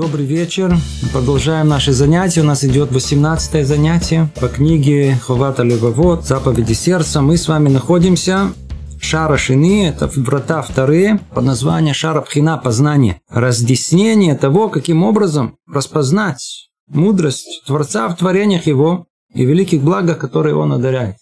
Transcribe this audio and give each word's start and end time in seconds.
Добрый 0.00 0.24
вечер. 0.24 0.74
Продолжаем 1.12 1.68
наши 1.68 1.92
занятия. 1.92 2.40
У 2.40 2.44
нас 2.44 2.64
идет 2.64 2.90
18 2.90 3.66
занятие 3.66 4.30
по 4.40 4.48
книге 4.48 5.14
Ховата 5.16 5.62
Левовод 5.62 6.24
«Заповеди 6.24 6.72
сердца». 6.72 7.20
Мы 7.20 7.36
с 7.36 7.46
вами 7.48 7.68
находимся 7.68 8.54
Шара 8.98 9.36
Шины, 9.36 9.88
это 9.88 10.06
врата 10.16 10.62
вторые, 10.62 11.20
под 11.34 11.44
названием 11.44 11.94
Шара 11.94 12.22
Пхина 12.22 12.56
познание. 12.56 13.20
Разъяснение 13.28 14.34
того, 14.36 14.70
каким 14.70 15.02
образом 15.02 15.58
распознать 15.70 16.70
мудрость 16.88 17.62
Творца 17.66 18.08
в 18.08 18.16
творениях 18.16 18.66
Его 18.66 19.04
и 19.34 19.44
великих 19.44 19.82
благах, 19.82 20.16
которые 20.16 20.56
Он 20.56 20.72
одаряет. 20.72 21.16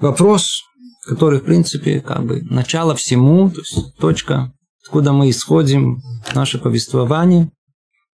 Вопрос, 0.00 0.64
который, 1.06 1.38
в 1.38 1.44
принципе, 1.44 2.00
как 2.00 2.24
бы 2.24 2.42
начало 2.42 2.96
всему, 2.96 3.50
то 3.50 3.60
есть 3.60 3.96
точка, 3.98 4.52
откуда 4.82 5.12
мы 5.12 5.30
исходим, 5.30 6.02
наше 6.34 6.58
повествование, 6.58 7.52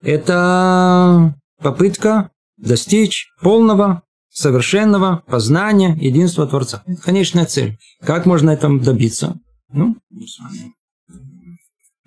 это 0.02 1.34
попытка 1.62 2.30
достичь 2.56 3.28
полного, 3.41 4.02
совершенного 4.30 5.22
познания 5.27 5.96
единства 5.98 6.46
Творца. 6.46 6.82
Это 6.86 7.00
конечная 7.00 7.46
цель. 7.46 7.78
Как 8.02 8.27
можно 8.27 8.50
этому 8.50 8.80
добиться? 8.80 9.38
Ну, 9.72 9.96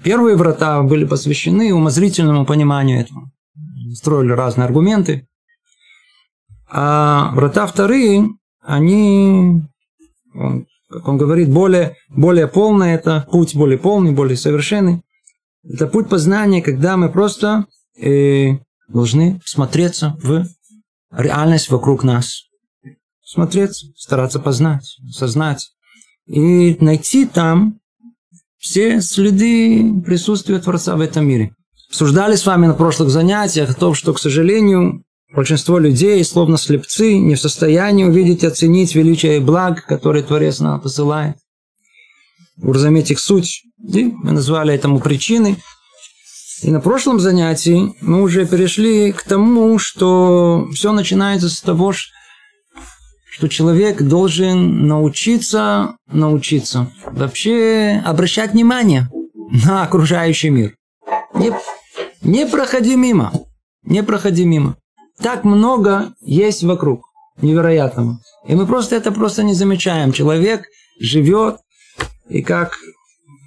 первые 0.03 0.35
врата 0.35 0.81
были 0.84 1.05
посвящены 1.05 1.73
умозрительному 1.73 2.45
пониманию 2.45 3.02
этого. 3.02 3.31
Строили 3.93 4.31
разные 4.31 4.65
аргументы. 4.65 5.27
А 6.71 7.31
врата 7.34 7.65
вторые, 7.65 8.27
они, 8.62 9.63
он, 10.35 10.67
как 10.87 11.07
он 11.07 11.17
говорит, 11.17 11.49
более, 11.49 11.95
более 12.09 12.48
полный, 12.48 12.91
это 12.91 13.27
путь 13.31 13.55
более 13.55 13.79
полный, 13.79 14.12
более 14.12 14.37
совершенный. 14.37 15.01
Это 15.63 15.87
путь 15.87 16.09
познания, 16.09 16.62
когда 16.62 16.95
мы 16.95 17.10
просто 17.10 17.65
э, 18.01 18.59
должны 18.87 19.41
смотреться 19.45 20.17
в 20.21 20.45
реальность 21.11 21.69
вокруг 21.69 22.03
нас. 22.03 22.43
Смотреться, 23.23 23.87
стараться 23.95 24.39
познать, 24.39 24.97
осознать. 25.07 25.71
И 26.25 26.77
найти 26.79 27.25
там 27.25 27.79
все 28.57 29.01
следы 29.01 30.01
присутствия 30.05 30.59
Творца 30.59 30.95
в 30.95 31.01
этом 31.01 31.27
мире. 31.27 31.53
Обсуждали 31.89 32.35
с 32.35 32.45
вами 32.45 32.67
на 32.67 32.73
прошлых 32.73 33.09
занятиях 33.09 33.71
о 33.71 33.73
том, 33.73 33.93
что, 33.95 34.13
к 34.13 34.20
сожалению, 34.20 35.03
большинство 35.33 35.79
людей, 35.79 36.23
словно 36.23 36.57
слепцы, 36.57 37.17
не 37.17 37.35
в 37.35 37.41
состоянии 37.41 38.03
увидеть 38.03 38.43
и 38.43 38.47
оценить 38.47 38.93
величие 38.95 39.37
и 39.37 39.39
благ, 39.39 39.85
которые 39.85 40.23
Творец 40.23 40.59
нам 40.59 40.79
посылает. 40.81 41.37
Уразуметь 42.61 43.11
их 43.11 43.20
суть. 43.20 43.63
И 43.81 44.03
мы 44.05 44.33
назвали 44.33 44.73
этому 44.73 44.99
причиной. 44.99 45.57
И 46.62 46.71
на 46.71 46.82
прошлом 46.82 47.20
занятии 47.20 47.96
мы 48.02 48.21
уже 48.21 48.46
перешли 48.46 49.12
к 49.12 49.24
тому, 49.24 49.79
что 49.79 50.68
все 50.74 50.91
начинается 50.91 51.49
с 51.49 51.62
того, 51.62 51.93
что 51.93 53.48
человек 53.48 54.01
должен 54.01 54.88
научиться, 54.88 55.96
научиться 56.12 56.91
вообще 57.05 58.01
обращать 58.05 58.51
внимание 58.51 59.07
на 59.66 59.84
окружающий 59.84 60.49
мир. 60.49 60.76
Не, 61.34 61.54
не 62.21 62.46
проходи 62.46 62.96
мимо. 62.96 63.32
Не 63.84 64.03
проходи 64.03 64.46
мимо. 64.46 64.75
Так 65.22 65.46
много 65.46 66.13
есть 66.19 66.63
вокруг 66.63 67.01
невероятного. 67.41 68.19
И 68.47 68.56
мы 68.56 68.66
просто 68.66 68.96
это 68.96 69.12
просто 69.12 69.44
не 69.44 69.53
замечаем. 69.53 70.12
Человек 70.12 70.66
живет, 71.00 71.57
и 72.28 72.41
как 72.41 72.78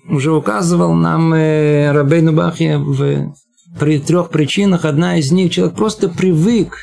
уже 0.08 0.32
указывал 0.32 0.94
нам 0.94 1.32
э, 1.34 1.92
Рабейну 1.92 2.32
Бахья 2.32 2.78
в 2.78 3.32
при 3.78 3.98
трех 3.98 4.30
причинах. 4.30 4.84
Одна 4.84 5.16
из 5.16 5.32
них, 5.32 5.52
человек 5.52 5.76
просто 5.76 6.08
привык 6.08 6.76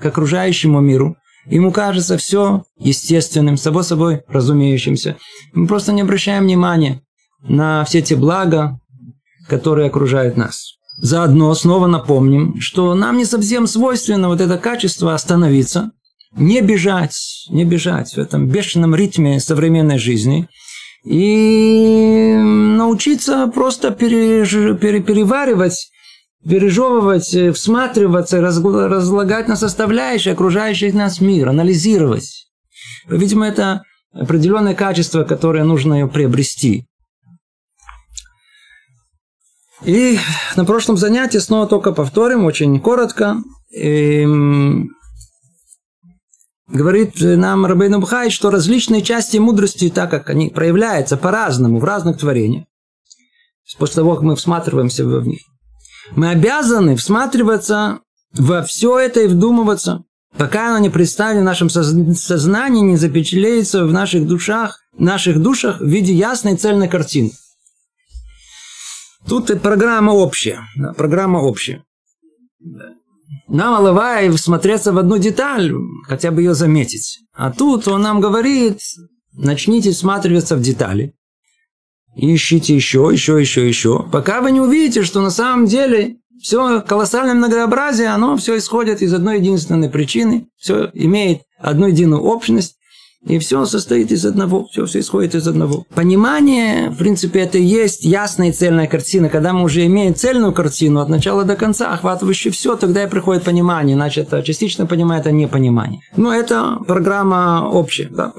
к 0.00 0.06
окружающему 0.06 0.80
миру. 0.80 1.16
Ему 1.46 1.72
кажется 1.72 2.16
все 2.18 2.64
естественным, 2.78 3.56
само 3.56 3.82
собой 3.82 4.22
разумеющимся. 4.28 5.16
Мы 5.52 5.66
просто 5.66 5.92
не 5.92 6.02
обращаем 6.02 6.44
внимания 6.44 7.02
на 7.42 7.84
все 7.84 8.02
те 8.02 8.16
блага, 8.16 8.78
которые 9.48 9.88
окружают 9.88 10.36
нас. 10.36 10.74
Заодно 11.00 11.54
снова 11.54 11.86
напомним, 11.86 12.60
что 12.60 12.94
нам 12.94 13.18
не 13.18 13.24
совсем 13.24 13.66
свойственно 13.66 14.28
вот 14.28 14.40
это 14.40 14.58
качество 14.58 15.14
остановиться, 15.14 15.92
не 16.36 16.60
бежать, 16.60 17.46
не 17.50 17.64
бежать 17.64 18.12
в 18.12 18.18
этом 18.18 18.48
бешеном 18.48 18.94
ритме 18.94 19.40
современной 19.40 19.98
жизни– 19.98 20.48
и 21.04 22.34
научиться 22.36 23.46
просто 23.48 23.90
переж... 23.90 24.78
пере... 24.80 25.00
переваривать, 25.00 25.90
пережевывать, 26.46 27.34
э, 27.34 27.52
всматриваться, 27.52 28.40
разлагать 28.40 29.48
на 29.48 29.56
составляющие 29.56 30.34
окружающий 30.34 30.92
нас 30.92 31.20
мир, 31.20 31.48
анализировать. 31.48 32.48
Видимо, 33.08 33.46
это 33.46 33.82
определенное 34.12 34.74
качество, 34.74 35.24
которое 35.24 35.64
нужно 35.64 36.06
приобрести. 36.08 36.86
И 39.84 40.18
на 40.56 40.64
прошлом 40.64 40.96
занятии 40.96 41.38
снова 41.38 41.66
только 41.66 41.92
повторим, 41.92 42.44
очень 42.44 42.80
коротко. 42.80 43.36
Эм, 43.72 44.90
говорит 46.68 47.14
нам 47.20 47.66
Рабейн 47.66 48.00
Бхай, 48.00 48.30
что 48.30 48.50
различные 48.50 49.02
части 49.02 49.38
мудрости, 49.38 49.90
так 49.90 50.10
как 50.10 50.30
они 50.30 50.50
проявляются 50.50 51.16
по-разному 51.16 51.78
в 51.78 51.84
разных 51.84 52.18
творениях, 52.18 52.66
после 53.78 53.96
того, 53.96 54.14
как 54.14 54.22
мы 54.22 54.36
всматриваемся 54.36 55.04
в 55.04 55.26
них, 55.26 55.40
мы 56.12 56.30
обязаны 56.30 56.96
всматриваться 56.96 58.00
во 58.32 58.62
все 58.62 58.98
это 58.98 59.20
и 59.20 59.26
вдумываться, 59.26 60.04
пока 60.36 60.68
оно 60.70 60.78
не 60.78 60.90
представлено 60.90 61.42
в 61.42 61.44
нашем 61.44 61.70
сознании, 61.70 62.82
не 62.82 62.96
запечатлеется 62.96 63.84
в 63.84 63.92
наших 63.92 64.26
душах, 64.26 64.80
наших 64.96 65.40
душах 65.40 65.80
в 65.80 65.86
виде 65.86 66.12
ясной 66.12 66.56
цельной 66.56 66.88
картины. 66.88 67.32
Тут 69.26 69.50
и 69.50 69.58
программа 69.58 70.12
общая. 70.12 70.60
Да, 70.76 70.92
программа 70.92 71.38
общая. 71.38 71.84
Нам 73.48 73.74
Алавай 73.74 74.30
всмотреться 74.30 74.92
в 74.92 74.98
одну 74.98 75.18
деталь, 75.18 75.72
хотя 76.06 76.30
бы 76.30 76.42
ее 76.42 76.54
заметить. 76.54 77.20
А 77.34 77.50
тут 77.50 77.88
он 77.88 78.02
нам 78.02 78.20
говорит, 78.20 78.80
начните 79.32 79.92
всматриваться 79.92 80.56
в 80.56 80.60
детали. 80.60 81.14
Ищите 82.16 82.74
еще, 82.74 83.08
еще, 83.12 83.40
еще, 83.40 83.66
еще. 83.68 84.06
Пока 84.10 84.40
вы 84.40 84.50
не 84.50 84.60
увидите, 84.60 85.02
что 85.02 85.20
на 85.20 85.30
самом 85.30 85.66
деле 85.66 86.16
все 86.42 86.80
колоссальное 86.80 87.34
многообразие, 87.34 88.08
оно 88.08 88.36
все 88.36 88.58
исходит 88.58 89.02
из 89.02 89.12
одной 89.12 89.38
единственной 89.38 89.88
причины. 89.88 90.48
Все 90.56 90.90
имеет 90.94 91.42
одну 91.58 91.86
единую 91.86 92.22
общность. 92.22 92.76
И 93.26 93.38
все 93.38 93.64
состоит 93.66 94.12
из 94.12 94.24
одного, 94.24 94.66
все, 94.70 94.86
все 94.86 95.00
исходит 95.00 95.34
из 95.34 95.46
одного. 95.48 95.84
Понимание, 95.94 96.90
в 96.90 96.96
принципе, 96.96 97.40
это 97.40 97.58
и 97.58 97.62
есть 97.62 98.04
ясная 98.04 98.50
и 98.50 98.52
цельная 98.52 98.86
картина. 98.86 99.28
Когда 99.28 99.52
мы 99.52 99.64
уже 99.64 99.84
имеем 99.86 100.14
цельную 100.14 100.52
картину 100.52 101.00
от 101.00 101.08
начала 101.08 101.44
до 101.44 101.56
конца, 101.56 101.92
охватывающую 101.92 102.52
все, 102.52 102.76
тогда 102.76 103.04
и 103.04 103.08
приходит 103.08 103.42
понимание. 103.42 103.96
Иначе 103.96 104.20
это 104.20 104.42
частично 104.42 104.86
понимание, 104.86 105.20
это 105.20 105.32
непонимание. 105.32 106.00
Но 106.16 106.32
это 106.32 106.78
программа 106.86 107.68
общая. 107.70 108.08
Да? 108.08 108.32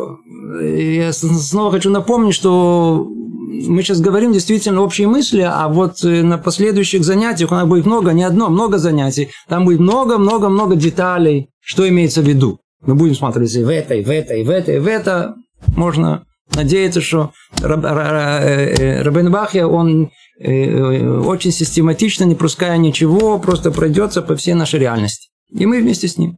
Я 0.61 1.11
снова 1.11 1.71
хочу 1.71 1.89
напомнить, 1.89 2.33
что 2.33 3.05
мы 3.49 3.81
сейчас 3.81 3.99
говорим 3.99 4.31
действительно 4.31 4.81
общие 4.81 5.07
мысли, 5.07 5.41
а 5.41 5.67
вот 5.67 6.03
э, 6.03 6.23
на 6.23 6.37
последующих 6.37 7.03
занятиях 7.03 7.51
у 7.51 7.55
нас 7.55 7.67
будет 7.67 7.85
много, 7.85 8.13
не 8.13 8.23
одно, 8.23 8.49
много 8.49 8.77
занятий. 8.77 9.29
Там 9.47 9.65
будет 9.65 9.79
много-много-много 9.79 10.75
деталей, 10.75 11.49
что 11.61 11.87
имеется 11.87 12.21
в 12.21 12.27
виду. 12.27 12.59
Мы 12.81 12.95
будем 12.95 13.15
смотреть 13.15 13.55
и 13.55 13.63
в 13.63 13.69
это, 13.69 13.95
и 13.95 14.03
в 14.03 14.09
это, 14.09 14.35
и 14.35 14.43
в 14.43 14.49
это, 14.49 14.71
и 14.73 14.79
в 14.79 14.87
это. 14.87 15.35
Можно 15.75 16.23
надеяться, 16.55 17.01
что 17.01 17.31
Раб, 17.61 17.83
э, 17.83 19.01
Рабин 19.01 19.31
Бахья, 19.31 19.65
он 19.65 20.11
э, 20.39 21.19
очень 21.19 21.51
систематично, 21.51 22.23
не 22.23 22.35
пропуская 22.35 22.77
ничего, 22.77 23.37
просто 23.39 23.71
пройдется 23.71 24.21
по 24.21 24.35
всей 24.35 24.53
нашей 24.53 24.79
реальности. 24.79 25.29
И 25.51 25.65
мы 25.65 25.81
вместе 25.81 26.07
с 26.07 26.17
ним. 26.17 26.37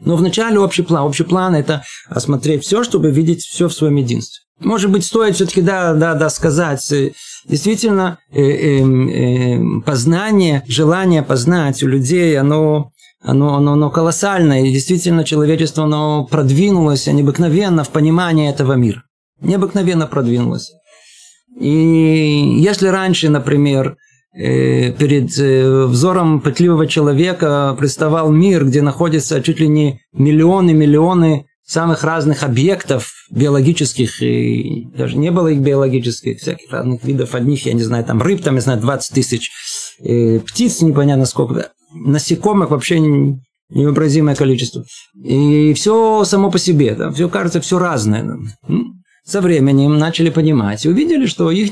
Но 0.00 0.16
вначале 0.16 0.58
общий 0.58 0.82
план. 0.82 1.04
Общий 1.04 1.24
план– 1.24 1.54
это 1.56 1.82
осмотреть 2.08 2.64
все, 2.64 2.84
чтобы 2.84 3.10
видеть 3.10 3.42
все 3.42 3.68
в 3.68 3.72
своем 3.72 3.96
единстве. 3.96 4.42
Может 4.60 4.90
быть, 4.90 5.04
стоит 5.04 5.34
все-таки, 5.34 5.62
да, 5.62 5.94
да, 5.94 6.14
да, 6.14 6.30
сказать, 6.30 6.92
э, 6.92 7.12
действительно, 7.44 8.18
э, 8.30 8.40
э, 8.40 8.82
э, 8.82 9.80
познание, 9.84 10.62
желание 10.68 11.22
познать 11.22 11.82
у 11.82 11.88
людей, 11.88 12.38
оно 12.38 12.92
оно, 13.24 13.54
оно, 13.54 13.72
оно 13.72 13.90
колоссальное, 13.90 14.64
и 14.64 14.72
действительно 14.72 15.24
человечество 15.24 15.84
оно 15.84 16.26
продвинулось 16.30 17.06
необыкновенно 17.06 17.82
в 17.82 17.88
понимании 17.88 18.50
этого 18.50 18.74
мира. 18.74 19.02
Необыкновенно 19.40 20.06
продвинулось. 20.06 20.70
И 21.58 22.58
если 22.58 22.88
раньше, 22.88 23.30
например, 23.30 23.96
э, 24.36 24.92
перед 24.92 25.38
э, 25.38 25.84
взором 25.86 26.40
пытливого 26.40 26.86
человека 26.86 27.74
представал 27.78 28.30
мир, 28.30 28.66
где 28.66 28.82
находятся 28.82 29.42
чуть 29.42 29.60
ли 29.60 29.68
не 29.68 30.00
миллионы-миллионы 30.12 31.46
самых 31.66 32.04
разных 32.04 32.42
объектов 32.42 33.10
биологических, 33.30 34.22
и 34.22 34.86
даже 34.94 35.16
не 35.16 35.30
было 35.30 35.48
их 35.48 35.60
биологических, 35.60 36.38
всяких 36.38 36.70
разных 36.70 37.02
видов, 37.04 37.34
одних, 37.34 37.64
я 37.64 37.72
не 37.72 37.82
знаю, 37.82 38.04
там 38.04 38.20
рыб, 38.20 38.42
там, 38.42 38.56
я 38.56 38.60
знаю, 38.60 38.80
20 38.80 39.14
тысяч, 39.14 39.50
э, 40.00 40.40
птиц 40.40 40.80
непонятно 40.82 41.26
сколько, 41.26 41.72
насекомых 41.92 42.70
вообще 42.70 43.00
невообразимое 43.70 44.34
количество. 44.34 44.84
И 45.22 45.72
все 45.74 46.24
само 46.24 46.50
по 46.50 46.58
себе, 46.58 46.94
да, 46.94 47.10
все 47.10 47.28
кажется, 47.28 47.60
все 47.60 47.78
разное. 47.78 48.22
Да. 48.22 48.76
Со 49.24 49.40
временем 49.40 49.98
начали 49.98 50.28
понимать 50.28 50.84
и 50.84 50.88
увидели, 50.88 51.26
что 51.26 51.50
их 51.50 51.70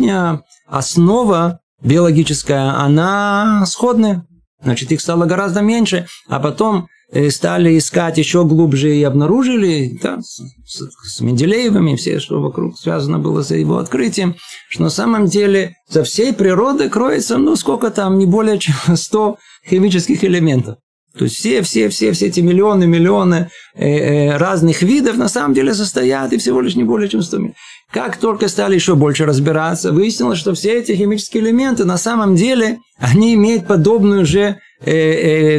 основа 0.67 1.61
биологическая, 1.83 2.79
она 2.81 3.65
сходная. 3.67 4.27
Значит, 4.63 4.93
их 4.93 5.01
стало 5.01 5.27
гораздо 5.27 5.61
меньше, 5.61 6.07
а 6.29 6.39
потом 6.39 6.87
э, 7.13 7.31
стали 7.31 7.79
искать 7.79 8.19
еще 8.19 8.45
глубже 8.45 8.97
и 8.97 9.03
обнаружили, 9.03 9.99
да, 10.03 10.21
с, 10.21 10.43
с, 10.65 11.21
Менделеевыми, 11.21 11.97
все, 11.97 12.19
что 12.19 12.41
вокруг 12.41 12.79
связано 12.79 13.19
было 13.19 13.43
с 13.43 13.51
его 13.51 13.79
открытием, 13.79 14.35
что 14.69 14.83
на 14.83 14.91
самом 14.91 15.27
деле 15.27 15.77
за 15.89 16.03
всей 16.03 16.33
природой 16.33 16.89
кроется, 16.89 17.39
ну, 17.39 17.57
сколько 17.57 17.91
там, 17.91 18.19
не 18.19 18.27
более 18.27 18.59
чем 18.59 18.75
100 18.97 19.37
химических 19.69 20.25
элементов. 20.25 20.79
То 21.17 21.25
есть 21.25 21.37
все, 21.37 21.61
все, 21.61 21.91
все, 21.91 22.13
все 22.13 22.27
эти 22.29 22.41
миллионы, 22.41 22.87
миллионы 22.87 23.51
э, 23.75 23.87
э, 23.87 24.37
разных 24.39 24.81
видов 24.81 25.19
на 25.19 25.29
самом 25.29 25.53
деле 25.53 25.75
состоят 25.75 26.33
и 26.33 26.39
всего 26.39 26.63
лишь 26.63 26.75
не 26.75 26.85
более 26.85 27.11
чем 27.11 27.21
100 27.21 27.37
миллионов. 27.37 27.57
Как 27.93 28.17
только 28.17 28.49
стали 28.49 28.75
еще 28.75 28.95
больше 28.95 29.27
разбираться, 29.27 29.93
выяснилось, 29.93 30.39
что 30.39 30.55
все 30.55 30.79
эти 30.79 30.93
химические 30.93 31.43
элементы 31.43 31.85
на 31.85 31.99
самом 31.99 32.35
деле, 32.35 32.79
они 32.99 33.35
имеют 33.35 33.67
подобную 33.67 34.25
же 34.25 34.57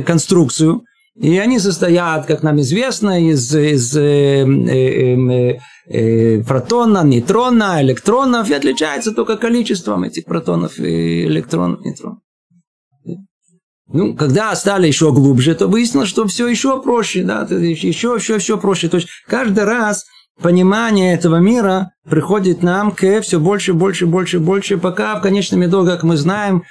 конструкцию. 0.06 0.84
И 1.16 1.38
они 1.38 1.60
состоят, 1.60 2.26
как 2.26 2.42
нам 2.42 2.60
известно, 2.62 3.30
из, 3.30 3.56
из 3.56 3.96
э, 3.96 4.46
э, 4.46 5.16
э, 5.16 5.60
э, 5.88 6.44
протона, 6.44 7.04
нейтрона, 7.04 7.82
электронов, 7.84 8.50
и 8.50 8.54
отличается 8.54 9.12
только 9.12 9.38
количеством 9.38 10.04
этих 10.04 10.26
протонов 10.26 10.80
и 10.80 11.26
электронов, 11.26 11.82
нейтронов. 11.82 12.20
Ну, 13.88 14.16
когда 14.16 14.56
стали 14.56 14.88
еще 14.88 15.12
глубже, 15.12 15.54
то 15.54 15.68
выяснилось, 15.68 16.10
что 16.10 16.26
все 16.26 16.48
еще 16.48 16.82
проще, 16.82 17.24
да, 17.24 17.44
еще, 17.44 18.16
еще, 18.16 18.36
еще 18.36 18.58
проще. 18.58 18.90
То 18.90 18.98
есть 18.98 19.08
каждый 19.28 19.66
раз 19.66 20.06
понимание 20.42 21.14
этого 21.14 21.36
мира 21.36 21.92
приходит 22.10 22.64
нам 22.64 22.92
к 22.92 23.22
все 23.22 23.40
больше, 23.40 23.74
больше, 23.74 24.08
больше, 24.08 24.40
больше, 24.40 24.78
пока 24.80 25.16
в 25.16 25.22
конечном 25.22 25.64
итоге, 25.66 25.92
как 25.92 26.02
мы 26.02 26.18
знаем, 26.18 26.64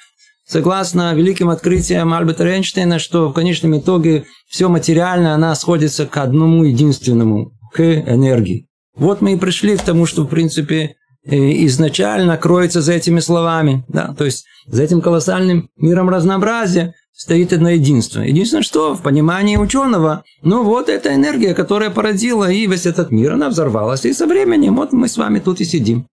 согласно 0.52 1.14
великим 1.14 1.48
открытиям 1.48 2.12
Альберта 2.12 2.44
Эйнштейна, 2.44 2.98
что 2.98 3.28
в 3.28 3.32
конечном 3.32 3.78
итоге 3.78 4.24
все 4.46 4.68
материальное, 4.68 5.32
она 5.32 5.54
сходится 5.54 6.06
к 6.06 6.18
одному 6.18 6.64
единственному, 6.64 7.52
к 7.72 7.80
энергии. 7.80 8.66
Вот 8.94 9.22
мы 9.22 9.32
и 9.32 9.36
пришли 9.36 9.76
к 9.78 9.82
тому, 9.82 10.04
что, 10.04 10.24
в 10.24 10.28
принципе, 10.28 10.96
э, 11.24 11.36
изначально 11.66 12.36
кроется 12.36 12.82
за 12.82 12.92
этими 12.92 13.20
словами, 13.20 13.84
да, 13.88 14.14
то 14.16 14.26
есть 14.26 14.44
за 14.66 14.82
этим 14.82 15.00
колоссальным 15.00 15.70
миром 15.76 16.10
разнообразия, 16.10 16.92
стоит 17.14 17.54
одно 17.54 17.70
единство. 17.70 18.20
Единственное, 18.20 18.62
что 18.62 18.94
в 18.94 19.02
понимании 19.02 19.56
ученого, 19.56 20.22
ну 20.42 20.64
вот 20.64 20.90
эта 20.90 21.14
энергия, 21.14 21.54
которая 21.54 21.88
породила 21.88 22.50
и 22.50 22.66
весь 22.66 22.84
этот 22.84 23.10
мир, 23.10 23.32
она 23.32 23.48
взорвалась. 23.48 24.04
И 24.04 24.12
со 24.12 24.26
временем 24.26 24.76
вот 24.76 24.92
мы 24.92 25.08
с 25.08 25.16
вами 25.16 25.38
тут 25.38 25.60
и 25.60 25.64
сидим. 25.64 26.06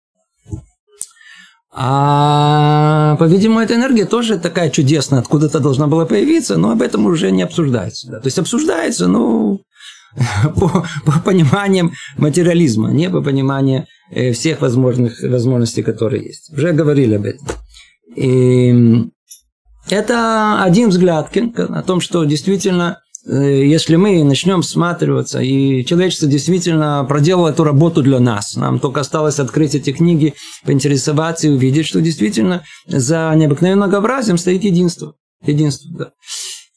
А, 1.80 3.16
по-видимому, 3.20 3.60
эта 3.60 3.76
энергия 3.76 4.06
тоже 4.06 4.40
такая 4.40 4.72
чудесная, 4.72 5.20
откуда-то 5.20 5.60
должна 5.60 5.86
была 5.86 6.08
появиться, 6.08 6.58
но 6.58 6.72
об 6.72 6.82
этом 6.82 7.06
уже 7.06 7.30
не 7.30 7.44
обсуждается. 7.44 8.10
Да. 8.10 8.20
То 8.20 8.28
есть 8.28 8.40
обсуждается, 8.40 9.08
ну, 9.08 9.62
по, 10.56 10.88
по 11.06 11.20
пониманиям 11.24 11.92
материализма, 12.18 12.90
не 12.90 13.12
по 13.12 13.22
пониманию 13.22 13.86
э, 14.10 14.32
всех 14.32 14.62
возможных 14.62 15.22
возможностей, 15.22 15.84
которые 15.84 16.26
есть. 16.26 16.52
Уже 16.52 16.72
говорили 16.72 17.14
об 17.14 17.26
этом. 17.26 17.46
И 18.16 19.06
это 19.92 20.64
один 20.64 20.90
взгляд 20.90 21.30
о 21.36 21.84
том, 21.84 22.02
что 22.02 22.24
действительно, 22.24 23.02
если 23.30 23.98
мы 23.98 24.24
начнем 24.24 24.62
всматриваться, 24.62 25.42
и 25.42 25.86
человечество 25.86 26.28
действительно 26.28 27.06
проделало 27.08 27.50
эту 27.50 27.64
работу 27.66 28.02
для 28.02 28.20
нас, 28.20 28.56
нам 28.56 28.80
только 28.80 29.02
осталось 29.02 29.40
открыть 29.40 29.76
эти 29.76 29.92
книги, 29.92 30.34
поинтересоваться 30.64 31.48
и 31.48 31.52
увидеть, 31.52 31.86
что 31.86 32.00
действительно 32.00 32.64
за 32.86 33.34
необыкновенным 33.36 33.90
многообразием 33.90 34.38
стоит 34.38 34.64
единство. 34.64 35.16
Единство, 35.46 35.92
да. 35.98 36.12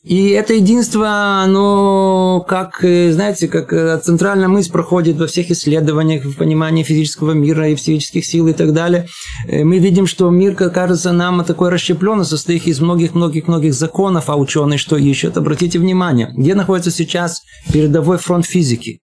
И 0.02 0.30
это 0.30 0.54
единство, 0.54 1.42
оно, 1.42 2.42
как, 2.48 2.82
э, 2.82 3.12
знаете, 3.12 3.48
как 3.48 3.70
э, 3.74 4.00
центральная 4.02 4.48
мысль 4.48 4.72
проходит 4.72 5.18
во 5.18 5.26
всех 5.26 5.50
исследованиях, 5.50 6.24
в 6.24 6.36
понимании 6.36 6.84
физического 6.84 7.32
мира 7.32 7.68
и 7.68 7.76
физических 7.76 8.24
сил 8.24 8.48
и 8.48 8.54
так 8.54 8.72
далее. 8.72 9.08
Э, 9.46 9.62
мы 9.62 9.78
видим, 9.78 10.06
что 10.06 10.30
мир, 10.30 10.54
как 10.54 10.72
кажется 10.72 11.12
нам, 11.12 11.44
такой 11.44 11.68
расщепленный, 11.68 12.24
состоит 12.24 12.66
из 12.66 12.80
многих-многих-многих 12.80 13.74
законов, 13.74 14.30
а 14.30 14.36
ученые 14.36 14.78
что 14.78 14.96
ищут? 14.96 15.36
Обратите 15.36 15.78
внимание, 15.78 16.32
где 16.34 16.54
находится 16.54 16.90
сейчас 16.90 17.42
передовой 17.70 18.16
фронт 18.16 18.46
физики? 18.46 19.00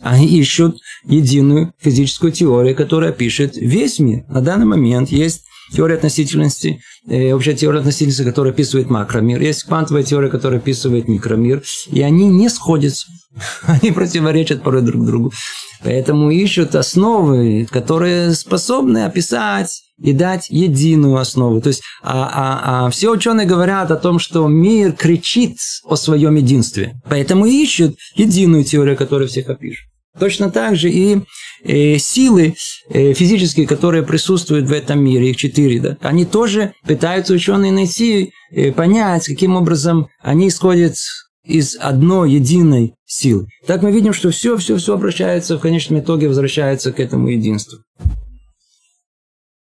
Они 0.00 0.26
ищут 0.26 0.78
единую 1.04 1.74
физическую 1.78 2.32
теорию, 2.32 2.74
которая 2.74 3.12
пишет 3.12 3.54
весь 3.54 3.98
мир. 3.98 4.24
На 4.28 4.40
данный 4.40 4.64
момент 4.64 5.10
есть 5.10 5.42
теория 5.74 5.96
относительности, 5.96 6.80
общая 7.06 7.54
теория 7.54 7.78
относительности, 7.78 8.24
которая 8.24 8.52
описывает 8.52 8.90
макромир, 8.90 9.40
есть 9.40 9.64
квантовая 9.64 10.02
теория, 10.02 10.28
которая 10.28 10.60
описывает 10.60 11.08
микромир, 11.08 11.62
и 11.90 12.02
они 12.02 12.28
не 12.28 12.48
сходятся, 12.48 13.06
они 13.62 13.90
противоречат 13.92 14.62
порой 14.62 14.82
друг 14.82 15.06
другу. 15.06 15.32
Поэтому 15.82 16.30
ищут 16.30 16.74
основы, 16.74 17.66
которые 17.70 18.32
способны 18.34 19.04
описать 19.04 19.82
и 19.98 20.12
дать 20.12 20.48
единую 20.50 21.16
основу. 21.16 21.60
То 21.60 21.68
есть 21.68 21.82
а, 22.02 22.30
а, 22.32 22.86
а 22.86 22.90
все 22.90 23.10
ученые 23.10 23.46
говорят 23.46 23.90
о 23.90 23.96
том, 23.96 24.18
что 24.18 24.46
мир 24.48 24.92
кричит 24.92 25.56
о 25.84 25.96
своем 25.96 26.36
единстве. 26.36 27.00
Поэтому 27.08 27.46
ищут 27.46 27.96
единую 28.14 28.64
теорию, 28.64 28.96
которая 28.96 29.28
всех 29.28 29.48
опишет. 29.48 29.89
Точно 30.20 30.50
так 30.50 30.76
же 30.76 30.90
и 30.90 31.22
э, 31.64 31.96
силы 31.96 32.54
э, 32.90 33.14
физические, 33.14 33.66
которые 33.66 34.02
присутствуют 34.02 34.68
в 34.68 34.72
этом 34.72 35.02
мире, 35.02 35.30
их 35.30 35.36
четыре, 35.36 35.80
да, 35.80 35.96
они 36.02 36.26
тоже 36.26 36.74
пытаются 36.86 37.32
ученые 37.32 37.72
найти, 37.72 38.32
э, 38.52 38.70
понять, 38.70 39.26
каким 39.26 39.56
образом 39.56 40.08
они 40.20 40.48
исходят 40.48 40.94
из 41.42 41.74
одной 41.80 42.32
единой 42.32 42.94
силы. 43.06 43.46
Так 43.66 43.82
мы 43.82 43.92
видим, 43.92 44.12
что 44.12 44.30
все, 44.30 44.58
все, 44.58 44.76
все 44.76 44.92
обращается, 44.92 45.56
в 45.56 45.60
конечном 45.60 46.00
итоге 46.00 46.28
возвращается 46.28 46.92
к 46.92 47.00
этому 47.00 47.28
единству. 47.28 47.78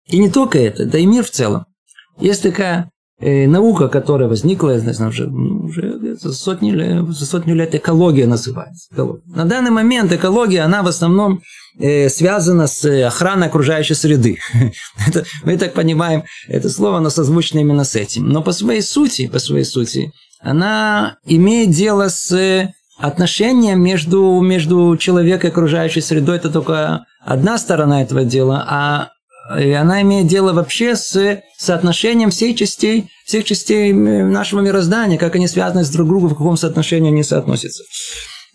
И 0.08 0.18
не 0.18 0.28
только 0.28 0.58
это, 0.58 0.86
да 0.86 0.98
и 0.98 1.06
мир 1.06 1.22
в 1.22 1.30
целом. 1.30 1.66
Есть 2.18 2.42
такая 2.42 2.90
э, 3.20 3.46
наука, 3.46 3.88
которая 3.88 4.28
возникла, 4.28 4.70
я 4.70 4.78
знаю, 4.78 5.10
уже, 5.10 5.26
ну, 5.26 5.66
уже 5.66 6.16
за, 6.16 6.32
сотни, 6.32 6.72
за 7.10 7.26
сотню 7.26 7.54
лет 7.54 7.74
экология 7.74 8.26
называется. 8.26 8.88
Экология. 8.92 9.22
На 9.26 9.44
данный 9.44 9.70
момент 9.70 10.12
экология, 10.12 10.60
она 10.60 10.82
в 10.82 10.88
основном 10.88 11.40
э, 11.78 12.08
связана 12.08 12.66
с 12.66 12.84
охраной 13.06 13.48
окружающей 13.48 13.94
среды. 13.94 14.38
это, 15.06 15.24
мы 15.44 15.56
так 15.56 15.74
понимаем, 15.74 16.24
это 16.48 16.68
слово, 16.68 16.98
оно 16.98 17.10
созвучно 17.10 17.58
именно 17.58 17.84
с 17.84 17.96
этим. 17.96 18.28
Но 18.28 18.42
по 18.42 18.52
своей 18.52 18.82
сути, 18.82 19.28
по 19.28 19.38
своей 19.38 19.64
сути, 19.64 20.12
она 20.40 21.16
имеет 21.24 21.70
дело 21.70 22.08
с 22.08 22.72
отношением 22.98 23.80
между, 23.80 24.40
между 24.40 24.96
человеком 24.96 25.48
и 25.48 25.52
окружающей 25.52 26.00
средой. 26.00 26.36
Это 26.36 26.50
только 26.50 27.04
одна 27.24 27.58
сторона 27.58 28.02
этого 28.02 28.24
дела, 28.24 28.64
а 28.68 29.10
и 29.56 29.70
она 29.70 30.02
имеет 30.02 30.26
дело 30.26 30.52
вообще 30.52 30.94
с 30.94 31.40
соотношением 31.56 32.30
всех 32.30 32.56
частей, 32.56 33.10
всех 33.24 33.44
частей 33.44 33.92
нашего 33.92 34.60
мироздания, 34.60 35.18
как 35.18 35.36
они 35.36 35.48
связаны 35.48 35.84
с 35.84 35.90
друг 35.90 36.08
другом, 36.08 36.30
в 36.30 36.36
каком 36.36 36.56
соотношении 36.56 37.10
они 37.10 37.22
соотносятся. 37.22 37.84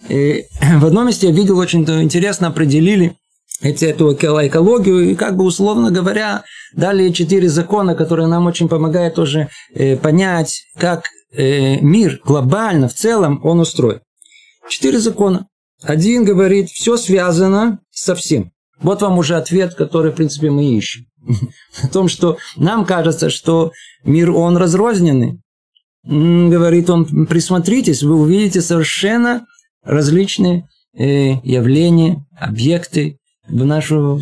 И 0.10 0.46
в 0.78 0.86
одном 0.86 1.08
месте 1.08 1.28
я 1.28 1.34
видел 1.34 1.58
очень 1.58 1.84
интересно 1.84 2.48
определили 2.48 3.16
эти, 3.62 3.86
эту 3.86 4.14
экологию, 4.14 5.12
и 5.12 5.16
как 5.16 5.38
бы 5.38 5.46
условно 5.46 5.90
говоря, 5.90 6.44
дали 6.76 7.10
четыре 7.10 7.50
закона, 7.50 7.96
которые 7.96 8.28
нам 8.28 8.46
очень 8.46 8.68
помогают 8.68 9.16
тоже 9.16 9.50
э, 9.74 9.96
понять, 9.96 10.64
как 10.78 11.06
э, 11.32 11.80
мир 11.80 12.20
глобально, 12.26 12.88
в 12.88 12.94
целом, 12.94 13.40
он 13.44 13.60
устроен. 13.60 14.02
Четыре 14.70 15.00
закона. 15.00 15.48
Один 15.82 16.24
говорит, 16.24 16.70
все 16.70 16.98
связано 16.98 17.80
со 17.92 18.16
всем. 18.16 18.53
Вот 18.84 19.02
вам 19.02 19.18
уже 19.18 19.36
ответ, 19.36 19.74
который, 19.76 20.12
в 20.12 20.16
принципе, 20.16 20.52
мы 20.52 20.66
ищем. 20.66 21.06
О 21.84 21.88
том, 21.88 22.08
что 22.08 22.38
нам 22.58 22.86
кажется, 22.86 23.30
что 23.30 23.72
мир, 24.04 24.32
он 24.32 24.58
разрозненный. 24.58 25.40
Говорит 26.04 26.90
он, 26.90 27.26
присмотритесь, 27.26 28.04
вы 28.04 28.16
увидите 28.16 28.62
совершенно 28.62 29.46
различные 29.84 30.68
э, 30.98 31.36
явления, 31.44 32.26
объекты 32.38 33.18
в 33.48 33.64
нашу, 33.64 34.20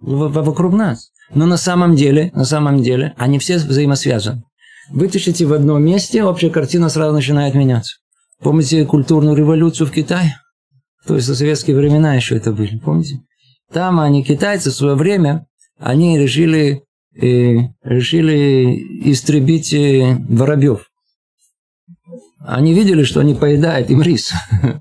вокруг 0.00 0.72
нас. 0.72 1.10
Но 1.34 1.46
на 1.46 1.58
самом 1.58 1.96
деле, 1.96 2.30
на 2.34 2.44
самом 2.44 2.82
деле, 2.82 3.14
они 3.18 3.38
все 3.38 3.58
взаимосвязаны. 3.58 4.42
Вытащите 4.90 5.44
в 5.46 5.52
одном 5.52 5.84
месте, 5.84 6.24
общая 6.24 6.50
картина 6.50 6.88
сразу 6.88 7.14
начинает 7.14 7.54
меняться. 7.54 7.96
Помните 8.40 8.84
культурную 8.86 9.36
революцию 9.36 9.86
в 9.86 9.92
Китае? 9.92 10.36
То 11.06 11.14
есть, 11.14 11.28
в 11.28 11.34
советские 11.34 11.76
времена 11.76 12.14
еще 12.14 12.36
это 12.36 12.52
были, 12.52 12.78
помните? 12.78 13.20
Там 13.72 14.00
они, 14.00 14.24
китайцы, 14.24 14.70
в 14.70 14.74
свое 14.74 14.94
время, 14.94 15.46
они 15.78 16.18
решили 16.18 16.82
э, 17.14 17.58
решили 17.82 19.10
истребить 19.10 19.72
э, 19.72 20.16
воробьев. 20.28 20.86
Они 22.40 22.74
видели, 22.74 23.04
что 23.04 23.20
они 23.20 23.34
поедают 23.34 23.90
им 23.90 24.02
рис. 24.02 24.32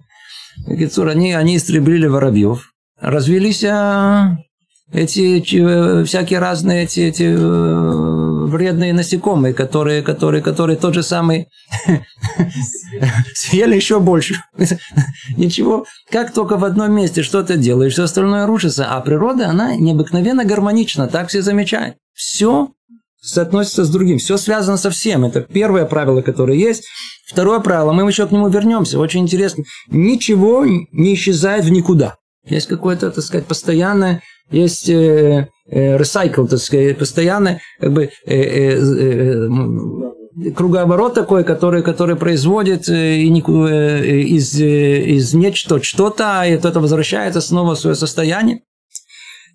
Они, 0.68 1.34
они 1.34 1.56
истребили 1.56 2.06
воробьев. 2.06 2.74
Развелись 3.00 3.64
а, 3.64 4.38
эти 4.92 6.04
всякие 6.04 6.40
разные 6.40 6.84
эти, 6.84 7.00
эти 7.00 7.24
э, 7.24 8.29
вредные 8.50 8.94
насекомые, 8.94 9.54
которые, 9.54 10.02
которые, 10.02 10.42
которые 10.42 10.78
тот 10.78 10.94
же 10.94 11.04
самый 11.04 11.48
съели 13.34 13.76
еще 13.76 14.00
больше. 14.00 14.36
Ничего, 15.38 15.86
как 16.12 16.34
только 16.34 16.58
в 16.58 16.66
одном 16.66 16.92
месте 16.94 17.24
что-то 17.24 17.58
делаешь, 17.58 17.94
все 17.94 18.04
остальное 18.04 18.46
рушится, 18.46 18.88
а 18.90 19.00
природа, 19.02 19.50
она 19.50 19.76
необыкновенно 19.76 20.46
гармонична, 20.46 21.08
так 21.08 21.30
все 21.30 21.42
замечают. 21.42 21.96
Все 22.14 22.70
соотносится 23.22 23.84
с 23.86 23.90
другим, 23.90 24.18
все 24.18 24.38
связано 24.38 24.78
со 24.78 24.90
всем. 24.90 25.26
Это 25.26 25.42
первое 25.42 25.86
правило, 25.86 26.22
которое 26.22 26.58
есть. 26.58 26.86
Второе 27.28 27.60
правило, 27.60 27.92
мы 27.92 28.08
еще 28.08 28.28
к 28.28 28.32
нему 28.32 28.48
вернемся, 28.50 29.00
очень 29.00 29.22
интересно. 29.22 29.64
Ничего 29.88 30.66
не 30.66 31.14
исчезает 31.14 31.66
в 31.66 31.72
никуда. 31.72 32.16
Есть 32.46 32.68
какое-то, 32.68 33.12
так 33.12 33.24
сказать, 33.24 33.46
постоянное 33.46 34.22
есть 34.52 34.90
э, 34.90 35.48
э, 35.68 35.98
recycle, 35.98 36.48
так 36.48 36.60
сказать, 36.60 36.98
постоянно 36.98 37.60
как 37.80 37.94
бы 37.94 38.10
э, 38.26 38.36
э, 38.36 38.80
э, 38.80 39.50
круговорот 40.56 41.14
такой, 41.14 41.44
который, 41.44 41.84
который 41.84 42.16
производит 42.16 42.90
э, 42.90 43.20
из, 43.20 44.60
из 44.60 45.34
нечто 45.34 45.82
что-то, 45.84 46.44
и 46.46 46.52
это 46.52 46.80
возвращается 46.80 47.42
снова 47.42 47.76
в 47.76 47.80
свое 47.80 47.96
состояние. 47.96 48.62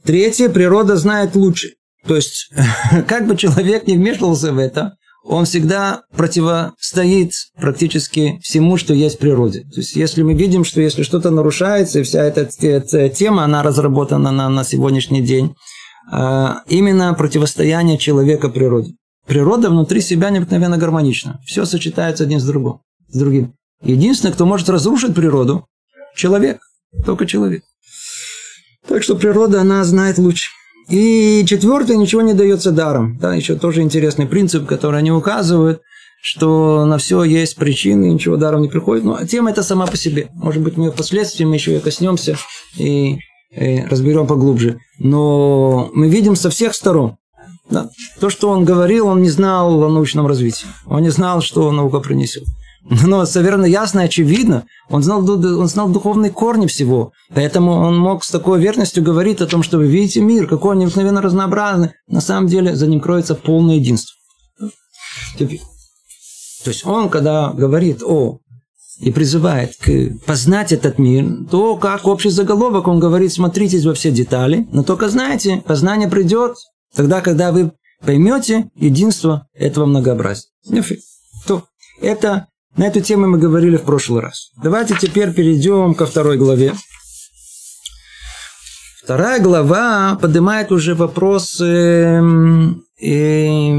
Третье, 0.04 0.48
природа 0.48 0.96
знает 0.96 1.34
лучше. 1.34 1.74
То 2.06 2.16
есть, 2.16 2.50
как 3.08 3.26
бы 3.26 3.36
человек 3.36 3.86
не 3.86 3.96
вмешивался 3.96 4.52
в 4.52 4.58
это, 4.58 4.96
он 5.24 5.46
всегда 5.46 6.02
противостоит 6.14 7.32
практически 7.56 8.38
всему, 8.42 8.76
что 8.76 8.92
есть 8.92 9.16
в 9.16 9.18
природе. 9.18 9.60
То 9.62 9.80
есть, 9.80 9.96
если 9.96 10.22
мы 10.22 10.34
видим, 10.34 10.64
что 10.64 10.80
если 10.80 11.02
что-то 11.02 11.30
нарушается, 11.30 12.00
и 12.00 12.02
вся 12.02 12.22
эта, 12.22 12.48
эта 12.60 13.08
тема, 13.08 13.44
она 13.44 13.62
разработана 13.62 14.30
на, 14.30 14.48
на 14.50 14.64
сегодняшний 14.64 15.22
день, 15.22 15.54
а, 16.12 16.62
именно 16.68 17.14
противостояние 17.14 17.96
человека 17.96 18.50
природе. 18.50 18.92
Природа 19.26 19.70
внутри 19.70 20.02
себя 20.02 20.28
необыкновенно 20.28 20.76
гармонична. 20.76 21.40
Все 21.46 21.64
сочетается 21.64 22.24
один 22.24 22.38
с 22.38 22.44
другим. 22.44 22.80
С 23.08 23.18
другим. 23.18 23.54
Единственное, 23.82 24.34
кто 24.34 24.44
может 24.44 24.68
разрушить 24.68 25.14
природу– 25.14 25.66
человек. 26.14 26.60
Только 27.06 27.26
человек. 27.26 27.64
Так 28.86 29.02
что 29.02 29.16
природа, 29.16 29.62
она 29.62 29.82
знает 29.84 30.18
лучше. 30.18 30.50
И 30.88 31.44
четвертое, 31.46 31.96
ничего 31.96 32.22
не 32.22 32.34
дается 32.34 32.70
даром. 32.70 33.18
Да, 33.18 33.34
еще 33.34 33.56
тоже 33.56 33.82
интересный 33.82 34.26
принцип, 34.26 34.66
который 34.66 34.98
они 34.98 35.12
указывают, 35.12 35.80
что 36.22 36.84
на 36.84 36.98
все 36.98 37.24
есть 37.24 37.56
причины, 37.56 38.06
ничего 38.06 38.36
даром 38.36 38.62
не 38.62 38.68
приходит. 38.68 39.04
Но 39.04 39.24
тема 39.24 39.50
это 39.50 39.62
сама 39.62 39.86
по 39.86 39.96
себе. 39.96 40.28
Может 40.34 40.62
быть, 40.62 40.76
мы 40.76 40.90
впоследствии 40.90 41.44
мы 41.44 41.54
еще 41.54 41.76
и 41.76 41.80
коснемся 41.80 42.36
и, 42.76 43.18
и 43.50 43.84
разберем 43.88 44.26
поглубже. 44.26 44.78
Но 44.98 45.90
мы 45.94 46.08
видим 46.08 46.36
со 46.36 46.50
всех 46.50 46.74
сторон. 46.74 47.16
Да, 47.70 47.88
то, 48.20 48.28
что 48.28 48.50
он 48.50 48.64
говорил, 48.64 49.06
он 49.06 49.22
не 49.22 49.30
знал 49.30 49.82
о 49.82 49.88
научном 49.88 50.26
развитии. 50.26 50.66
Он 50.86 51.02
не 51.02 51.08
знал, 51.08 51.40
что 51.40 51.70
наука 51.72 52.00
принесет. 52.00 52.44
Но 53.06 53.24
совершенно 53.24 53.64
ясно 53.64 54.00
и 54.00 54.04
очевидно, 54.04 54.66
он 54.90 55.02
знал, 55.02 55.28
он 55.28 55.68
знал 55.68 55.88
духовные 55.88 56.30
корни 56.30 56.66
всего. 56.66 57.12
Поэтому 57.34 57.72
он 57.72 57.98
мог 57.98 58.24
с 58.24 58.30
такой 58.30 58.60
верностью 58.60 59.02
говорить 59.02 59.40
о 59.40 59.46
том, 59.46 59.62
что 59.62 59.78
вы 59.78 59.86
видите 59.86 60.20
мир, 60.20 60.46
какой 60.46 60.72
он 60.72 60.80
необыкновенно 60.80 61.22
разнообразный. 61.22 61.92
На 62.06 62.20
самом 62.20 62.46
деле 62.46 62.76
за 62.76 62.86
ним 62.86 63.00
кроется 63.00 63.34
полное 63.34 63.76
единство. 63.76 64.14
То 65.38 66.70
есть 66.70 66.86
он, 66.86 67.08
когда 67.08 67.52
говорит 67.52 68.02
о 68.02 68.38
и 69.00 69.10
призывает 69.10 69.76
к 69.76 70.18
познать 70.24 70.72
этот 70.72 70.98
мир, 70.98 71.26
то 71.50 71.76
как 71.76 72.06
общий 72.06 72.30
заголовок 72.30 72.86
он 72.86 73.00
говорит, 73.00 73.32
смотритесь 73.32 73.84
во 73.84 73.94
все 73.94 74.10
детали, 74.10 74.68
но 74.72 74.82
только 74.84 75.08
знаете, 75.08 75.62
познание 75.66 76.08
придет 76.08 76.56
тогда, 76.94 77.20
когда 77.20 77.50
вы 77.50 77.72
поймете 78.04 78.70
единство 78.76 79.48
этого 79.52 79.86
многообразия. 79.86 80.48
То 81.46 81.64
это 82.00 82.46
на 82.76 82.86
эту 82.86 83.00
тему 83.00 83.28
мы 83.28 83.38
говорили 83.38 83.76
в 83.76 83.82
прошлый 83.82 84.22
раз. 84.22 84.50
Давайте 84.62 84.96
теперь 85.00 85.32
перейдем 85.32 85.94
ко 85.94 86.06
второй 86.06 86.36
главе. 86.36 86.74
Вторая 89.02 89.40
глава 89.40 90.18
поднимает 90.20 90.72
уже 90.72 90.94
вопрос, 90.94 91.60
э, 91.60 92.20
э, 93.00 93.70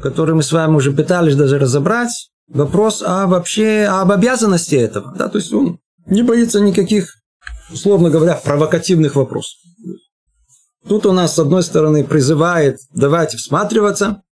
который 0.00 0.34
мы 0.34 0.42
с 0.42 0.52
вами 0.52 0.76
уже 0.76 0.92
пытались 0.92 1.36
даже 1.36 1.58
разобрать. 1.58 2.30
Вопрос 2.48 3.02
о 3.04 3.26
вообще 3.26 3.86
об 3.90 4.12
обязанности 4.12 4.76
этого. 4.76 5.12
Да, 5.16 5.28
то 5.28 5.38
есть 5.38 5.52
он 5.52 5.80
не 6.06 6.22
боится 6.22 6.60
никаких, 6.60 7.16
условно 7.70 8.10
говоря, 8.10 8.34
провокативных 8.36 9.16
вопросов. 9.16 9.58
Тут 10.86 11.06
у 11.06 11.12
нас, 11.12 11.34
с 11.34 11.38
одной 11.38 11.62
стороны, 11.62 12.04
призывает 12.04 12.78
давайте 12.94 13.38
всматриваться, 13.38 14.22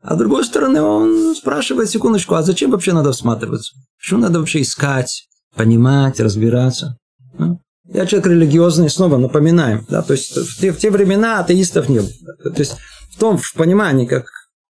а 0.00 0.14
с 0.14 0.18
другой 0.18 0.44
стороны, 0.44 0.80
он 0.80 1.34
спрашивает, 1.34 1.90
секундочку, 1.90 2.34
а 2.34 2.42
зачем 2.42 2.70
вообще 2.70 2.92
надо 2.92 3.12
всматриваться? 3.12 3.74
Почему 3.98 4.20
надо 4.20 4.38
вообще 4.38 4.62
искать, 4.62 5.28
понимать, 5.56 6.20
разбираться? 6.20 6.96
Ну, 7.38 7.60
я 7.92 8.06
человек 8.06 8.28
религиозный, 8.28 8.90
снова 8.90 9.16
напоминаем. 9.16 9.86
Да? 9.88 10.02
То 10.02 10.12
есть 10.12 10.36
в 10.36 10.60
те, 10.60 10.72
в 10.72 10.78
те 10.78 10.90
времена 10.90 11.40
атеистов 11.40 11.88
не 11.88 12.00
было. 12.00 12.10
То 12.44 12.58
есть 12.60 12.76
в 13.12 13.18
том 13.18 13.38
в 13.38 13.54
понимании, 13.54 14.06
как 14.06 14.26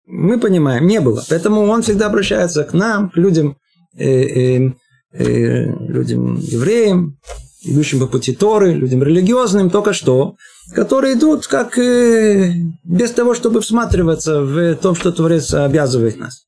мы 0.05 0.39
понимаем, 0.39 0.85
не 0.85 0.99
было. 0.99 1.23
Поэтому 1.27 1.61
он 1.61 1.81
всегда 1.81 2.07
обращается 2.07 2.63
к 2.63 2.73
нам, 2.73 3.09
к 3.09 3.17
людям, 3.17 3.57
э, 3.97 4.05
э, 4.05 4.73
э, 5.13 5.65
людям 5.87 6.35
евреям, 6.35 7.17
идущим 7.65 7.99
по 7.99 8.07
пути 8.07 8.33
Торы, 8.33 8.73
людям 8.73 9.03
религиозным, 9.03 9.69
только 9.69 9.93
что, 9.93 10.35
которые 10.73 11.15
идут 11.15 11.47
как 11.47 11.77
э, 11.77 12.53
без 12.83 13.11
того, 13.11 13.33
чтобы 13.33 13.61
всматриваться 13.61 14.41
в 14.41 14.75
том, 14.75 14.95
что 14.95 15.11
Творец 15.11 15.53
обязывает 15.53 16.17
нас. 16.17 16.45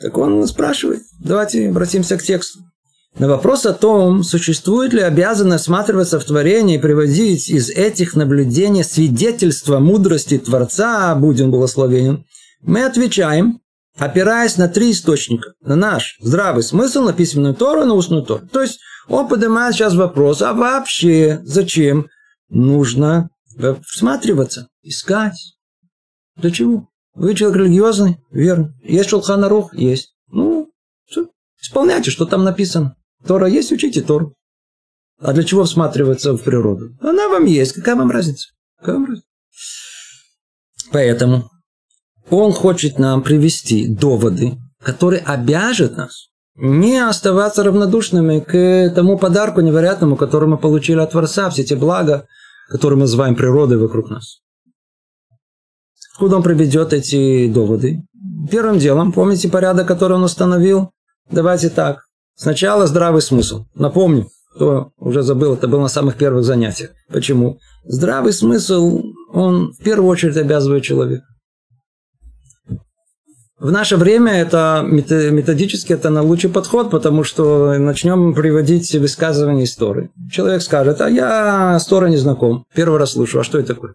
Так 0.00 0.16
он 0.18 0.46
спрашивает. 0.46 1.02
Давайте 1.20 1.68
обратимся 1.68 2.16
к 2.16 2.22
тексту. 2.22 2.60
На 3.18 3.28
вопрос 3.28 3.64
о 3.64 3.72
том, 3.72 4.22
существует 4.22 4.92
ли 4.92 5.00
обязанность 5.00 5.64
всматриваться 5.64 6.20
в 6.20 6.24
творение 6.24 6.76
и 6.76 6.80
приводить 6.80 7.48
из 7.48 7.70
этих 7.70 8.14
наблюдений 8.14 8.84
свидетельства 8.84 9.78
мудрости 9.78 10.36
Творца, 10.36 11.14
будем 11.14 11.50
благословенен, 11.50 12.26
мы 12.60 12.84
отвечаем, 12.84 13.60
опираясь 13.96 14.58
на 14.58 14.68
три 14.68 14.90
источника. 14.90 15.52
На 15.62 15.76
наш 15.76 16.18
здравый 16.20 16.62
смысл, 16.62 17.04
на 17.04 17.14
письменную 17.14 17.54
Тору 17.54 17.86
на 17.86 17.94
устную 17.94 18.22
Тору. 18.22 18.46
То 18.52 18.60
есть, 18.60 18.80
он 19.08 19.28
поднимает 19.28 19.74
сейчас 19.74 19.94
вопрос, 19.94 20.42
а 20.42 20.52
вообще 20.52 21.40
зачем 21.44 22.08
нужно 22.48 23.30
всматриваться, 23.86 24.68
искать? 24.82 25.56
Для 26.36 26.50
чего? 26.50 26.88
Вы 27.14 27.34
человек 27.34 27.60
религиозный? 27.60 28.18
Верно. 28.30 28.74
Есть 28.82 29.08
Шулханарух? 29.10 29.74
Есть. 29.74 30.14
Ну, 30.28 30.70
все. 31.06 31.28
Исполняйте, 31.60 32.10
что 32.10 32.26
там 32.26 32.44
написано. 32.44 32.96
Тора 33.26 33.48
есть, 33.48 33.72
учите 33.72 34.02
Тору. 34.02 34.34
А 35.18 35.32
для 35.32 35.44
чего 35.44 35.64
всматриваться 35.64 36.34
в 36.34 36.42
природу? 36.42 36.90
Она 37.00 37.28
вам 37.28 37.46
есть. 37.46 37.72
Какая 37.72 37.96
вам 37.96 38.10
разница? 38.10 38.48
Какая 38.78 38.96
вам 38.96 39.06
разница? 39.06 39.26
Поэтому 40.92 41.50
он 42.28 42.52
хочет 42.52 42.98
нам 42.98 43.22
привести 43.22 43.88
доводы, 43.88 44.58
которые 44.82 45.22
обяжут 45.22 45.96
нас 45.96 46.28
не 46.56 46.98
оставаться 46.98 47.62
равнодушными 47.62 48.40
к 48.40 48.94
тому 48.94 49.18
подарку 49.18 49.60
невероятному, 49.60 50.16
который 50.16 50.48
мы 50.48 50.58
получили 50.58 51.00
от 51.00 51.12
Творца, 51.12 51.50
все 51.50 51.64
те 51.64 51.76
блага, 51.76 52.26
которые 52.68 52.96
мы 52.96 53.02
называем 53.02 53.34
природой 53.34 53.78
вокруг 53.78 54.10
нас. 54.10 54.38
Куда 56.18 56.36
он 56.36 56.42
приведет 56.42 56.92
эти 56.92 57.46
доводы? 57.48 58.02
Первым 58.50 58.78
делом, 58.78 59.12
помните 59.12 59.48
порядок, 59.48 59.86
который 59.86 60.14
он 60.14 60.24
установил? 60.24 60.90
Давайте 61.30 61.68
так. 61.68 61.98
Сначала 62.36 62.86
здравый 62.86 63.20
смысл. 63.20 63.66
Напомню, 63.74 64.28
кто 64.54 64.92
уже 64.98 65.22
забыл, 65.22 65.54
это 65.54 65.68
было 65.68 65.82
на 65.82 65.88
самых 65.88 66.16
первых 66.16 66.44
занятиях. 66.44 66.90
Почему? 67.12 67.58
Здравый 67.84 68.32
смысл, 68.32 69.02
он 69.32 69.72
в 69.72 69.82
первую 69.82 70.08
очередь 70.08 70.36
обязывает 70.36 70.84
человека. 70.84 71.24
В 73.58 73.70
наше 73.70 73.96
время 73.96 74.32
это 74.32 74.84
методически 74.86 75.94
это 75.94 76.10
на 76.10 76.22
лучший 76.22 76.50
подход, 76.50 76.90
потому 76.90 77.24
что 77.24 77.78
начнем 77.78 78.34
приводить 78.34 78.94
высказывания 78.94 79.64
истории. 79.64 80.10
Человек 80.30 80.60
скажет, 80.60 81.00
а 81.00 81.08
я 81.08 81.78
с 81.78 81.86
Торой 81.86 82.10
не 82.10 82.18
знаком, 82.18 82.66
первый 82.74 82.98
раз 82.98 83.12
слышу, 83.12 83.40
а 83.40 83.44
что 83.44 83.58
это 83.58 83.74
такое? 83.74 83.94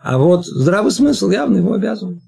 А 0.00 0.16
вот 0.16 0.46
здравый 0.46 0.92
смысл 0.92 1.30
явно 1.30 1.58
его 1.58 1.74
обязывает. 1.74 2.18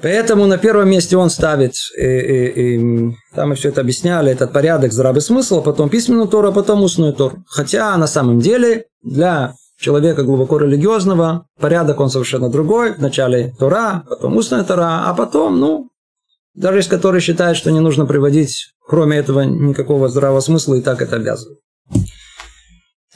Поэтому 0.00 0.46
на 0.46 0.58
первом 0.58 0.90
месте 0.90 1.16
он 1.16 1.30
ставит, 1.30 1.74
и, 1.96 2.02
и, 2.02 2.76
и, 2.76 3.14
там 3.34 3.50
мы 3.50 3.54
все 3.54 3.70
это 3.70 3.80
объясняли, 3.80 4.30
этот 4.30 4.52
порядок, 4.52 4.92
здравый 4.92 5.22
смысл, 5.22 5.62
потом 5.62 5.88
письменную 5.88 6.28
Тору, 6.28 6.48
а 6.48 6.52
потом 6.52 6.82
устную 6.82 7.14
Тору. 7.14 7.42
Хотя 7.46 7.96
на 7.96 8.06
самом 8.06 8.40
деле 8.40 8.84
для 9.02 9.54
человека 9.78 10.22
глубоко 10.22 10.58
религиозного, 10.58 11.46
порядок 11.60 12.00
он 12.00 12.10
совершенно 12.10 12.48
другой. 12.48 12.94
Вначале 12.94 13.54
Тора, 13.58 14.04
потом 14.08 14.36
устная 14.36 14.64
Тора, 14.64 15.08
а 15.08 15.14
потом, 15.14 15.60
ну, 15.60 15.90
даже 16.54 16.80
из 16.80 16.86
которой 16.86 17.20
считает, 17.20 17.56
что 17.56 17.70
не 17.70 17.80
нужно 17.80 18.06
приводить, 18.06 18.72
кроме 18.86 19.18
этого, 19.18 19.42
никакого 19.42 20.08
здравого 20.08 20.40
смысла, 20.40 20.74
и 20.74 20.82
так 20.82 21.02
это 21.02 21.16
обязывает. 21.16 21.58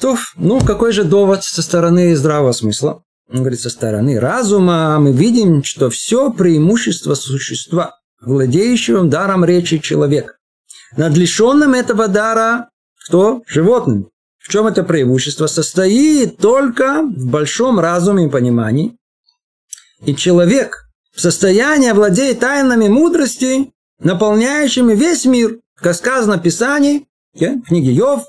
То, 0.01 0.17
ну, 0.37 0.61
какой 0.61 0.93
же 0.93 1.05
довод 1.05 1.45
со 1.45 1.63
стороны 1.63 2.17
здравого 2.17 2.53
смысла? 2.53 3.03
Он 3.33 3.41
говорит, 3.41 3.61
со 3.61 3.71
стороны 3.71 4.19
разума 4.19 4.99
мы 4.99 5.13
видим, 5.13 5.63
что 5.63 5.89
все 5.91 6.33
преимущество 6.33 7.15
существа, 7.15 7.97
владеющего 8.21 9.05
даром 9.05 9.45
речи 9.45 9.79
человека, 9.79 10.35
над 10.97 11.17
лишенным 11.17 11.75
этого 11.75 12.09
дара 12.09 12.71
кто? 13.07 13.43
Животным. 13.47 14.11
В 14.41 14.49
чем 14.49 14.67
это 14.67 14.83
преимущество? 14.83 15.47
Состоит 15.47 16.39
только 16.39 17.03
в 17.03 17.27
большом 17.27 17.79
разуме 17.79 18.27
и 18.27 18.31
понимании. 18.31 18.97
И 20.05 20.17
человек 20.17 20.87
в 21.15 21.21
состоянии 21.21 21.91
овладеть 21.91 22.41
тайнами 22.41 22.89
мудрости, 22.89 23.71
наполняющими 23.99 24.95
весь 24.95 25.27
мир, 25.27 25.59
как 25.77 25.95
сказано 25.95 26.39
в 26.39 26.43
Писании, 26.43 27.07
в 27.35 27.63
книге 27.63 27.93
Йов, 27.93 28.25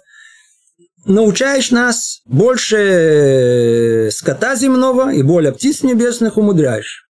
научаешь 1.05 1.71
нас 1.71 2.21
больше 2.25 4.09
скота 4.11 4.55
земного 4.55 5.13
и 5.13 5.23
более 5.23 5.53
птиц 5.53 5.83
небесных 5.83 6.37
умудряешь. 6.37 7.07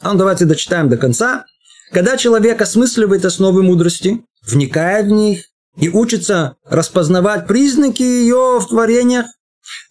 А 0.00 0.12
ну, 0.12 0.18
давайте 0.18 0.44
дочитаем 0.44 0.88
до 0.88 0.96
конца. 0.96 1.46
Когда 1.92 2.16
человек 2.16 2.60
осмысливает 2.60 3.24
основы 3.24 3.62
мудрости, 3.62 4.22
вникает 4.42 5.06
в 5.06 5.10
них 5.10 5.44
и 5.76 5.88
учится 5.88 6.56
распознавать 6.64 7.46
признаки 7.46 8.02
ее 8.02 8.58
в 8.60 8.66
творениях, 8.68 9.26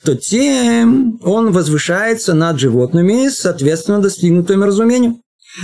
то 0.03 0.15
тем 0.15 1.19
он 1.23 1.51
возвышается 1.51 2.33
над 2.33 2.59
животными, 2.59 3.29
соответственно, 3.29 4.01
достигнутым 4.01 4.63
разумению. 4.63 5.21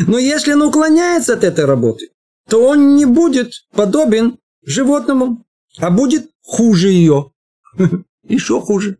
Но 0.08 0.18
если 0.18 0.54
он 0.54 0.62
уклоняется 0.64 1.34
от 1.34 1.44
этой 1.44 1.66
работы, 1.66 2.10
то 2.50 2.66
он 2.66 2.96
не 2.96 3.06
будет 3.06 3.54
подобен 3.74 4.38
животному, 4.66 5.46
а 5.78 5.90
будет 5.90 6.30
хуже 6.44 6.90
ее. 6.90 7.32
Еще 8.28 8.60
хуже. 8.62 8.98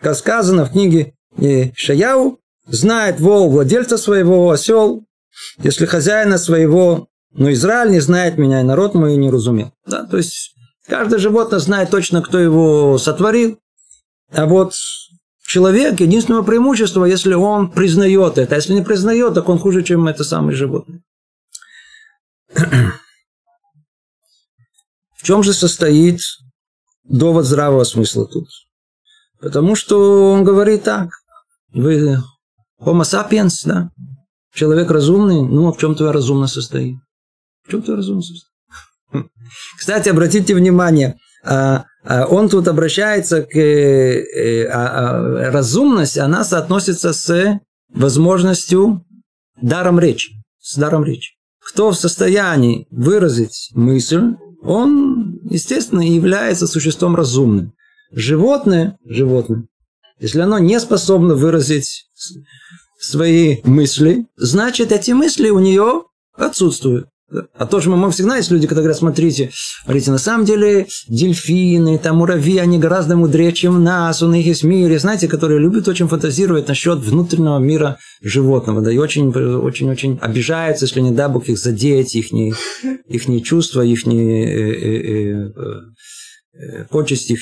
Как 0.00 0.16
сказано 0.16 0.64
в 0.64 0.72
книге 0.72 1.14
Шаяу, 1.74 2.38
знает 2.66 3.20
вол 3.20 3.50
владельца 3.50 3.98
своего, 3.98 4.50
осел, 4.50 5.04
если 5.58 5.86
хозяина 5.86 6.38
своего, 6.38 7.08
но 7.32 7.52
Израиль 7.52 7.90
не 7.90 8.00
знает 8.00 8.38
меня, 8.38 8.60
и 8.60 8.64
народ 8.64 8.94
мой 8.94 9.16
не 9.16 9.30
разумел. 9.30 9.72
Да, 9.86 10.04
то 10.04 10.16
есть 10.16 10.53
каждое 10.86 11.18
животное 11.18 11.58
знает 11.58 11.90
точно, 11.90 12.22
кто 12.22 12.38
его 12.38 12.98
сотворил, 12.98 13.58
а 14.30 14.46
вот 14.46 14.74
человек, 15.46 16.00
единственное 16.00 16.42
преимущество, 16.42 17.04
если 17.04 17.34
он 17.34 17.70
признает 17.70 18.38
это. 18.38 18.54
А 18.54 18.56
если 18.56 18.74
не 18.74 18.82
признает, 18.82 19.34
так 19.34 19.48
он 19.48 19.58
хуже, 19.58 19.82
чем 19.82 20.08
это 20.08 20.24
самое 20.24 20.56
животное. 20.56 21.02
В 25.16 25.22
чем 25.22 25.42
же 25.42 25.52
состоит 25.54 26.20
довод 27.04 27.46
здравого 27.46 27.84
смысла 27.84 28.26
тут? 28.26 28.48
Потому 29.40 29.74
что 29.74 30.32
он 30.32 30.44
говорит 30.44 30.84
так. 30.84 31.10
Вы 31.72 32.18
homo 32.80 33.02
sapiens, 33.02 33.62
да? 33.64 33.90
Человек 34.52 34.90
разумный, 34.90 35.42
ну, 35.42 35.68
а 35.68 35.72
в 35.72 35.78
чем 35.78 35.94
твоя 35.94 36.12
разумность 36.12 36.54
состоит? 36.54 36.96
В 37.64 37.70
чем 37.70 37.82
твоя 37.82 37.96
разумность 37.96 38.28
состоит? 38.28 38.53
Кстати, 39.78 40.08
обратите 40.08 40.54
внимание, 40.54 41.16
а, 41.44 41.84
а 42.04 42.26
он 42.26 42.48
тут 42.48 42.68
обращается 42.68 43.42
к 43.42 43.56
э, 43.56 44.22
э, 44.22 44.66
а, 44.66 45.50
разумности, 45.50 46.18
она 46.18 46.44
соотносится 46.44 47.12
с 47.12 47.60
возможностью 47.92 49.04
даром 49.60 49.98
речи, 49.98 50.32
с 50.60 50.76
даром 50.76 51.04
речи. 51.04 51.32
Кто 51.60 51.90
в 51.90 51.96
состоянии 51.96 52.86
выразить 52.90 53.70
мысль, 53.74 54.34
он, 54.62 55.40
естественно, 55.48 56.00
является 56.00 56.66
существом 56.66 57.16
разумным. 57.16 57.72
Животное, 58.12 58.98
животное, 59.04 59.66
если 60.18 60.40
оно 60.40 60.58
не 60.58 60.78
способно 60.80 61.34
выразить 61.34 62.06
свои 62.98 63.58
мысли, 63.64 64.26
значит, 64.36 64.92
эти 64.92 65.10
мысли 65.10 65.50
у 65.50 65.58
нее 65.58 66.04
отсутствуют. 66.32 67.08
А 67.56 67.66
то, 67.66 67.80
что 67.80 67.90
мы, 67.90 67.96
мы 67.96 68.10
всегда 68.10 68.36
есть 68.36 68.50
люди, 68.50 68.66
которые 68.66 68.84
говорят, 68.84 68.98
смотрите, 68.98 69.50
смотрите, 69.84 70.10
на 70.10 70.18
самом 70.18 70.44
деле 70.44 70.86
дельфины, 71.08 71.98
там 71.98 72.18
муравьи, 72.18 72.58
они 72.58 72.78
гораздо 72.78 73.16
мудрее, 73.16 73.52
чем 73.52 73.82
нас, 73.82 74.22
у 74.22 74.30
них 74.30 74.44
есть 74.44 74.62
мир, 74.62 74.96
знаете, 74.98 75.26
которые 75.26 75.58
любят 75.58 75.88
очень 75.88 76.06
фантазировать 76.06 76.68
насчет 76.68 76.98
внутреннего 76.98 77.58
мира 77.58 77.98
животного, 78.22 78.82
да, 78.82 78.92
и 78.92 78.98
очень, 78.98 79.30
очень, 79.30 79.90
очень 79.90 80.18
обижаются, 80.20 80.84
если 80.84 81.00
не 81.00 81.12
дай 81.12 81.28
Бог 81.28 81.48
их 81.48 81.58
задеть, 81.58 82.14
их, 82.14 82.30
их 82.30 83.42
чувства, 83.42 83.80
их 83.80 84.06
э, 84.06 84.10
э, 84.10 85.50
э, 86.52 86.84
почесть 86.90 87.30
их. 87.30 87.40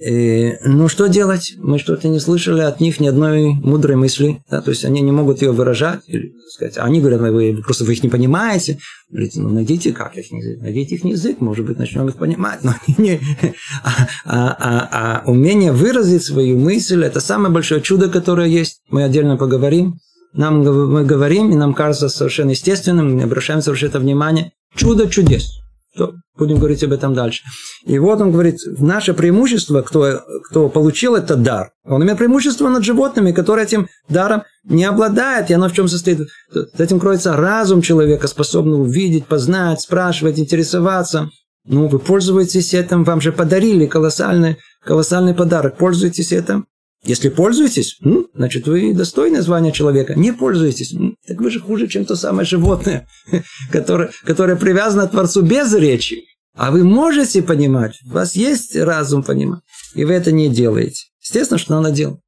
И, 0.00 0.56
ну, 0.64 0.88
что 0.88 1.08
делать? 1.08 1.54
Мы 1.58 1.78
что-то 1.78 2.06
не 2.08 2.20
слышали 2.20 2.60
от 2.60 2.80
них 2.80 3.00
ни 3.00 3.08
одной 3.08 3.54
мудрой 3.54 3.96
мысли. 3.96 4.40
Да? 4.48 4.60
То 4.60 4.70
есть 4.70 4.84
они 4.84 5.00
не 5.00 5.10
могут 5.10 5.42
ее 5.42 5.50
выражать. 5.50 6.00
Или, 6.06 6.32
сказать, 6.50 6.78
они 6.78 7.00
говорят, 7.00 7.20
вы 7.20 7.60
просто 7.64 7.84
вы 7.84 7.94
их 7.94 8.02
не 8.04 8.08
понимаете. 8.08 8.78
Говорите, 9.10 9.40
ну, 9.40 9.48
найдите 9.48 9.92
как 9.92 10.16
их. 10.16 10.26
Найдите 10.30 10.94
их 10.94 11.04
язык, 11.04 11.40
может 11.40 11.66
быть, 11.66 11.78
начнем 11.78 12.08
их 12.08 12.16
понимать. 12.16 12.62
Но 12.62 12.74
не, 12.96 13.20
а, 13.82 13.90
а, 14.24 14.56
а, 14.60 15.22
а 15.24 15.30
умение 15.30 15.72
выразить 15.72 16.22
свою 16.22 16.58
мысль– 16.58 17.04
это 17.04 17.20
самое 17.20 17.52
большое 17.52 17.80
чудо, 17.80 18.08
которое 18.08 18.48
есть. 18.48 18.82
Мы 18.90 19.02
отдельно 19.02 19.36
поговорим. 19.36 19.96
Нам 20.32 20.62
мы 20.62 21.04
говорим, 21.04 21.50
и 21.50 21.54
нам 21.54 21.74
кажется 21.74 22.08
совершенно 22.08 22.50
естественным, 22.50 23.16
мы 23.16 23.22
обращаем 23.22 23.62
совершенно 23.62 23.98
внимание. 23.98 24.52
Чудо 24.76 25.08
чудес. 25.08 25.58
То 25.98 26.14
будем 26.36 26.58
говорить 26.58 26.84
об 26.84 26.92
этом 26.92 27.12
дальше. 27.12 27.42
И 27.84 27.98
вот 27.98 28.20
он 28.20 28.30
говорит, 28.30 28.58
наше 28.78 29.14
преимущество, 29.14 29.82
кто, 29.82 30.20
кто 30.48 30.68
получил 30.68 31.16
этот 31.16 31.42
дар, 31.42 31.72
он 31.84 32.04
имеет 32.04 32.18
преимущество 32.18 32.68
над 32.68 32.84
животными, 32.84 33.32
которые 33.32 33.64
этим 33.64 33.88
даром 34.08 34.44
не 34.64 34.84
обладают. 34.84 35.50
И 35.50 35.54
оно 35.54 35.68
в 35.68 35.72
чем 35.72 35.88
состоит? 35.88 36.20
С 36.52 36.78
этим 36.78 37.00
кроется 37.00 37.36
разум 37.36 37.82
человека, 37.82 38.28
способный 38.28 38.80
увидеть, 38.80 39.26
познать, 39.26 39.80
спрашивать, 39.80 40.38
интересоваться. 40.38 41.30
Ну, 41.66 41.88
вы 41.88 41.98
пользуетесь 41.98 42.72
этим, 42.72 43.02
вам 43.02 43.20
же 43.20 43.32
подарили 43.32 43.86
колоссальный, 43.86 44.56
колоссальный 44.84 45.34
подарок. 45.34 45.76
Пользуйтесь 45.76 46.32
этим. 46.32 46.66
Если 47.04 47.28
пользуетесь, 47.28 47.98
значит, 48.34 48.66
вы 48.66 48.92
достойны 48.92 49.40
звания 49.40 49.70
человека. 49.70 50.14
Не 50.14 50.32
пользуетесь, 50.32 50.94
так 51.26 51.40
вы 51.40 51.50
же 51.50 51.60
хуже, 51.60 51.86
чем 51.86 52.04
то 52.04 52.16
самое 52.16 52.46
животное, 52.46 53.06
которое, 53.72 54.10
которое 54.24 54.56
привязано 54.56 55.06
к 55.06 55.12
Творцу 55.12 55.42
без 55.42 55.72
речи. 55.74 56.24
А 56.54 56.72
вы 56.72 56.82
можете 56.82 57.40
понимать, 57.42 58.00
у 58.04 58.14
вас 58.14 58.34
есть 58.34 58.74
разум 58.74 59.22
понимать, 59.22 59.60
и 59.94 60.04
вы 60.04 60.14
это 60.14 60.32
не 60.32 60.48
делаете. 60.48 61.04
Естественно, 61.22 61.56
что 61.56 61.80
надо 61.80 61.94
делать. 61.94 62.18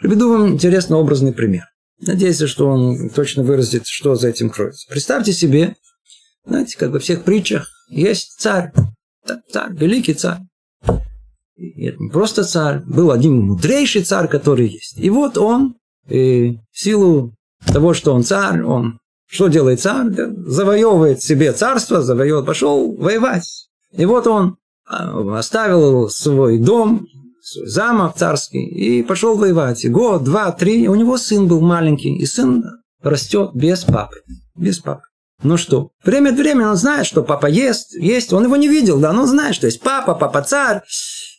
Приведу 0.00 0.30
вам 0.30 0.48
интересный 0.50 0.96
образный 0.96 1.32
пример. 1.32 1.64
Надеюсь, 2.00 2.40
что 2.42 2.68
он 2.68 3.08
точно 3.10 3.42
выразит, 3.42 3.86
что 3.86 4.14
за 4.14 4.28
этим 4.28 4.50
кроется. 4.50 4.86
Представьте 4.88 5.32
себе, 5.32 5.74
знаете, 6.44 6.76
как 6.78 6.90
во 6.90 7.00
всех 7.00 7.24
притчах, 7.24 7.68
есть 7.88 8.38
царь, 8.38 8.70
царь, 9.50 9.72
великий 9.74 10.14
царь. 10.14 10.40
И 11.56 11.92
не 11.98 12.10
просто 12.10 12.44
царь, 12.44 12.82
был 12.86 13.10
один 13.10 13.40
мудрейший 13.40 14.02
царь, 14.02 14.28
который 14.28 14.68
есть. 14.68 14.98
И 14.98 15.10
вот 15.10 15.38
он, 15.38 15.76
и 16.08 16.58
в 16.72 16.80
силу 16.80 17.34
того, 17.66 17.94
что 17.94 18.12
он 18.12 18.24
царь, 18.24 18.62
он 18.62 18.98
что 19.26 19.48
делает 19.48 19.80
царь? 19.80 20.10
Завоевывает 20.46 21.22
себе 21.22 21.52
царство, 21.52 22.02
завоевывает, 22.02 22.46
пошел 22.46 22.94
воевать. 22.96 23.68
И 23.92 24.04
вот 24.04 24.26
он 24.26 24.56
а, 24.86 25.38
оставил 25.38 26.08
свой 26.08 26.58
дом, 26.58 27.06
свой 27.42 27.66
замок 27.66 28.16
царский 28.16 28.64
и 28.64 29.02
пошел 29.02 29.36
воевать. 29.36 29.84
И 29.84 29.88
год, 29.88 30.24
два, 30.24 30.52
три, 30.52 30.88
у 30.88 30.94
него 30.94 31.16
сын 31.16 31.48
был 31.48 31.60
маленький, 31.60 32.16
и 32.16 32.26
сын 32.26 32.64
растет 33.02 33.50
без 33.54 33.84
папы. 33.84 34.16
Без 34.56 34.78
папы. 34.78 35.02
Ну 35.42 35.56
что, 35.56 35.90
время 36.04 36.30
от 36.30 36.36
времени 36.36 36.64
он 36.64 36.76
знает, 36.76 37.06
что 37.06 37.22
папа 37.22 37.46
ест, 37.46 37.92
есть, 37.94 38.32
он 38.32 38.44
его 38.44 38.56
не 38.56 38.68
видел, 38.68 38.98
да, 38.98 39.12
но 39.12 39.22
он 39.22 39.28
знает, 39.28 39.54
что 39.54 39.66
есть 39.66 39.80
папа, 39.80 40.14
папа 40.14 40.42
царь, 40.42 40.82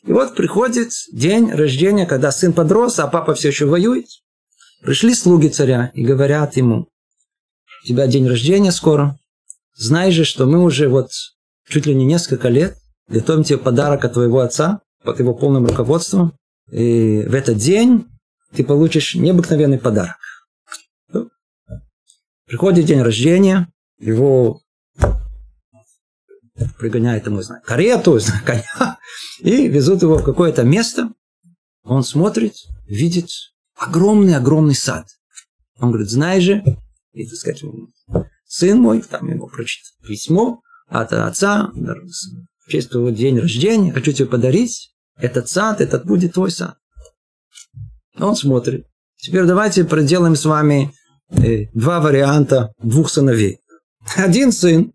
и 0.05 0.11
вот 0.11 0.35
приходит 0.35 0.91
день 1.11 1.51
рождения, 1.51 2.05
когда 2.05 2.31
сын 2.31 2.53
подрос, 2.53 2.99
а 2.99 3.07
папа 3.07 3.33
все 3.33 3.47
еще 3.47 3.65
воюет. 3.65 4.05
Пришли 4.81 5.15
слуги 5.15 5.47
царя 5.47 5.91
и 5.95 6.05
говорят 6.05 6.57
ему, 6.57 6.87
у 7.83 7.87
тебя 7.87 8.05
день 8.05 8.27
рождения 8.27 8.71
скоро. 8.71 9.17
Знаешь 9.75 10.13
же, 10.13 10.23
что 10.23 10.45
мы 10.45 10.63
уже 10.63 10.89
вот 10.89 11.09
чуть 11.67 11.87
ли 11.87 11.95
не 11.95 12.05
несколько 12.05 12.49
лет 12.49 12.77
готовим 13.07 13.43
тебе 13.43 13.57
подарок 13.57 14.05
от 14.05 14.13
твоего 14.13 14.39
отца 14.39 14.81
под 15.03 15.19
его 15.19 15.33
полным 15.33 15.65
руководством. 15.65 16.37
И 16.71 17.23
в 17.27 17.33
этот 17.33 17.57
день 17.57 18.07
ты 18.53 18.63
получишь 18.63 19.15
необыкновенный 19.15 19.79
подарок. 19.79 20.17
Приходит 22.45 22.85
день 22.85 23.01
рождения, 23.01 23.67
его 23.97 24.61
пригоняет 26.77 27.25
ему, 27.25 27.41
знаю, 27.41 27.61
карету, 27.65 28.19
коня, 28.45 28.97
и 29.39 29.67
везут 29.67 30.01
его 30.01 30.17
в 30.17 30.23
какое-то 30.23 30.63
место. 30.63 31.11
Он 31.83 32.03
смотрит, 32.03 32.53
видит 32.87 33.29
огромный-огромный 33.77 34.75
сад. 34.75 35.07
Он 35.79 35.89
говорит, 35.89 36.09
знаешь 36.09 36.43
же, 36.43 36.63
и, 37.13 37.27
так 37.27 37.35
сказать, 37.35 37.63
сын 38.45 38.79
мой, 38.79 39.01
там 39.01 39.29
ему 39.29 39.47
прочитал 39.47 39.91
письмо 40.07 40.61
от 40.87 41.13
отца, 41.13 41.71
в 41.73 42.69
честь 42.69 42.89
твоего 42.89 43.09
день 43.09 43.39
рождения, 43.39 43.91
хочу 43.91 44.11
тебе 44.11 44.27
подарить 44.27 44.91
этот 45.17 45.49
сад, 45.49 45.81
этот 45.81 46.05
будет 46.05 46.33
твой 46.33 46.51
сад. 46.51 46.77
Он 48.17 48.35
смотрит. 48.35 48.87
Теперь 49.17 49.45
давайте 49.45 49.83
проделаем 49.83 50.35
с 50.35 50.45
вами 50.45 50.93
э, 51.29 51.65
два 51.73 51.99
варианта 51.99 52.73
двух 52.81 53.09
сыновей. 53.09 53.59
Один 54.15 54.51
сын 54.51 54.93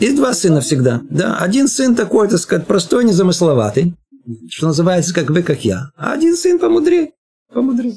и 0.00 0.12
два 0.12 0.34
сына 0.34 0.60
всегда. 0.60 1.02
Да? 1.10 1.36
Один 1.38 1.68
сын 1.68 1.94
такой, 1.94 2.28
так 2.28 2.38
сказать, 2.38 2.66
простой, 2.66 3.04
незамысловатый, 3.04 3.94
что 4.48 4.66
называется, 4.66 5.14
как 5.14 5.30
вы, 5.30 5.42
как 5.42 5.64
я. 5.64 5.90
А 5.96 6.12
один 6.12 6.36
сын 6.36 6.58
помудрее. 6.58 7.12
помудрее. 7.52 7.96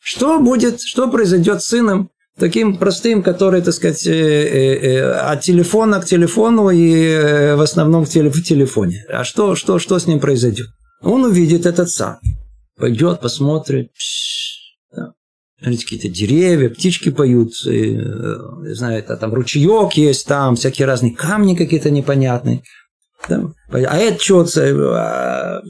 Что 0.00 0.38
будет, 0.38 0.80
что 0.80 1.10
произойдет 1.10 1.62
с 1.62 1.66
сыном, 1.66 2.10
таким 2.38 2.76
простым, 2.76 3.22
который, 3.22 3.62
так 3.62 3.74
сказать, 3.74 4.06
э, 4.06 4.12
э, 4.12 4.76
э, 4.76 5.12
от 5.12 5.40
телефона 5.40 6.00
к 6.00 6.04
телефону 6.04 6.70
и 6.70 7.54
в 7.56 7.60
основном 7.60 8.04
в 8.04 8.08
телефоне. 8.08 9.04
А 9.10 9.24
что, 9.24 9.54
что, 9.56 9.78
что 9.78 9.98
с 9.98 10.06
ним 10.06 10.20
произойдет? 10.20 10.68
Он 11.02 11.24
увидит 11.24 11.66
этот 11.66 11.90
сад, 11.90 12.20
пойдет, 12.78 13.20
посмотрит, 13.20 13.90
да. 15.60 15.70
какие-то 15.70 16.08
деревья, 16.08 16.68
птички 16.68 17.10
поют, 17.10 17.52
не 17.64 18.74
знаю, 18.74 18.98
это 18.98 19.16
там 19.16 19.32
ручеек 19.34 19.94
есть, 19.94 20.26
там 20.26 20.56
всякие 20.56 20.86
разные 20.86 21.14
камни 21.14 21.54
какие-то 21.54 21.90
непонятные. 21.90 22.62
Да? 23.28 23.42
А 23.72 23.96
это 23.98 24.22
что, 24.22 24.46
а, 24.94 25.60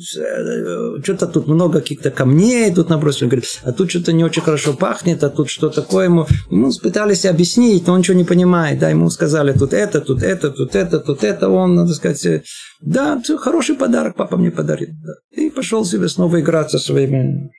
что-то 1.03 1.27
тут 1.27 1.47
много 1.47 1.81
каких-то 1.81 2.11
камней 2.11 2.75
тут 2.75 2.91
набросили. 2.91 3.29
Говорит, 3.29 3.47
а 3.63 3.73
тут 3.73 3.89
что-то 3.91 4.13
не 4.13 4.25
очень 4.25 4.43
хорошо 4.43 4.75
пахнет, 4.75 5.25
а 5.25 5.31
тут 5.31 5.49
что 5.49 5.71
такое 5.71 6.05
ему. 6.05 6.27
Ему 6.51 6.71
пытались 6.83 7.25
объяснить, 7.25 7.87
но 7.87 7.95
он 7.95 8.01
ничего 8.01 8.17
не 8.17 8.25
понимает. 8.25 8.79
Да, 8.79 8.91
ему 8.91 9.09
сказали, 9.09 9.53
тут 9.57 9.73
это, 9.73 10.01
тут 10.01 10.23
это, 10.23 10.51
тут 10.51 10.75
это, 10.75 11.01
тут 11.01 11.25
это. 11.25 11.49
Он, 11.49 11.75
надо 11.75 11.95
сказать, 11.95 12.45
да, 12.83 13.23
хороший 13.39 13.77
подарок 13.77 14.17
папа 14.17 14.37
мне 14.37 14.51
подарил. 14.51 14.91
Да. 15.03 15.15
И 15.31 15.49
пошел 15.49 15.85
себе 15.85 16.09
снова 16.09 16.41
играть 16.41 16.71
со 16.71 16.79
своими... 16.79 17.51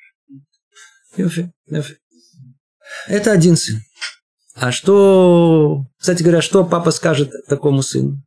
Это 3.08 3.32
один 3.32 3.56
сын. 3.56 3.82
А 4.56 4.72
что, 4.72 5.86
кстати 6.00 6.24
говоря, 6.24 6.42
что 6.42 6.64
папа 6.64 6.92
скажет 6.92 7.32
такому 7.48 7.82
сыну? 7.82 8.24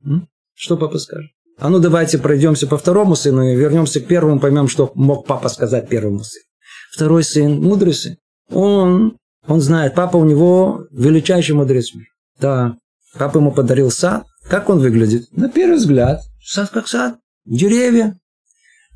Что 0.55 0.77
папа 0.77 0.99
скажет? 0.99 1.31
А 1.59 1.69
ну 1.69 1.79
давайте 1.79 2.19
пройдемся 2.19 2.67
по 2.67 2.79
второму 2.79 3.17
сыну 3.17 3.43
и 3.43 3.57
вернемся 3.57 4.01
к 4.01 4.07
первому, 4.07 4.41
поймем, 4.41 4.69
что 4.69 4.93
мог 4.95 5.27
папа 5.27 5.49
сказать 5.49 5.89
первому 5.89 6.25
сыну. 6.25 6.45
Второй 6.93 7.25
сын, 7.25 7.61
мудрый 7.61 7.95
сын, 7.95 8.17
он, 8.49 9.17
он 9.47 9.61
знает, 9.61 9.95
папа 9.95 10.17
у 10.17 10.25
него 10.25 10.87
величайший 10.91 11.55
мудрец 11.55 11.95
мира. 11.95 12.09
Да, 12.39 12.77
папа 13.19 13.39
ему 13.39 13.53
подарил 13.53 13.91
сад. 13.91 14.25
Как 14.49 14.69
он 14.71 14.79
выглядит? 14.79 15.29
На 15.33 15.49
первый 15.49 15.77
взгляд, 15.77 16.23
сад 16.43 16.71
как 16.71 16.89
сад, 16.89 17.19
деревья. 17.45 18.19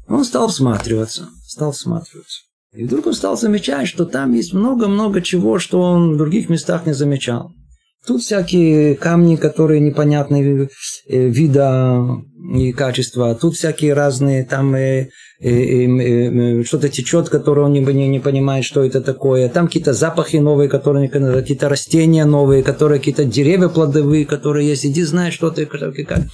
Он 0.09 0.25
стал 0.25 0.49
всматриваться, 0.49 1.29
стал 1.47 1.73
всматриваться. 1.73 2.41
И 2.75 2.85
вдруг 2.85 3.07
он 3.07 3.15
стал 3.15 3.37
замечать, 3.37 3.87
что 3.87 4.05
там 4.05 4.33
есть 4.33 4.53
много-много 4.53 5.23
чего, 5.23 5.59
что 5.61 5.81
он 5.81 6.15
в 6.15 6.17
других 6.17 6.49
местах 6.49 6.87
не 6.87 6.93
замечал. 6.93 7.53
Тут 8.07 8.23
всякие 8.23 8.97
камни, 8.97 9.37
которые 9.37 9.81
непонятные 9.81 10.69
э, 11.09 11.29
вида 11.29 12.05
и 12.55 12.73
качества. 12.73 13.35
Тут 13.35 13.55
всякие 13.55 13.95
разные, 13.95 14.45
там 14.45 14.75
э, 14.75 15.09
э, 15.41 15.49
э, 15.49 16.61
э, 16.61 16.65
что-то 16.65 16.91
течет, 16.91 17.31
которое 17.31 17.63
он 17.63 17.73
не, 17.73 17.81
не, 17.81 18.09
не 18.09 18.21
понимает, 18.21 18.67
что 18.67 18.85
это 18.85 19.01
такое. 19.01 19.49
Там 19.49 19.69
какие-то 19.69 19.95
запахи 19.95 20.37
новые, 20.37 20.69
которые 20.69 21.09
какие-то 21.09 21.71
растения 21.71 22.27
новые, 22.27 22.63
которые 22.63 22.99
какие-то 22.99 23.25
деревья 23.25 23.69
плодовые, 23.69 24.27
которые 24.27 24.69
есть. 24.69 24.85
Иди 24.85 25.03
знай, 25.05 25.31
что 25.31 25.51
ты 25.51 25.65
как. 25.65 26.25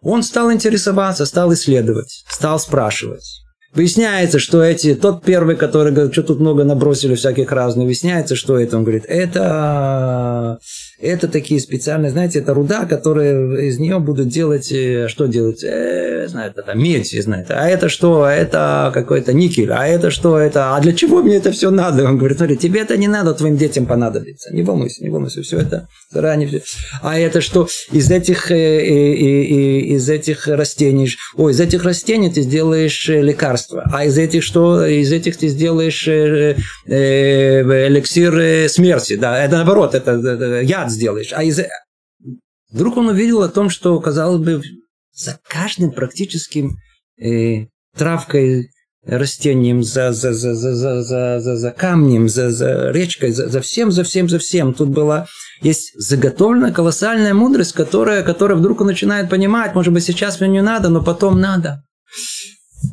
Он 0.00 0.22
стал 0.22 0.50
интересоваться, 0.50 1.26
стал 1.26 1.52
исследовать, 1.52 2.24
стал 2.30 2.58
спрашивать. 2.58 3.42
Выясняется, 3.78 4.40
что 4.40 4.60
эти, 4.60 4.96
тот 4.96 5.22
первый, 5.22 5.54
который 5.54 5.92
говорит, 5.92 6.12
что 6.12 6.24
тут 6.24 6.40
много 6.40 6.64
набросили 6.64 7.14
всяких 7.14 7.52
разных, 7.52 7.84
выясняется, 7.84 8.34
что 8.34 8.58
это, 8.58 8.76
он 8.76 8.82
говорит, 8.82 9.04
это 9.06 10.58
это 11.00 11.28
такие 11.28 11.60
специальные, 11.60 12.10
знаете, 12.10 12.40
это 12.40 12.54
руда, 12.54 12.84
которая 12.84 13.56
из 13.58 13.78
нее 13.78 14.00
будут 14.00 14.28
делать, 14.28 14.72
э, 14.72 15.06
что 15.08 15.26
делать, 15.26 15.62
э, 15.62 16.26
знаю, 16.28 16.52
это 16.56 16.74
медь, 16.74 17.10
знаете, 17.22 17.54
а 17.54 17.68
это 17.68 17.88
что, 17.88 18.26
это 18.26 18.90
какой-то 18.92 19.32
никель, 19.32 19.70
а 19.70 19.86
это 19.86 20.10
что, 20.10 20.38
это, 20.38 20.74
а 20.74 20.80
для 20.80 20.92
чего 20.92 21.22
мне 21.22 21.36
это 21.36 21.52
все 21.52 21.70
надо? 21.70 22.04
Он 22.04 22.18
говорит, 22.18 22.38
смотри, 22.38 22.56
тебе 22.56 22.80
это 22.80 22.96
не 22.96 23.06
надо, 23.06 23.32
твоим 23.34 23.56
детям 23.56 23.86
понадобится, 23.86 24.52
не 24.52 24.62
волнуйся, 24.62 25.04
не 25.04 25.10
волнуйся, 25.10 25.42
все 25.42 25.58
это 25.58 25.88
заранее, 26.10 26.48
все. 26.48 26.62
а 27.02 27.16
это 27.16 27.40
что, 27.40 27.68
из 27.92 28.10
этих, 28.10 28.50
э, 28.50 28.56
э, 28.56 29.14
э, 29.14 29.80
из 29.94 30.08
этих 30.08 30.48
растений, 30.48 31.10
ой, 31.36 31.52
из 31.52 31.60
этих 31.60 31.84
растений 31.84 32.30
ты 32.30 32.42
сделаешь 32.42 33.08
э, 33.08 33.22
лекарство, 33.22 33.88
а 33.92 34.04
из 34.04 34.18
этих 34.18 34.42
что, 34.42 34.84
из 34.84 35.12
этих 35.12 35.36
ты 35.36 35.46
сделаешь 35.46 36.08
э, 36.08 36.56
эликсир 36.86 38.68
смерти, 38.68 39.14
да, 39.14 39.44
это 39.44 39.58
наоборот, 39.58 39.94
это, 39.94 40.12
это 40.12 40.60
яд 40.62 40.87
яд 40.88 40.92
сделаешь. 40.92 41.32
А 41.32 41.42
из... 41.42 41.60
Вдруг 42.70 42.96
он 42.96 43.08
увидел 43.08 43.42
о 43.42 43.48
том, 43.48 43.70
что, 43.70 43.98
казалось 44.00 44.42
бы, 44.42 44.62
за 45.12 45.38
каждым 45.48 45.90
практическим 45.90 46.76
э, 47.20 47.66
травкой, 47.96 48.70
растением, 49.04 49.82
за, 49.82 50.12
за, 50.12 50.32
за, 50.32 50.54
за, 50.54 50.74
за, 50.74 51.02
за, 51.02 51.40
за, 51.40 51.56
за 51.56 51.70
камнем, 51.70 52.28
за, 52.28 52.50
за 52.50 52.90
речкой, 52.90 53.30
за, 53.30 53.48
за 53.48 53.60
всем, 53.60 53.90
за 53.90 54.04
всем, 54.04 54.28
за 54.28 54.38
всем. 54.38 54.74
Тут 54.74 54.90
была 54.90 55.26
есть 55.62 55.92
заготовленная 55.94 56.72
колоссальная 56.72 57.34
мудрость, 57.34 57.72
которая, 57.72 58.22
которая 58.22 58.58
вдруг 58.58 58.80
он 58.80 58.88
начинает 58.88 59.30
понимать, 59.30 59.74
может 59.74 59.92
быть, 59.92 60.04
сейчас 60.04 60.40
мне 60.40 60.50
не 60.50 60.62
надо, 60.62 60.88
но 60.90 61.02
потом 61.02 61.40
надо. 61.40 61.82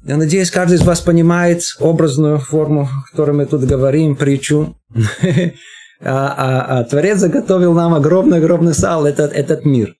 Я 0.06 0.18
надеюсь, 0.18 0.50
каждый 0.50 0.76
из 0.76 0.84
вас 0.84 1.02
понимает 1.02 1.62
образную 1.80 2.40
форму, 2.40 2.84
о 2.84 3.12
которой 3.12 3.32
мы 3.32 3.46
тут 3.46 3.66
говорим, 3.66 4.16
притчу. 4.16 4.78
а, 6.02 6.34
а, 6.38 6.80
а 6.80 6.84
Творец 6.84 7.20
заготовил 7.20 7.74
нам 7.74 7.94
огромный-огромный 7.94 8.74
сал, 8.74 9.06
этот, 9.06 9.34
этот 9.34 9.66
мир. 9.66 9.96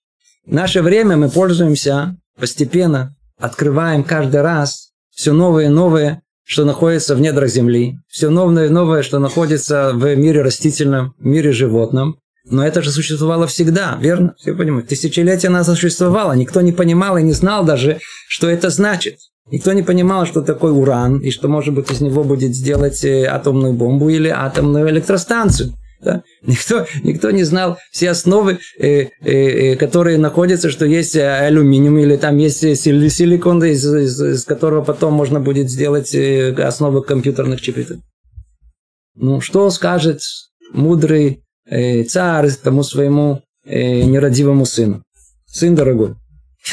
В 0.46 0.54
наше 0.54 0.82
время 0.82 1.18
мы 1.18 1.30
пользуемся 1.30 2.18
постепенно, 2.40 3.16
открываем 3.40 4.04
каждый 4.04 4.42
раз 4.42 4.90
все 5.10 5.34
новое 5.34 5.66
и 5.66 5.70
новое, 5.70 6.22
что 6.44 6.66
находится 6.66 7.16
в 7.16 7.22
недрах 7.22 7.50
земли, 7.50 7.98
все 8.08 8.30
новое 8.30 8.68
и 8.68 8.70
новое, 8.70 9.02
что 9.02 9.20
находится 9.20 9.92
в 9.94 10.16
мире 10.16 10.42
растительном, 10.42 11.16
в 11.18 11.26
мире 11.26 11.52
животном. 11.52 12.18
Но 12.48 12.66
это 12.66 12.84
же 12.84 12.92
существовало 12.92 13.48
всегда, 13.48 13.98
верно? 14.00 14.36
Все 14.38 14.54
понимают. 14.54 14.88
Тысячелетия 14.88 15.50
нас 15.50 15.66
существовало. 15.66 16.34
Никто 16.34 16.62
не 16.62 16.72
понимал 16.72 17.18
и 17.18 17.24
не 17.24 17.32
знал 17.32 17.66
даже, 17.66 18.00
что 18.28 18.48
это 18.48 18.70
значит. 18.70 19.18
Никто 19.50 19.74
не 19.74 19.82
понимал, 19.82 20.28
что 20.28 20.42
такое 20.42 20.72
уран, 20.72 21.20
и 21.20 21.32
что, 21.32 21.48
может 21.48 21.74
быть, 21.74 21.92
из 21.92 22.02
него 22.02 22.24
будет 22.24 22.56
сделать 22.56 23.04
э, 23.04 23.26
атомную 23.26 23.74
бомбу 23.74 24.10
или 24.10 24.28
атомную 24.28 24.90
электростанцию. 24.90 25.74
Да? 26.06 26.24
Никто, 26.44 26.86
никто 27.04 27.32
не 27.32 27.44
знал 27.44 27.80
все 27.92 28.12
основы, 28.12 28.60
э, 28.78 28.88
э, 28.88 29.10
э, 29.24 29.76
которые 29.76 30.20
находятся, 30.20 30.70
что 30.70 30.86
есть 30.86 31.16
алюминиум 31.18 31.98
или 31.98 32.16
там 32.16 32.38
есть 32.38 32.60
силикон, 32.60 33.64
из, 33.64 33.84
из, 33.84 34.22
из 34.22 34.46
которого 34.46 34.84
потом 34.84 35.14
можно 35.14 35.40
будет 35.40 35.72
сделать 35.72 36.14
э, 36.14 36.54
основы 36.54 37.02
компьютерных 37.04 37.60
чипов. 37.60 37.98
Ну, 39.16 39.42
что 39.42 39.68
скажет 39.72 40.22
мудрый 40.74 41.42
э, 41.68 42.04
царь 42.04 42.52
тому 42.52 42.84
своему 42.84 43.42
э, 43.66 44.04
нерадивому 44.04 44.66
сыну? 44.66 45.02
Сын 45.48 45.74
дорогой, 45.74 46.14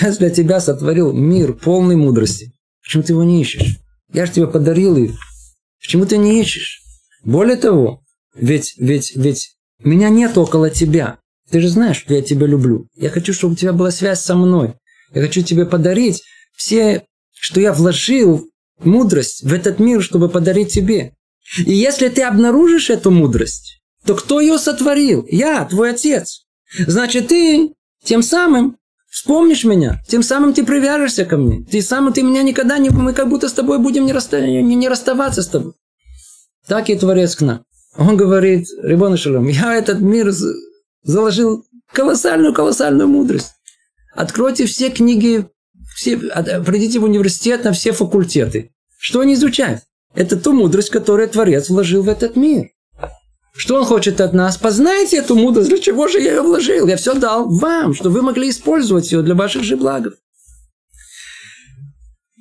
я 0.02 0.12
для 0.12 0.28
тебя 0.28 0.60
сотворил 0.60 1.14
мир 1.14 1.54
полной 1.54 1.96
мудрости. 1.96 2.52
Почему 2.82 3.02
ты 3.02 3.12
его 3.14 3.24
не 3.24 3.40
ищешь? 3.40 3.78
Я 4.12 4.26
же 4.26 4.32
тебе 4.32 4.46
подарил 4.46 4.96
его. 4.96 5.14
Почему 5.80 6.04
ты 6.04 6.18
не 6.18 6.38
ищешь? 6.38 6.82
Более 7.24 7.56
того, 7.56 8.02
ведь, 8.34 8.74
ведь, 8.78 9.14
ведь 9.16 9.56
меня 9.82 10.08
нет 10.08 10.38
около 10.38 10.70
тебя. 10.70 11.18
Ты 11.50 11.60
же 11.60 11.68
знаешь, 11.68 11.98
что 11.98 12.14
я 12.14 12.22
тебя 12.22 12.46
люблю. 12.46 12.86
Я 12.94 13.10
хочу, 13.10 13.32
чтобы 13.32 13.54
у 13.54 13.56
тебя 13.56 13.72
была 13.72 13.90
связь 13.90 14.20
со 14.20 14.34
мной. 14.34 14.74
Я 15.14 15.22
хочу 15.22 15.42
тебе 15.42 15.66
подарить 15.66 16.22
все, 16.56 17.04
что 17.34 17.60
я 17.60 17.72
вложил, 17.72 18.48
мудрость 18.78 19.42
в 19.42 19.52
этот 19.52 19.78
мир, 19.78 20.02
чтобы 20.02 20.28
подарить 20.28 20.72
тебе. 20.72 21.12
И 21.58 21.72
если 21.72 22.08
ты 22.08 22.22
обнаружишь 22.22 22.90
эту 22.90 23.10
мудрость, 23.10 23.80
то 24.06 24.14
кто 24.14 24.40
ее 24.40 24.58
сотворил? 24.58 25.26
Я, 25.28 25.64
твой 25.64 25.90
отец. 25.90 26.44
Значит, 26.86 27.28
ты 27.28 27.74
тем 28.04 28.22
самым 28.22 28.78
вспомнишь 29.10 29.64
меня, 29.64 30.02
тем 30.08 30.22
самым 30.22 30.54
ты 30.54 30.64
привяжешься 30.64 31.24
ко 31.24 31.36
мне. 31.36 31.64
Ты 31.70 31.82
сам, 31.82 32.12
ты 32.12 32.22
меня 32.22 32.42
никогда 32.42 32.78
не... 32.78 32.88
Мы 32.88 33.12
как 33.12 33.28
будто 33.28 33.48
с 33.48 33.52
тобой 33.52 33.78
будем 33.78 34.06
не, 34.06 34.12
расста... 34.12 34.40
не, 34.40 34.62
не 34.62 34.88
расставаться 34.88 35.42
с 35.42 35.48
тобой. 35.48 35.74
Так 36.66 36.88
и 36.88 36.96
Творец 36.96 37.36
к 37.36 37.42
нам. 37.42 37.64
Он 37.96 38.16
говорит, 38.16 38.68
Рибон 38.82 39.16
Шалом, 39.16 39.48
я 39.48 39.74
этот 39.74 40.00
мир 40.00 40.32
заложил 41.02 41.64
колоссальную-колоссальную 41.92 43.08
мудрость. 43.08 43.52
Откройте 44.14 44.66
все 44.66 44.90
книги, 44.90 45.46
все, 45.94 46.16
придите 46.16 46.98
в 46.98 47.04
университет 47.04 47.64
на 47.64 47.72
все 47.72 47.92
факультеты. 47.92 48.70
Что 48.98 49.20
они 49.20 49.34
изучают? 49.34 49.82
это 50.14 50.36
ту 50.36 50.52
мудрость, 50.52 50.90
которую 50.90 51.28
Творец 51.28 51.68
вложил 51.68 52.02
в 52.02 52.08
этот 52.08 52.36
мир. 52.36 52.68
Что 53.54 53.76
он 53.76 53.84
хочет 53.84 54.20
от 54.20 54.32
нас? 54.32 54.56
Познайте 54.56 55.18
эту 55.18 55.34
мудрость, 55.34 55.68
для 55.68 55.78
чего 55.78 56.08
же 56.08 56.20
я 56.20 56.32
ее 56.32 56.42
вложил? 56.42 56.86
Я 56.86 56.96
все 56.96 57.14
дал 57.14 57.48
вам, 57.48 57.94
чтобы 57.94 58.16
вы 58.16 58.22
могли 58.22 58.48
использовать 58.48 59.12
ее 59.12 59.22
для 59.22 59.34
ваших 59.34 59.62
же 59.62 59.76
благов. 59.76 60.14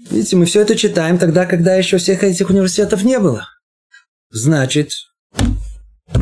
Видите, 0.09 0.35
мы 0.35 0.45
все 0.45 0.61
это 0.61 0.75
читаем 0.75 1.17
тогда, 1.17 1.45
когда 1.45 1.75
еще 1.75 1.97
всех 1.97 2.23
этих 2.23 2.49
университетов 2.49 3.03
не 3.03 3.19
было. 3.19 3.47
Значит, 4.29 4.91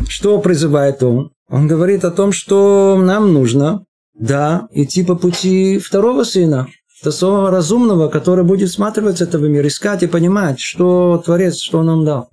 что 0.08 0.38
призывает 0.40 1.02
он? 1.02 1.32
Он 1.48 1.66
говорит 1.66 2.04
о 2.04 2.10
том, 2.10 2.32
что 2.32 2.96
нам 3.00 3.32
нужно, 3.32 3.84
да, 4.14 4.68
идти 4.72 5.02
по 5.02 5.16
пути 5.16 5.78
второго 5.78 6.24
сына, 6.24 6.68
то 7.02 7.10
самого 7.10 7.50
разумного, 7.50 8.08
который 8.08 8.44
будет 8.44 8.68
всматриваться 8.68 9.24
этого 9.24 9.46
мира, 9.46 9.66
искать 9.66 10.02
и 10.02 10.06
понимать, 10.06 10.60
что 10.60 11.22
Творец, 11.24 11.58
что 11.58 11.78
он 11.78 11.86
нам 11.86 12.04
дал. 12.04 12.28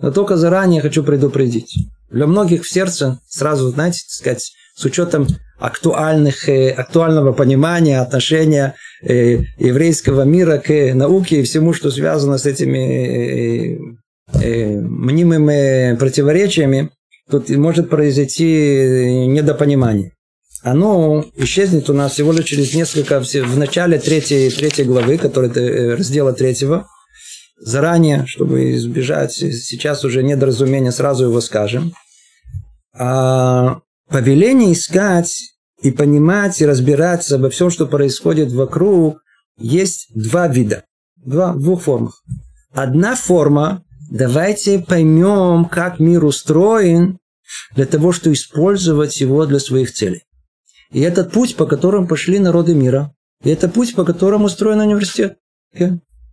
Но 0.00 0.12
только 0.12 0.36
заранее 0.36 0.80
хочу 0.80 1.02
предупредить. 1.02 1.74
Для 2.10 2.26
многих 2.26 2.62
в 2.62 2.70
сердце 2.70 3.18
сразу, 3.28 3.70
знаете, 3.70 4.02
так 4.06 4.10
сказать, 4.10 4.52
с 4.76 4.84
учетом 4.84 5.26
актуальных, 5.58 6.48
э, 6.48 6.70
актуального 6.70 7.32
понимания, 7.32 8.00
отношения 8.00 8.74
э, 9.02 9.40
еврейского 9.58 10.22
мира 10.22 10.58
к 10.58 10.94
науке 10.94 11.40
и 11.40 11.42
всему, 11.42 11.72
что 11.72 11.90
связано 11.90 12.38
с 12.38 12.46
этими 12.46 13.78
э, 14.32 14.80
мнимыми 14.80 15.96
противоречиями, 15.96 16.90
тут 17.30 17.48
может 17.50 17.90
произойти 17.90 19.26
недопонимание. 19.26 20.12
Оно 20.62 21.24
исчезнет 21.36 21.90
у 21.90 21.92
нас 21.92 22.12
всего 22.12 22.32
лишь 22.32 22.46
через 22.46 22.74
несколько, 22.74 23.20
в 23.20 23.58
начале 23.58 23.98
третьей, 23.98 24.50
третьей 24.50 24.84
главы, 24.84 25.18
которая 25.18 25.96
раздела 25.96 26.32
третьего, 26.32 26.88
заранее, 27.58 28.24
чтобы 28.26 28.74
избежать 28.76 29.32
сейчас 29.32 30.04
уже 30.04 30.22
недоразумения, 30.22 30.90
сразу 30.90 31.24
его 31.24 31.40
скажем. 31.40 31.92
А 32.96 33.80
повеление 34.08 34.72
искать 34.72 35.38
и 35.82 35.90
понимать 35.90 36.60
и 36.62 36.66
разбираться 36.66 37.34
обо 37.34 37.50
всем, 37.50 37.68
что 37.70 37.86
происходит 37.86 38.50
вокруг, 38.52 39.18
есть 39.58 40.08
два 40.14 40.48
вида, 40.48 40.84
два, 41.16 41.52
в 41.52 41.60
двух 41.60 41.82
формах. 41.82 42.22
Одна 42.72 43.16
форма– 43.16 43.84
давайте 44.14 44.78
поймем, 44.78 45.64
как 45.64 45.98
мир 45.98 46.24
устроен, 46.24 47.18
для 47.74 47.84
того, 47.84 48.12
чтобы 48.12 48.34
использовать 48.34 49.20
его 49.20 49.44
для 49.44 49.58
своих 49.58 49.92
целей. 49.92 50.22
И 50.92 51.00
этот 51.00 51.32
путь, 51.32 51.56
по 51.56 51.66
которому 51.66 52.06
пошли 52.06 52.38
народы 52.38 52.74
мира. 52.74 53.12
И 53.42 53.50
это 53.50 53.68
путь, 53.68 53.94
по 53.94 54.04
которому 54.04 54.46
устроен 54.46 54.80
университет. 54.80 55.36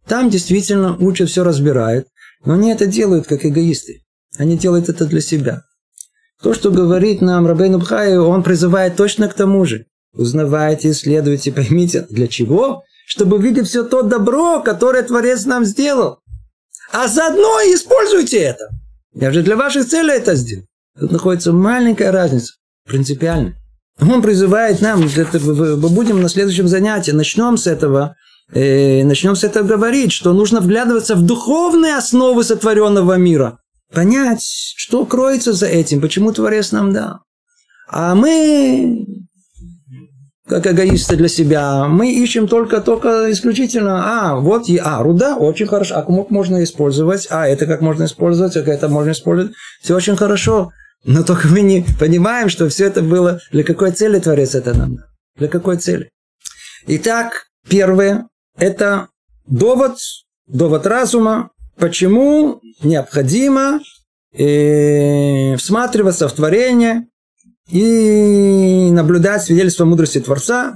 Там 0.08 0.30
действительно 0.30 0.96
лучше 0.98 1.26
все 1.26 1.44
разбирают, 1.44 2.08
но 2.46 2.54
они 2.54 2.72
это 2.72 2.86
делают 2.86 3.28
как 3.28 3.46
эгоисты. 3.46 4.04
Они 4.38 4.58
делают 4.58 4.88
это 4.88 5.06
для 5.06 5.22
себя. 5.22 5.64
То, 6.42 6.54
что 6.54 6.72
говорит 6.72 7.22
нам 7.22 7.48
Рабейн 7.48 7.78
Бхай, 7.78 8.18
он 8.18 8.44
призывает 8.44 8.96
точно 8.96 9.28
к 9.28 9.34
тому 9.34 9.66
же. 9.66 9.86
Узнавайте, 10.14 10.92
исследуйте, 10.92 11.52
поймите, 11.52 12.06
для 12.10 12.28
чего? 12.28 12.84
Чтобы 13.08 13.42
видеть 13.42 13.68
все 13.68 13.84
то 13.84 14.04
добро, 14.04 14.62
которое 14.62 15.04
Творец 15.04 15.46
нам 15.46 15.66
сделал. 15.66 16.20
А 16.94 17.08
заодно 17.08 17.60
используйте 17.74 18.38
это. 18.40 18.70
Я 19.14 19.32
же 19.32 19.44
для 19.44 19.56
ваших 19.56 19.88
целей 19.88 20.14
это 20.14 20.36
сделал. 20.36 20.66
Тут 21.00 21.12
находится 21.12 21.54
маленькая 21.54 22.12
разница, 22.12 22.54
принципиальная. 22.88 23.56
Он 24.00 24.22
призывает 24.22 24.82
нам, 24.82 25.02
мы 25.02 25.90
будем 25.90 26.22
на 26.22 26.30
следующем 26.30 26.68
занятии, 26.68 27.12
начнем 27.12 27.58
с 27.58 27.68
этого, 27.68 28.16
э, 28.54 29.04
начнем 29.04 29.36
с 29.36 29.44
этого 29.44 29.68
говорить, 29.68 30.12
что 30.12 30.34
нужно 30.34 30.60
вглядываться 30.60 31.16
в 31.16 31.22
духовные 31.22 31.96
основы 31.96 32.44
сотворенного 32.44 33.16
мира 33.18 33.60
понять, 33.94 34.74
что 34.76 35.06
кроется 35.06 35.54
за 35.54 35.68
этим, 35.68 36.02
почему 36.02 36.32
Творец 36.32 36.72
нам 36.72 36.94
дал. 36.94 37.20
А 37.88 38.16
мы, 38.16 39.06
как 40.52 40.68
эгоисты 40.68 41.16
для 41.16 41.30
себя, 41.30 41.88
мы 41.88 42.12
ищем 42.12 42.46
только, 42.46 42.82
только 42.82 43.32
исключительно, 43.32 44.02
а, 44.04 44.36
вот, 44.36 44.66
а, 44.84 45.02
руда, 45.02 45.38
очень 45.38 45.66
хорошо, 45.66 45.96
а 45.96 46.02
как 46.02 46.30
можно 46.30 46.62
использовать, 46.62 47.26
а, 47.30 47.48
это 47.48 47.66
как 47.66 47.80
можно 47.80 48.04
использовать, 48.04 48.58
а 48.58 48.60
это 48.60 48.90
можно 48.90 49.12
использовать, 49.12 49.56
все 49.82 49.96
очень 49.96 50.18
хорошо. 50.18 50.74
Но 51.06 51.24
только 51.24 51.48
мы 51.48 51.62
не 51.62 51.86
понимаем, 51.98 52.50
что 52.50 52.68
все 52.68 52.88
это 52.88 53.02
было, 53.02 53.40
для 53.54 53.64
какой 53.64 53.92
цели 53.92 54.20
Творец 54.20 54.54
это 54.54 54.74
нам. 54.74 54.98
Для 55.38 55.48
какой 55.48 55.78
цели? 55.78 56.10
Итак, 56.86 57.46
первое, 57.70 58.28
это 58.58 59.08
довод, 59.48 60.00
довод 60.48 60.86
разума, 60.86 61.52
почему 61.78 62.60
необходимо 62.84 63.80
э, 64.34 65.56
всматриваться 65.56 66.28
в 66.28 66.34
творение 66.34 67.06
и 67.72 68.92
наблюдать 68.92 69.44
свидетельство 69.44 69.86
мудрости 69.86 70.20
Творца, 70.20 70.76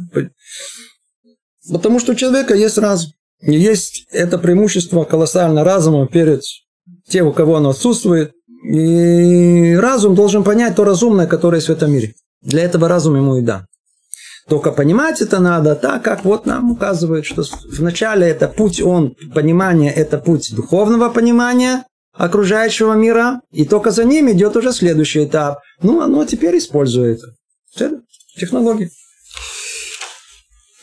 потому 1.72 2.00
что 2.00 2.14
у 2.14 2.16
человека 2.16 2.56
есть 2.56 2.78
разум. 2.78 3.12
И 3.42 3.54
есть 3.54 4.08
это 4.12 4.38
преимущество 4.38 5.04
колоссально 5.04 5.64
разума 5.64 6.08
перед 6.08 6.42
тем, 7.08 7.28
у 7.28 7.34
кого 7.34 7.58
оно 7.58 7.70
отсутствует. 7.72 8.32
И 8.64 9.76
разум 9.76 10.16
должен 10.16 10.44
понять 10.44 10.76
то 10.76 10.84
разумное, 10.84 11.28
которое 11.28 11.58
есть 11.58 11.68
в 11.68 11.72
этом 11.72 11.92
мире. 11.92 12.16
Для 12.42 12.64
этого 12.64 12.88
разум 12.88 13.16
ему 13.16 13.38
и 13.38 13.42
да. 13.42 13.66
Только 14.48 14.72
понимать 14.72 15.22
это 15.22 15.40
надо 15.40 15.76
так, 15.76 16.04
как 16.04 16.24
вот 16.24 16.46
нам 16.46 16.72
указывает, 16.72 17.26
что 17.26 17.44
вначале 17.78 18.28
это 18.28 18.48
путь, 18.48 18.80
он, 18.82 19.16
понимание, 19.34 19.92
это 19.92 20.18
путь 20.18 20.56
духовного 20.56 21.10
понимания 21.10 21.84
окружающего 22.16 22.94
мира, 22.94 23.42
и 23.52 23.66
только 23.66 23.92
за 23.92 24.04
ним 24.04 24.32
идет 24.32 24.56
уже 24.56 24.72
следующий 24.72 25.26
этап. 25.26 25.60
Ну, 25.82 26.02
оно 26.02 26.26
теперь 26.26 26.58
использует 26.58 27.20
это. 27.76 28.02
Технология. 28.38 28.90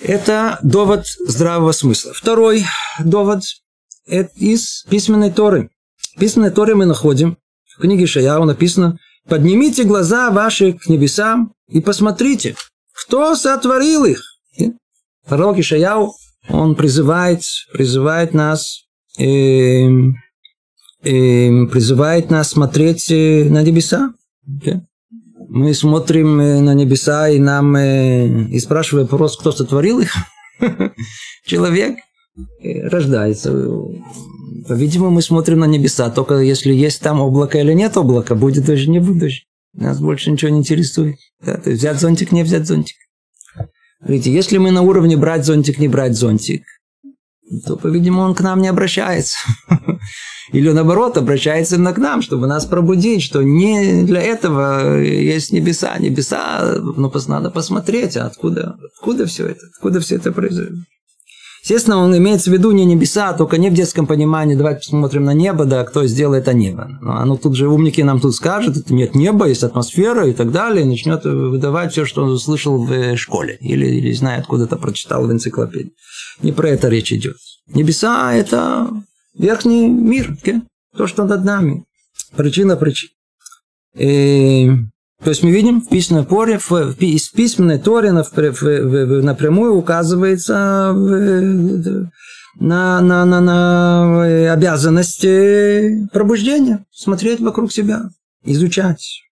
Это 0.00 0.58
довод 0.62 1.06
здравого 1.06 1.72
смысла. 1.72 2.12
Второй 2.12 2.64
довод– 3.02 3.42
это 4.06 4.32
из 4.36 4.84
письменной 4.90 5.30
Торы. 5.30 5.70
В 6.14 6.18
письменной 6.18 6.50
Торе 6.50 6.74
мы 6.74 6.86
находим, 6.86 7.38
в 7.76 7.80
книге 7.80 8.06
Шаяу 8.06 8.44
написано 8.44 8.98
«Поднимите 9.28 9.84
глаза 9.84 10.30
ваши 10.30 10.72
к 10.72 10.88
небесам 10.88 11.54
и 11.68 11.80
посмотрите, 11.80 12.56
кто 12.92 13.34
сотворил 13.34 14.04
их? 14.04 14.22
Пророк 15.26 15.58
Ишаяу, 15.58 16.14
он 16.48 16.74
призывает, 16.74 17.42
призывает 17.72 18.34
нас, 18.34 18.84
э, 19.18 19.86
призывает 21.02 22.30
нас 22.30 22.50
смотреть 22.50 23.10
э, 23.10 23.44
на 23.48 23.62
небеса. 23.62 24.14
Мы 25.48 25.74
смотрим 25.74 26.40
э, 26.40 26.60
на 26.60 26.74
небеса 26.74 27.28
и 27.28 27.38
нам 27.38 27.74
э, 27.76 28.46
и 28.48 28.58
спрашиваем 28.60 29.08
вопрос, 29.08 29.36
кто 29.36 29.52
сотворил 29.52 30.00
их. 30.00 30.14
Человек 31.46 31.96
рождается. 32.62 33.52
По-видимому, 34.68 35.10
мы 35.10 35.22
смотрим 35.22 35.58
на 35.58 35.64
небеса, 35.64 36.08
только 36.08 36.38
если 36.38 36.72
есть 36.72 37.02
там 37.02 37.20
облако 37.20 37.58
или 37.58 37.72
нет 37.72 37.96
облака, 37.96 38.36
будет 38.36 38.64
дождь, 38.64 38.86
не 38.86 39.00
будет 39.00 39.18
дождь. 39.18 39.44
Нас 39.74 39.98
больше 39.98 40.30
ничего 40.30 40.50
не 40.50 40.58
интересует. 40.58 41.16
Да, 41.44 41.56
то 41.56 41.70
есть 41.70 41.82
взять 41.82 41.98
зонтик, 41.98 42.30
не 42.30 42.44
взять 42.44 42.66
зонтик. 42.66 42.96
Видите, 44.04 44.32
если 44.32 44.58
мы 44.58 44.70
на 44.70 44.82
уровне 44.82 45.16
брать 45.16 45.44
зонтик, 45.44 45.78
не 45.78 45.88
брать 45.88 46.14
зонтик, 46.14 46.64
то, 47.66 47.76
по-видимому, 47.76 48.22
он 48.22 48.34
к 48.34 48.40
нам 48.40 48.60
не 48.60 48.68
обращается. 48.68 49.36
Или 50.52 50.70
наоборот, 50.70 51.16
обращается 51.16 51.76
именно 51.76 51.94
к 51.94 51.98
нам, 51.98 52.20
чтобы 52.20 52.46
нас 52.46 52.66
пробудить, 52.66 53.22
что 53.22 53.42
не 53.42 54.02
для 54.02 54.20
этого 54.20 55.00
есть 55.00 55.50
небеса. 55.50 55.96
Небеса, 55.98 56.76
ну, 56.78 57.10
надо 57.26 57.50
посмотреть, 57.50 58.16
а 58.16 58.26
откуда, 58.26 58.76
откуда 58.94 59.26
все 59.26 59.46
это, 59.46 59.66
откуда 59.74 60.00
все 60.00 60.16
это 60.16 60.30
произойдет. 60.30 60.74
Естественно, 61.62 61.98
он 61.98 62.16
имеется 62.18 62.50
в 62.50 62.52
виду 62.52 62.72
не 62.72 62.84
небеса, 62.84 63.32
только 63.34 63.56
не 63.56 63.70
в 63.70 63.74
детском 63.74 64.08
понимании. 64.08 64.56
Давайте 64.56 64.80
посмотрим 64.80 65.24
на 65.24 65.32
небо, 65.32 65.64
да, 65.64 65.84
кто 65.84 66.04
сделает 66.06 66.42
это 66.42 66.54
небо. 66.54 66.98
Но 67.00 67.16
оно 67.18 67.36
тут 67.36 67.54
же 67.54 67.68
умники 67.68 68.00
нам 68.00 68.18
тут 68.18 68.34
скажут, 68.34 68.76
это 68.76 68.92
нет 68.92 69.14
неба, 69.14 69.46
есть 69.46 69.62
атмосфера 69.62 70.26
и 70.26 70.32
так 70.32 70.50
далее, 70.50 70.84
и 70.84 70.88
начнет 70.88 71.24
выдавать 71.24 71.92
все, 71.92 72.04
что 72.04 72.24
он 72.24 72.30
услышал 72.30 72.84
в 72.84 73.16
школе 73.16 73.58
или, 73.60 73.86
или 73.86 74.12
знает, 74.12 74.42
откуда-то 74.42 74.76
прочитал 74.76 75.24
в 75.24 75.30
энциклопедии. 75.30 75.92
Не 76.42 76.50
про 76.50 76.70
это 76.70 76.88
речь 76.88 77.12
идет. 77.12 77.36
Небеса– 77.72 78.34
это 78.34 78.90
верхний 79.34 79.88
мир, 79.88 80.36
то, 80.96 81.06
что 81.06 81.24
над 81.24 81.44
нами. 81.44 81.84
Причина 82.36 82.76
причин. 82.76 83.10
И 83.96 84.70
то 85.22 85.30
есть 85.30 85.42
мы 85.44 85.50
видим 85.52 85.80
в 85.80 85.88
письменной 85.88 86.24
Торе, 86.24 86.58
в, 86.58 86.70
в, 86.70 87.00
из 87.00 87.28
письменной 87.28 87.78
Торе 87.78 88.10
напрямую 88.10 89.74
указывается 89.74 90.92
на, 92.58 93.00
на, 93.00 93.24
на, 93.24 93.40
на 93.40 94.52
обязанность 94.52 95.24
пробуждения, 96.12 96.84
смотреть 96.90 97.40
вокруг 97.40 97.72
себя, 97.72 98.10
изучать. 98.44 99.22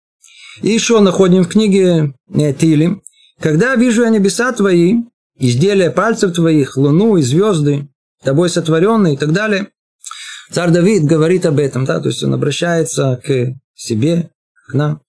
И 0.62 0.68
еще 0.68 1.00
находим 1.00 1.42
в 1.42 1.48
книге 1.48 2.14
э, 2.34 2.52
Тили, 2.52 3.00
когда 3.40 3.74
вижу 3.74 4.02
я 4.02 4.10
небеса 4.10 4.52
твои, 4.52 5.02
изделия 5.38 5.90
пальцев 5.90 6.34
твоих, 6.34 6.76
луну 6.76 7.16
и 7.16 7.22
звезды, 7.22 7.88
тобой 8.22 8.50
сотворенные 8.50 9.14
и 9.14 9.16
так 9.16 9.32
далее, 9.32 9.68
Царь 10.50 10.70
Давид 10.70 11.04
говорит 11.04 11.46
об 11.46 11.58
этом, 11.58 11.84
да, 11.84 12.00
то 12.00 12.08
есть 12.08 12.22
он 12.24 12.34
обращается 12.34 13.20
к 13.24 13.54
себе, 13.74 14.30
к 14.68 14.74
нам. 14.74 15.00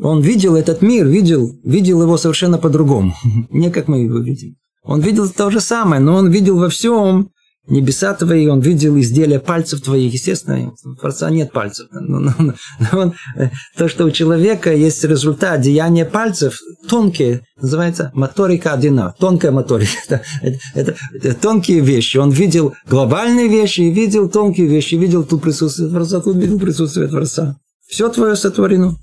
Он 0.00 0.22
видел 0.22 0.56
этот 0.56 0.80
мир, 0.80 1.06
видел, 1.06 1.54
видел 1.62 2.02
его 2.02 2.16
совершенно 2.16 2.56
по-другому, 2.56 3.14
не 3.50 3.70
как 3.70 3.88
мы 3.88 4.02
его 4.04 4.18
видим. 4.18 4.56
Он 4.82 5.00
видел 5.00 5.28
то 5.28 5.50
же 5.50 5.60
самое, 5.60 6.00
но 6.00 6.16
он 6.16 6.30
видел 6.30 6.58
во 6.58 6.70
всем 6.70 7.30
небеса 7.68 8.14
твои, 8.14 8.46
он 8.48 8.60
видел 8.60 8.98
изделия 8.98 9.38
пальцев 9.38 9.80
твоих. 9.82 10.12
Естественно, 10.12 10.72
у 10.84 10.94
Творца 10.96 11.30
нет 11.30 11.52
пальцев. 11.52 11.88
Но, 11.92 12.18
но, 12.18 12.34
но 12.38 12.98
он, 12.98 13.14
э, 13.36 13.50
то, 13.76 13.88
что 13.88 14.04
у 14.04 14.10
человека 14.10 14.74
есть 14.74 15.04
результат 15.04 15.60
деяния 15.60 16.04
пальцев, 16.04 16.58
тонкие, 16.88 17.46
называется 17.60 18.10
моторика 18.14 18.72
одина, 18.72 19.14
тонкая 19.18 19.52
моторика. 19.52 19.92
Это, 20.42 20.58
это, 20.74 20.96
это, 21.14 21.34
тонкие 21.34 21.80
вещи. 21.80 22.16
Он 22.16 22.30
видел 22.30 22.74
глобальные 22.88 23.48
вещи 23.48 23.80
видел 23.80 24.28
тонкие 24.28 24.66
вещи, 24.66 24.96
видел 24.96 25.24
тут 25.24 25.42
присутствие 25.42 25.88
Творца, 25.88 26.20
тут 26.20 26.36
видел 26.36 26.58
присутствие 26.58 27.08
Творца. 27.08 27.56
Все 27.86 28.08
твое 28.08 28.36
сотворено. 28.36 28.96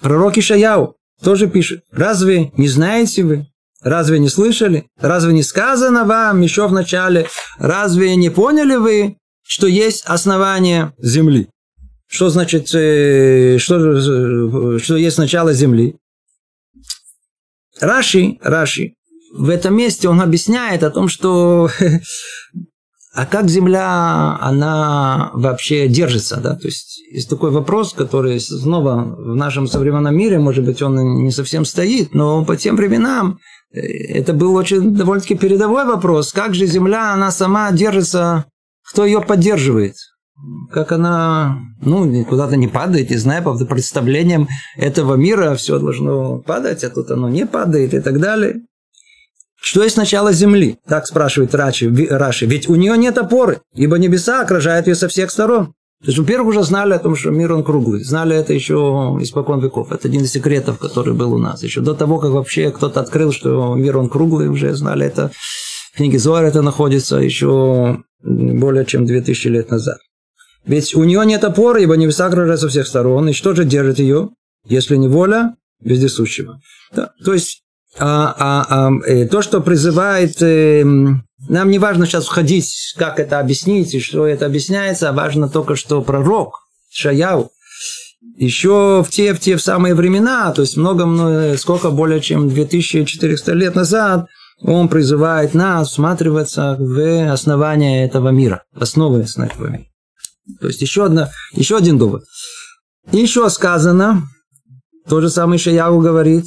Пророк 0.00 0.38
Ишаяу 0.38 0.96
тоже 1.22 1.48
пишет, 1.48 1.82
разве 1.90 2.52
не 2.56 2.68
знаете 2.68 3.24
вы, 3.24 3.46
Разве 3.82 4.18
не 4.18 4.28
слышали? 4.28 4.86
Разве 5.00 5.32
не 5.32 5.42
сказано 5.42 6.04
вам 6.04 6.40
еще 6.42 6.68
в 6.68 6.72
начале? 6.72 7.28
Разве 7.58 8.14
не 8.16 8.30
поняли 8.30 8.76
вы, 8.76 9.16
что 9.42 9.66
есть 9.66 10.04
основание 10.04 10.92
земли? 10.98 11.48
Что 12.06 12.28
значит, 12.28 12.74
э, 12.74 13.58
что, 13.58 14.78
что 14.78 14.96
есть 14.96 15.16
начало 15.16 15.52
земли? 15.54 15.96
Раши, 17.80 18.36
Раши, 18.42 18.94
в 19.32 19.48
этом 19.48 19.76
месте 19.76 20.08
он 20.08 20.20
объясняет 20.20 20.82
о 20.82 20.90
том, 20.90 21.08
что 21.08 21.70
а 23.14 23.26
как 23.26 23.48
земля, 23.48 24.38
она 24.40 25.30
вообще 25.34 25.88
держится, 25.88 26.36
да? 26.36 26.54
То 26.54 26.68
есть 26.68 27.00
есть 27.10 27.28
такой 27.28 27.50
вопрос, 27.50 27.92
который 27.92 28.38
снова 28.40 29.02
в 29.02 29.34
нашем 29.34 29.66
современном 29.66 30.16
мире, 30.16 30.38
может 30.38 30.64
быть, 30.64 30.80
он 30.80 31.24
не 31.24 31.30
совсем 31.30 31.64
стоит, 31.64 32.14
но 32.14 32.44
по 32.44 32.56
тем 32.56 32.76
временам 32.76 33.38
это 33.72 34.32
был 34.32 34.54
очень 34.54 34.94
довольно-таки 34.94 35.36
передовой 35.36 35.84
вопрос. 35.84 36.32
Как 36.32 36.54
же 36.54 36.66
Земля, 36.66 37.12
она 37.12 37.30
сама 37.30 37.70
держится, 37.72 38.46
кто 38.90 39.04
ее 39.04 39.20
поддерживает? 39.20 39.94
Как 40.72 40.92
она, 40.92 41.58
ну, 41.82 42.24
куда-то 42.24 42.56
не 42.56 42.66
падает, 42.66 43.10
не 43.10 43.16
знаю, 43.16 43.42
по 43.42 43.54
представлениям 43.64 44.48
этого 44.76 45.14
мира 45.14 45.54
все 45.54 45.78
должно 45.78 46.38
падать, 46.38 46.82
а 46.82 46.90
тут 46.90 47.10
оно 47.10 47.28
не 47.28 47.46
падает 47.46 47.92
и 47.92 48.00
так 48.00 48.18
далее. 48.20 48.62
Что 49.60 49.84
есть 49.84 49.98
начало 49.98 50.32
земли? 50.32 50.78
Так 50.88 51.06
спрашивает 51.06 51.54
Раши. 51.54 51.92
Раши. 52.08 52.46
Ведь 52.46 52.68
у 52.70 52.76
нее 52.76 52.96
нет 52.96 53.18
опоры, 53.18 53.60
ибо 53.74 53.98
небеса 53.98 54.40
окружают 54.40 54.86
ее 54.86 54.94
со 54.94 55.08
всех 55.08 55.30
сторон. 55.30 55.74
То 56.02 56.06
есть, 56.06 56.18
во-первых, 56.18 56.48
уже 56.48 56.62
знали 56.62 56.94
о 56.94 56.98
том, 56.98 57.14
что 57.14 57.30
мир 57.30 57.52
он 57.52 57.62
круглый. 57.62 58.02
Знали 58.02 58.34
это 58.34 58.54
еще 58.54 59.18
испокон 59.20 59.60
веков. 59.60 59.92
Это 59.92 60.08
один 60.08 60.22
из 60.22 60.32
секретов, 60.32 60.78
который 60.78 61.12
был 61.12 61.34
у 61.34 61.38
нас. 61.38 61.62
Еще 61.62 61.82
до 61.82 61.94
того, 61.94 62.18
как 62.18 62.30
вообще 62.30 62.70
кто-то 62.70 63.00
открыл, 63.00 63.32
что 63.32 63.74
мир 63.74 63.98
он 63.98 64.08
круглый, 64.08 64.48
уже 64.48 64.74
знали 64.74 65.04
это. 65.04 65.30
В 65.92 65.96
книге 65.98 66.18
Зоар 66.18 66.44
это 66.44 66.62
находится 66.62 67.16
еще 67.16 68.02
более 68.22 68.86
чем 68.86 69.04
2000 69.04 69.48
лет 69.48 69.70
назад. 69.70 69.98
Ведь 70.64 70.94
у 70.94 71.04
нее 71.04 71.24
нет 71.26 71.44
опоры, 71.44 71.82
ибо 71.82 71.96
небеса 71.96 72.26
окружают 72.26 72.60
со 72.60 72.68
всех 72.68 72.86
сторон. 72.86 73.28
И 73.28 73.32
что 73.34 73.54
же 73.54 73.66
держит 73.66 73.98
ее, 73.98 74.30
если 74.64 74.96
не 74.96 75.08
воля 75.08 75.54
вездесущего? 75.82 76.60
Да. 76.94 77.10
То 77.22 77.34
есть, 77.34 77.62
а, 77.98 78.34
а, 78.38 78.66
а, 78.68 78.90
э, 79.06 79.26
то, 79.26 79.42
что 79.42 79.60
призывает 79.60 80.40
э, 80.42 80.84
нам 81.48 81.70
не 81.70 81.78
важно 81.78 82.06
сейчас 82.06 82.26
входить, 82.26 82.94
как 82.96 83.18
это 83.18 83.40
объяснить 83.40 83.94
и 83.94 84.00
что 84.00 84.26
это 84.26 84.46
объясняется, 84.46 85.08
а 85.08 85.12
важно 85.12 85.48
только, 85.48 85.74
что 85.74 86.02
пророк 86.02 86.60
Шаяу 86.90 87.50
еще 88.36 89.02
в 89.06 89.10
те, 89.10 89.34
в 89.34 89.40
те 89.40 89.56
в 89.56 89.62
самые 89.62 89.94
времена, 89.94 90.52
то 90.52 90.62
есть 90.62 90.76
много, 90.76 91.06
много 91.06 91.56
сколько 91.56 91.90
более 91.90 92.20
чем 92.20 92.48
2400 92.48 93.52
лет 93.52 93.74
назад, 93.74 94.26
он 94.62 94.88
призывает 94.88 95.54
нас 95.54 95.90
всматриваться 95.90 96.76
в 96.78 97.32
основание 97.32 98.06
этого 98.06 98.28
мира, 98.28 98.62
в 98.72 98.82
основы 98.82 99.20
этого 99.20 99.66
мира. 99.66 99.86
То 100.60 100.66
есть 100.66 100.82
еще, 100.82 101.06
одна, 101.06 101.30
еще 101.52 101.76
один 101.76 101.96
довод. 101.96 102.24
еще 103.10 103.48
сказано, 103.48 104.22
то 105.08 105.20
же 105.20 105.30
самое 105.30 105.58
Шаяу 105.58 106.00
говорит, 106.00 106.46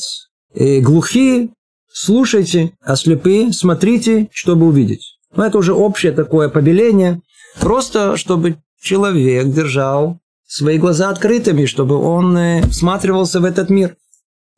«Э, 0.53 0.79
глухие 0.79 1.49
слушайте, 1.93 2.73
а 2.81 2.95
слепые 2.95 3.53
смотрите, 3.53 4.29
чтобы 4.33 4.65
увидеть. 4.65 5.17
Но 5.35 5.45
это 5.45 5.57
уже 5.57 5.73
общее 5.73 6.11
такое 6.11 6.49
повеление, 6.49 7.21
просто 7.59 8.17
чтобы 8.17 8.57
человек 8.81 9.47
держал 9.47 10.19
свои 10.45 10.77
глаза 10.77 11.09
открытыми, 11.09 11.65
чтобы 11.65 11.97
он 11.97 12.37
э, 12.37 12.61
всматривался 12.69 13.39
в 13.39 13.45
этот 13.45 13.69
мир. 13.69 13.95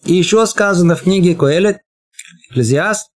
И 0.04 0.14
еще 0.14 0.46
сказано 0.46 0.96
в 0.96 1.04
книге 1.04 1.36
Коэлет, 1.36 1.78
Экклезиаст, 2.50 3.10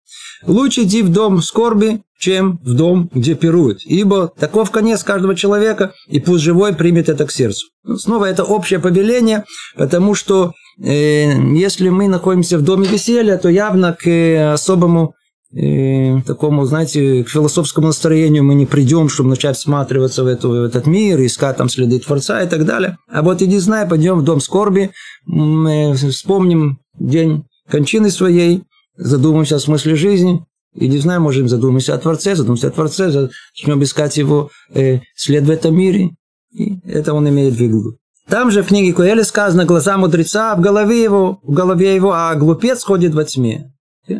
лучше 0.43 0.85
идти 0.85 1.03
в 1.03 1.11
дом 1.11 1.43
скорби, 1.43 2.03
чем 2.19 2.59
в 2.63 2.75
дом, 2.75 3.11
где 3.13 3.35
пируют. 3.35 3.81
Ибо 3.85 4.33
таков 4.39 4.71
конец 4.71 5.05
каждого 5.05 5.35
человека, 5.35 5.93
и 6.09 6.21
пусть 6.21 6.45
живой 6.45 6.75
примет 6.75 7.09
это 7.09 7.27
к 7.27 7.33
сердцу. 7.33 7.67
Снова 7.97 8.25
это 8.25 8.45
общее 8.45 8.79
повеление, 8.79 9.45
потому 9.77 10.15
что 10.15 10.53
Э, 10.83 11.33
если 11.55 11.89
мы 11.89 12.09
находимся 12.09 12.59
в 12.59 12.63
доме 12.63 12.87
веселья, 12.87 13.39
то 13.39 13.49
явно 13.49 13.97
к 13.99 14.53
особому 14.53 15.15
э, 15.55 16.21
такому, 16.27 16.65
знаете, 16.67 17.25
к 17.25 17.31
философскому 17.31 17.89
настроению 17.89 18.45
мы 18.45 18.55
не 18.55 18.67
придем, 18.67 19.09
чтобы 19.09 19.31
начать 19.31 19.57
всматриваться 19.57 20.23
в, 20.25 20.27
эту, 20.27 20.51
в 20.51 20.65
этот 20.65 20.87
мир, 20.87 21.25
искать 21.25 21.57
там 21.57 21.69
следы 21.69 21.99
Творца 21.99 22.43
и 22.43 22.49
так 22.49 22.65
далее. 22.65 22.99
А 23.11 23.23
вот 23.23 23.41
иди 23.41 23.59
знай, 23.59 23.89
пойдем 23.89 24.19
в 24.19 24.25
дом 24.25 24.41
скорби, 24.41 24.91
мы 25.25 25.95
вспомним 25.95 26.79
день 26.99 27.45
кончины 27.71 28.11
своей, 28.11 28.63
задумаемся 28.97 29.57
о 29.57 29.61
смысле 29.61 29.97
жизни, 29.97 30.45
и 30.77 30.89
не 30.89 30.99
знаю, 30.99 31.21
можем 31.21 31.49
задуматься 31.49 31.95
о 31.95 31.99
Творце, 31.99 32.35
задуматься 32.35 32.69
о 32.69 32.71
Творце, 32.71 33.31
начнем 33.55 33.83
искать 33.83 34.17
его 34.17 34.51
э, 34.75 35.01
след 35.15 35.45
в 35.45 35.51
этом 35.51 35.75
мире. 35.75 36.11
И 36.53 36.79
это 36.87 37.15
он 37.15 37.29
имеет 37.29 37.55
в 37.55 37.61
виду. 37.61 37.97
Там 38.29 38.51
же 38.51 38.63
в 38.63 38.69
книге 38.69 38.93
Куэли 38.93 39.23
сказано 39.23 39.65
глаза 39.65 39.97
мудреца 39.97 40.55
в 40.57 40.61
голове 40.61 41.03
его, 41.03 41.39
в 41.43 41.53
голове 41.53 41.95
его, 41.95 42.13
а 42.13 42.35
глупец 42.35 42.83
ходит 42.83 43.15
во 43.15 43.25
тьме. 43.25 43.73
И 44.09 44.15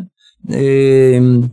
эм, 0.49 1.51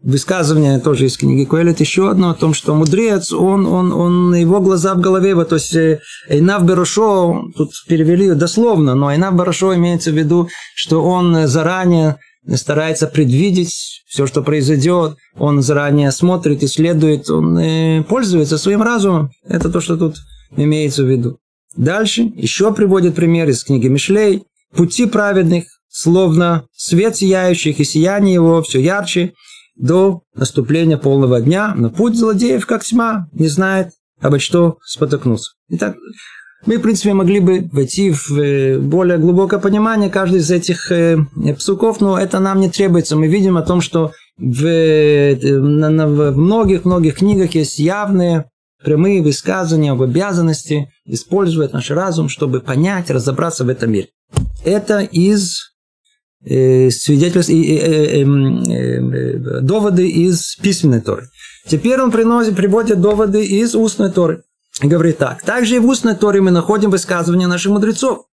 высказывание 0.00 0.78
тоже 0.78 1.06
из 1.06 1.16
книги 1.16 1.44
Куэлит 1.44 1.80
еще 1.80 2.08
одно 2.10 2.30
о 2.30 2.34
том, 2.34 2.54
что 2.54 2.74
мудрец, 2.74 3.32
он, 3.32 3.66
он, 3.66 3.92
он, 3.92 4.34
его 4.34 4.60
глаза 4.60 4.94
в 4.94 5.00
голове 5.00 5.30
его, 5.30 5.44
то 5.44 5.56
есть 5.56 5.74
э, 5.74 6.00
Эйнав 6.28 6.64
Берушо, 6.64 7.50
тут 7.56 7.70
перевели 7.88 8.32
дословно, 8.34 8.94
но 8.94 9.12
Эйнав 9.12 9.34
Берушо 9.34 9.74
имеется 9.74 10.12
в 10.12 10.14
виду, 10.14 10.48
что 10.76 11.02
он 11.02 11.48
заранее 11.48 12.18
старается 12.54 13.06
предвидеть 13.06 14.02
все, 14.06 14.26
что 14.26 14.42
произойдет, 14.42 15.16
он 15.36 15.62
заранее 15.62 16.12
смотрит, 16.12 16.62
исследует, 16.62 17.28
он 17.28 17.58
э, 17.58 18.04
пользуется 18.04 18.58
своим 18.58 18.82
разумом. 18.82 19.30
Это 19.44 19.68
то, 19.68 19.80
что 19.80 19.96
тут 19.96 20.16
имеется 20.56 21.02
в 21.02 21.10
виду. 21.10 21.38
Дальше 21.76 22.22
еще 22.22 22.72
приводит 22.72 23.14
пример 23.14 23.48
из 23.48 23.64
книги 23.64 23.88
Мишлей. 23.88 24.44
Пути 24.74 25.06
праведных, 25.06 25.64
словно 25.88 26.66
свет 26.74 27.16
сияющих, 27.16 27.80
и 27.80 27.84
сияние 27.84 28.34
его 28.34 28.62
все 28.62 28.80
ярче 28.80 29.32
до 29.76 30.22
наступления 30.34 30.96
полного 30.96 31.40
дня, 31.40 31.74
но 31.76 31.90
путь 31.90 32.16
злодеев, 32.16 32.66
как 32.66 32.84
тьма, 32.84 33.28
не 33.32 33.48
знает, 33.48 33.90
обо 34.20 34.38
что 34.38 34.78
спотыкнуться. 34.84 35.52
Итак, 35.68 35.96
мы, 36.64 36.78
в 36.78 36.82
принципе, 36.82 37.12
могли 37.12 37.40
бы 37.40 37.68
войти 37.70 38.10
в 38.10 38.32
э, 38.32 38.78
более 38.78 39.18
глубокое 39.18 39.60
понимание 39.60 40.10
каждой 40.10 40.40
из 40.40 40.50
этих 40.50 40.90
э, 40.90 41.18
псуков, 41.56 42.00
но 42.00 42.18
это 42.18 42.40
нам 42.40 42.60
не 42.60 42.70
требуется. 42.70 43.16
Мы 43.16 43.28
видим 43.28 43.56
о 43.56 43.62
том, 43.62 43.80
что 43.80 44.12
в, 44.38 44.64
э, 44.64 45.36
многих-многих 45.58 47.16
книгах 47.16 47.54
есть 47.54 47.78
явные 47.78 48.46
прямые 48.82 49.22
высказывания 49.22 49.92
об 49.92 50.02
обязанности 50.02 50.90
использовать 51.04 51.72
наш 51.72 51.90
разум, 51.90 52.28
чтобы 52.28 52.60
понять, 52.60 53.10
разобраться 53.10 53.64
в 53.64 53.68
этом 53.68 53.92
мире. 53.92 54.08
Это 54.64 55.00
из 55.00 55.72
э, 56.44 56.90
свидетельств, 56.90 57.50
э, 57.50 57.54
э, 57.54 58.22
эм, 58.22 58.62
э, 58.62 59.60
доводы 59.60 60.08
из 60.08 60.56
письменной 60.56 61.00
Торы. 61.00 61.28
Теперь 61.66 62.00
он 62.00 62.10
приносит, 62.12 62.56
приводит 62.56 63.00
доводы 63.00 63.44
из 63.44 63.74
устной 63.74 64.10
Торы. 64.10 64.42
Говорит 64.82 65.18
так. 65.18 65.42
Также 65.42 65.76
и 65.76 65.78
в 65.78 65.86
устной 65.86 66.14
Торе 66.14 66.40
мы 66.40 66.50
находим 66.50 66.90
высказывания 66.90 67.46
наших 67.46 67.72
мудрецов. 67.72 68.26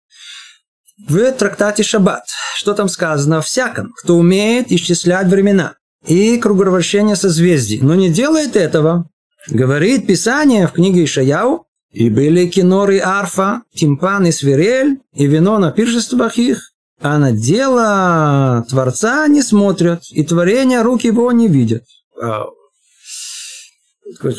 В 1.09 1.32
трактате 1.32 1.82
Шаббат. 1.82 2.24
Что 2.57 2.74
там 2.74 2.88
сказано? 2.88 3.40
Всяком, 3.40 3.93
кто 3.93 4.16
умеет 4.16 4.70
исчислять 4.70 5.26
времена 5.26 5.74
и 6.07 6.36
круговращение 6.38 7.16
созвездий, 7.16 7.80
но 7.80 7.95
не 7.95 8.11
делает 8.11 8.57
этого, 8.57 9.07
Говорит 9.49 10.07
Писание 10.07 10.68
в 10.68 10.72
книге 10.72 11.05
Ишаяу, 11.05 11.66
и 11.90 12.09
были 12.11 12.47
киноры 12.47 13.01
арфа, 13.01 13.62
тимпан 13.74 14.26
и 14.26 14.32
свирель, 14.32 15.01
и 15.14 15.26
вино 15.26 15.59
на 15.59 15.72
пиршествах 15.72 16.38
их, 16.38 16.72
а 17.01 17.18
на 17.18 17.32
дело 17.32 18.64
Творца 18.68 19.26
не 19.26 19.43
смотрят, 19.43 20.05
и 20.11 20.24
творения 20.24 20.82
рук 20.82 21.03
его 21.03 21.32
не 21.32 21.49
видят. 21.49 21.82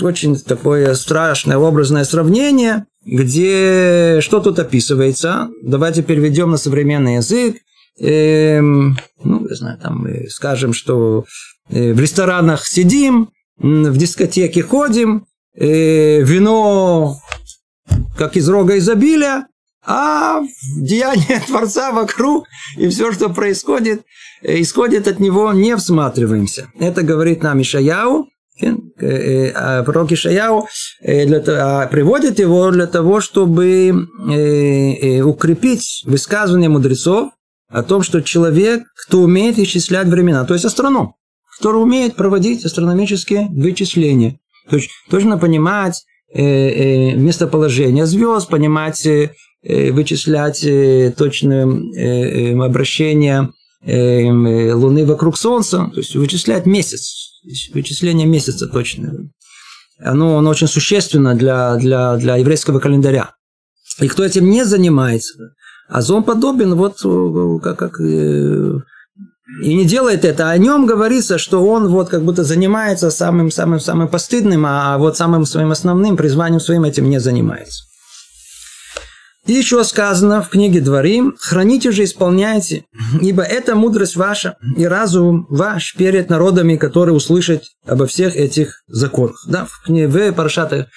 Очень 0.01 0.35
такое 0.39 0.93
страшное 0.95 1.57
образное 1.57 2.03
сравнение, 2.03 2.85
где 3.05 4.19
что 4.21 4.39
тут 4.39 4.59
описывается. 4.59 5.49
Давайте 5.63 6.03
переведем 6.03 6.51
на 6.51 6.57
современный 6.57 7.15
язык. 7.15 7.57
Эм, 7.99 8.97
ну, 9.23 9.47
не 9.47 9.55
знаю, 9.55 9.77
там 9.79 9.99
мы 10.01 10.27
скажем, 10.29 10.73
что 10.73 11.25
э, 11.69 11.93
в 11.93 11.99
ресторанах 11.99 12.65
сидим, 12.65 13.29
в 13.57 13.97
дискотеке 13.97 14.63
ходим, 14.63 15.25
э, 15.55 16.21
вино 16.21 17.17
как 18.17 18.35
из 18.37 18.49
рога 18.49 18.77
изобилия, 18.77 19.47
а 19.85 20.41
деяние 20.77 21.41
Творца 21.47 21.91
вокруг 21.91 22.47
и 22.77 22.87
все, 22.87 23.11
что 23.11 23.29
происходит, 23.29 24.03
э, 24.41 24.61
исходит 24.61 25.07
от 25.07 25.19
него, 25.19 25.51
не 25.53 25.75
всматриваемся. 25.77 26.71
Это 26.79 27.03
говорит 27.03 27.43
нам 27.43 27.61
Ишаяу, 27.61 28.27
пророк 28.55 30.11
Ишаяу 30.11 30.67
а 31.05 31.87
приводит 31.87 32.39
его 32.39 32.71
для 32.71 32.87
того, 32.87 33.19
чтобы 33.21 34.07
укрепить 35.23 36.03
высказывание 36.05 36.69
мудрецов 36.69 37.31
о 37.69 37.81
том, 37.83 38.03
что 38.03 38.21
человек, 38.21 38.83
кто 39.05 39.21
умеет 39.21 39.57
исчислять 39.57 40.07
времена, 40.07 40.45
то 40.45 40.53
есть 40.53 40.65
астроном, 40.65 41.15
который 41.57 41.81
умеет 41.81 42.15
проводить 42.15 42.63
астрономические 42.65 43.47
вычисления, 43.49 44.39
то 44.69 44.75
есть 44.75 44.89
точно 45.09 45.37
понимать 45.37 46.05
местоположение 46.33 48.05
звезд, 48.05 48.49
понимать 48.49 49.07
вычислять 49.63 50.61
точное 51.15 51.65
обращение 52.63 53.49
Луны 53.85 55.05
вокруг 55.05 55.37
Солнца, 55.37 55.89
то 55.93 55.99
есть 55.99 56.15
вычислять 56.15 56.65
месяц, 56.65 57.32
вычисление 57.73 58.27
месяца 58.27 58.67
точное. 58.67 59.29
Оно, 59.99 60.37
оно 60.37 60.49
очень 60.49 60.67
существенно 60.67 61.35
для, 61.35 61.75
для, 61.75 62.15
для 62.17 62.37
еврейского 62.37 62.79
календаря. 62.79 63.31
И 63.99 64.07
кто 64.07 64.23
этим 64.23 64.49
не 64.49 64.65
занимается, 64.65 65.53
а 65.87 66.01
зон 66.01 66.23
подобен 66.23 66.75
вот 66.75 66.99
как, 67.61 67.77
как 67.77 67.99
и 68.01 69.67
не 69.75 69.85
делает 69.85 70.25
это, 70.25 70.49
о 70.49 70.57
нем 70.57 70.85
говорится, 70.85 71.37
что 71.37 71.65
он 71.65 71.87
вот 71.87 72.09
как 72.09 72.23
будто 72.23 72.43
занимается 72.43 73.11
самым 73.11 73.51
самым 73.51 73.79
самым 73.79 74.07
постыдным, 74.07 74.65
а 74.65 74.97
вот 74.97 75.17
самым 75.17 75.45
своим 75.45 75.71
основным 75.71 76.17
призванием 76.17 76.59
своим 76.59 76.85
этим 76.85 77.09
не 77.09 77.19
занимается. 77.19 77.83
И 79.45 79.51
еще 79.53 79.83
сказано 79.83 80.41
в 80.41 80.49
книге 80.49 80.79
Дворим, 80.79 81.35
храните 81.37 81.91
же, 81.91 82.05
исполняйте, 82.05 82.85
ибо 83.21 83.43
это 83.43 83.75
мудрость 83.75 84.15
ваша 84.15 84.55
и 84.77 84.85
разум 84.85 85.45
ваш 85.49 85.95
перед 85.95 86.29
народами, 86.29 86.77
которые 86.77 87.13
услышат 87.13 87.63
обо 87.85 88.05
всех 88.05 88.37
этих 88.37 88.83
законах. 88.87 89.43
Да, 89.47 89.65
в 89.65 89.83
книге 89.83 90.07
в 90.07 90.33
Парашата 90.33 90.87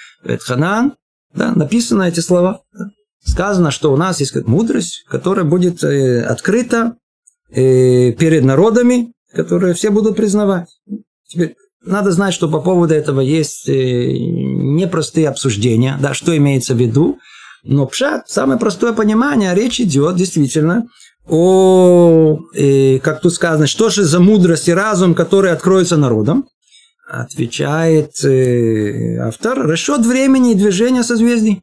Ханан 0.43 0.95
да, 1.35 1.53
написаны 1.53 2.09
эти 2.09 2.21
слова. 2.21 2.61
Сказано, 3.25 3.73
что 3.73 3.93
у 3.93 3.97
нас 3.97 4.21
есть 4.21 4.35
мудрость, 4.47 5.05
которая 5.09 5.45
будет 5.45 5.83
э, 5.83 6.23
открыта 6.23 6.97
э, 7.51 8.13
перед 8.13 8.45
народами, 8.45 9.13
которые 9.33 9.75
все 9.75 9.91
будут 9.91 10.17
признавать. 10.17 10.69
Теперь 11.27 11.57
надо 11.85 12.13
знать, 12.13 12.33
что 12.35 12.49
по 12.49 12.61
поводу 12.61 12.95
этого 12.95 13.21
есть 13.21 13.69
э, 13.69 13.73
непростые 13.73 15.29
обсуждения, 15.29 15.99
да, 16.01 16.15
что 16.15 16.37
имеется 16.37 16.75
в 16.75 16.79
виду. 16.79 17.19
Но 17.69 17.87
пшат, 17.87 18.29
самое 18.29 18.59
простое 18.59 18.93
понимание, 18.93 19.55
речь 19.55 19.81
идет 19.81 20.17
действительно 20.17 20.87
о, 21.27 22.39
э, 22.55 23.01
как 23.01 23.21
тут 23.21 23.35
сказано, 23.35 23.67
что 23.67 23.89
же 23.91 24.05
за 24.05 24.21
мудрость 24.21 24.69
и 24.69 24.73
разум, 24.73 25.15
который 25.15 25.51
откроется 25.51 25.97
народом. 25.97 26.49
Отвечает 27.09 28.25
э, 28.25 29.19
автор, 29.19 29.67
расчет 29.67 30.07
времени 30.07 30.53
и 30.53 30.57
движения 30.57 31.03
созвездий. 31.03 31.63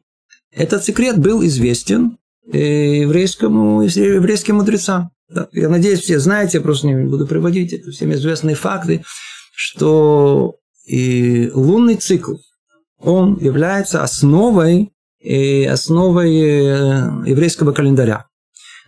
Этот 0.52 0.84
секрет 0.84 1.18
был 1.18 1.44
известен 1.44 2.18
э, 2.52 2.58
еврейскому, 3.02 3.82
еврейским 3.82 4.56
мудрецам. 4.56 5.10
Я 5.52 5.68
надеюсь, 5.70 6.00
все 6.00 6.18
знаете, 6.20 6.58
я 6.58 6.62
просто 6.62 6.86
не 6.86 7.04
буду 7.04 7.26
приводить 7.26 7.72
это 7.72 7.90
всем 7.90 8.12
известные 8.12 8.54
факты, 8.54 9.02
что 9.54 10.56
и 10.86 11.50
лунный 11.54 11.96
цикл, 11.96 12.34
он 12.98 13.38
является 13.38 14.02
основой 14.02 14.93
основой 15.66 16.36
э, 16.36 17.26
еврейского 17.26 17.72
календаря. 17.72 18.26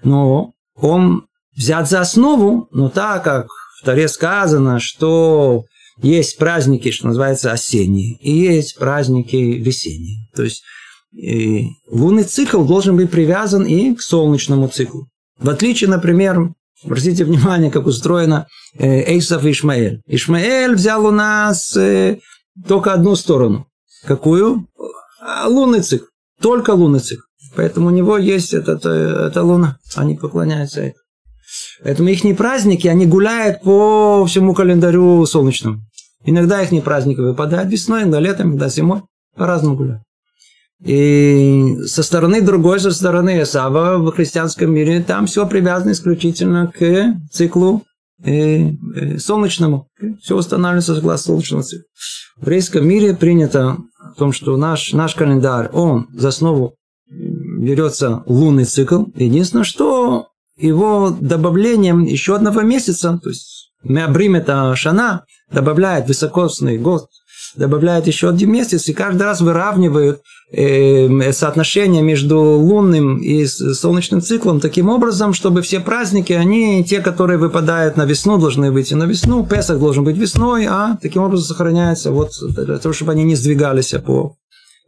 Но 0.02 0.52
он 0.74 1.26
взят 1.56 1.88
за 1.88 2.00
основу, 2.00 2.68
но 2.70 2.88
так 2.88 3.24
как 3.24 3.46
в 3.80 3.84
Таре 3.84 4.08
сказано, 4.08 4.78
что 4.78 5.64
есть 6.02 6.36
праздники, 6.36 6.90
что 6.90 7.06
называется 7.06 7.52
осенние, 7.52 8.16
и 8.20 8.30
есть 8.30 8.76
праздники 8.76 9.36
весенние. 9.36 10.28
То 10.34 10.42
есть 10.42 10.62
и 11.12 11.68
лунный 11.90 12.24
цикл 12.24 12.62
должен 12.64 12.96
быть 12.96 13.10
привязан 13.10 13.64
и 13.64 13.94
к 13.94 14.02
солнечному 14.02 14.68
циклу. 14.68 15.08
В 15.38 15.48
отличие, 15.48 15.88
например, 15.88 16.50
обратите 16.84 17.24
внимание, 17.24 17.70
как 17.70 17.86
устроена 17.86 18.46
э, 18.78 19.14
Эйсов 19.14 19.44
и 19.44 19.52
Ишмаэль. 19.52 20.02
Ишмаэль 20.06 20.74
взял 20.74 21.06
у 21.06 21.10
нас 21.10 21.74
э, 21.76 22.18
только 22.68 22.92
одну 22.92 23.16
сторону. 23.16 23.66
Какую? 24.04 24.68
Лунный 25.46 25.80
цикл. 25.80 26.04
Только 26.40 26.70
лунный 26.70 27.00
цикл. 27.00 27.22
Поэтому 27.54 27.88
у 27.88 27.90
него 27.90 28.18
есть 28.18 28.52
этот, 28.52 28.84
э, 28.84 29.28
эта 29.28 29.42
луна. 29.42 29.78
Они 29.94 30.14
поклоняются 30.14 30.80
этому. 30.80 31.02
Поэтому 31.82 32.08
их 32.08 32.24
не 32.24 32.34
праздники, 32.34 32.88
они 32.88 33.06
гуляют 33.06 33.62
по 33.62 34.24
всему 34.26 34.54
календарю 34.54 35.24
солнечному. 35.26 35.80
Иногда 36.24 36.60
их 36.62 36.72
не 36.72 36.80
праздники 36.80 37.20
выпадают 37.20 37.70
весной, 37.70 38.02
иногда 38.02 38.20
летом, 38.20 38.48
иногда 38.48 38.68
зимой. 38.68 39.02
По-разному 39.36 39.76
гуляют. 39.76 40.02
И 40.84 41.76
со 41.86 42.02
стороны 42.02 42.42
другой, 42.42 42.80
со 42.80 42.90
стороны 42.90 43.42
Исава 43.42 43.96
в 43.96 44.10
христианском 44.12 44.74
мире, 44.74 45.02
там 45.02 45.26
все 45.26 45.46
привязано 45.46 45.92
исключительно 45.92 46.70
к 46.70 47.14
циклу 47.30 47.84
солнечному. 48.22 49.88
Все 50.20 50.36
устанавливается 50.36 50.94
согласно 50.94 51.34
солнечному 51.34 51.62
циклу. 51.62 51.84
В 52.36 52.42
еврейском 52.42 52.86
мире 52.88 53.14
принято 53.14 53.78
в 54.14 54.18
том, 54.18 54.32
что 54.32 54.56
наш, 54.56 54.92
наш 54.92 55.14
календарь, 55.14 55.68
он 55.72 56.08
за 56.12 56.28
основу 56.28 56.74
берется 57.08 58.22
лунный 58.26 58.64
цикл. 58.64 59.04
Единственное, 59.14 59.64
что 59.64 60.28
его 60.56 61.16
добавлением 61.20 62.04
еще 62.04 62.36
одного 62.36 62.62
месяца, 62.62 63.18
то 63.22 63.28
есть 63.28 63.72
Меабрим 63.82 64.34
это 64.34 64.74
Шана, 64.74 65.24
добавляет 65.50 66.08
высокосный 66.08 66.78
год, 66.78 67.08
добавляет 67.56 68.06
еще 68.06 68.28
один 68.28 68.52
месяц, 68.52 68.88
и 68.88 68.92
каждый 68.92 69.22
раз 69.22 69.40
выравнивают 69.40 70.22
э, 70.52 71.32
соотношение 71.32 72.02
между 72.02 72.38
лунным 72.38 73.18
и 73.18 73.46
солнечным 73.46 74.20
циклом 74.20 74.60
таким 74.60 74.88
образом, 74.88 75.32
чтобы 75.32 75.62
все 75.62 75.80
праздники, 75.80 76.32
они, 76.32 76.84
те, 76.84 77.00
которые 77.00 77.38
выпадают 77.38 77.96
на 77.96 78.04
весну, 78.04 78.38
должны 78.38 78.70
выйти 78.70 78.94
на 78.94 79.04
весну, 79.04 79.44
Песах 79.46 79.78
должен 79.78 80.04
быть 80.04 80.16
весной, 80.16 80.66
а 80.66 80.98
таким 81.00 81.22
образом 81.22 81.46
сохраняется 81.46 82.10
вот 82.10 82.30
для 82.48 82.78
того, 82.78 82.92
чтобы 82.92 83.12
они 83.12 83.24
не 83.24 83.34
сдвигались 83.34 83.94
по, 84.04 84.36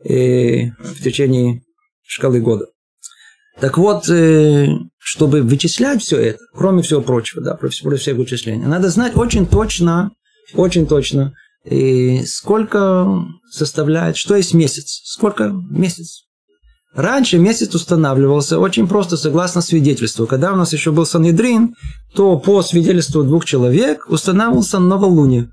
э, 0.05 0.71
в 0.81 1.03
течение 1.03 1.63
шкалы 2.07 2.41
года. 2.41 2.67
Так 3.61 3.77
вот, 3.77 4.09
э, 4.09 4.69
чтобы 4.99 5.43
вычислять 5.43 6.03
все 6.03 6.19
это, 6.19 6.39
кроме 6.55 6.83
всего 6.83 7.01
прочего, 7.01 7.43
да, 7.43 7.55
про 7.55 7.69
все 7.69 8.15
вычисления, 8.15 8.67
надо 8.67 8.89
знать 8.89 9.17
очень 9.17 9.47
точно, 9.47 10.13
очень 10.55 10.87
точно, 10.87 11.35
и 11.65 12.25
сколько 12.25 13.25
составляет, 13.51 14.17
что 14.17 14.37
есть 14.37 14.55
месяц, 14.55 15.01
сколько 15.05 15.53
месяц. 15.71 16.25
Раньше 16.95 17.39
месяц 17.39 17.75
устанавливался 17.75 18.59
очень 18.59 18.89
просто, 18.89 19.17
согласно 19.17 19.61
свидетельству. 19.61 20.27
Когда 20.27 20.53
у 20.53 20.57
нас 20.57 20.73
еще 20.73 20.91
был 20.91 21.07
Санедрин, 21.07 21.75
то 22.15 22.39
по 22.39 22.63
свидетельству 22.63 23.23
двух 23.23 23.45
человек 23.45 24.07
устанавливался 24.09 24.79
новолуние. 24.79 25.51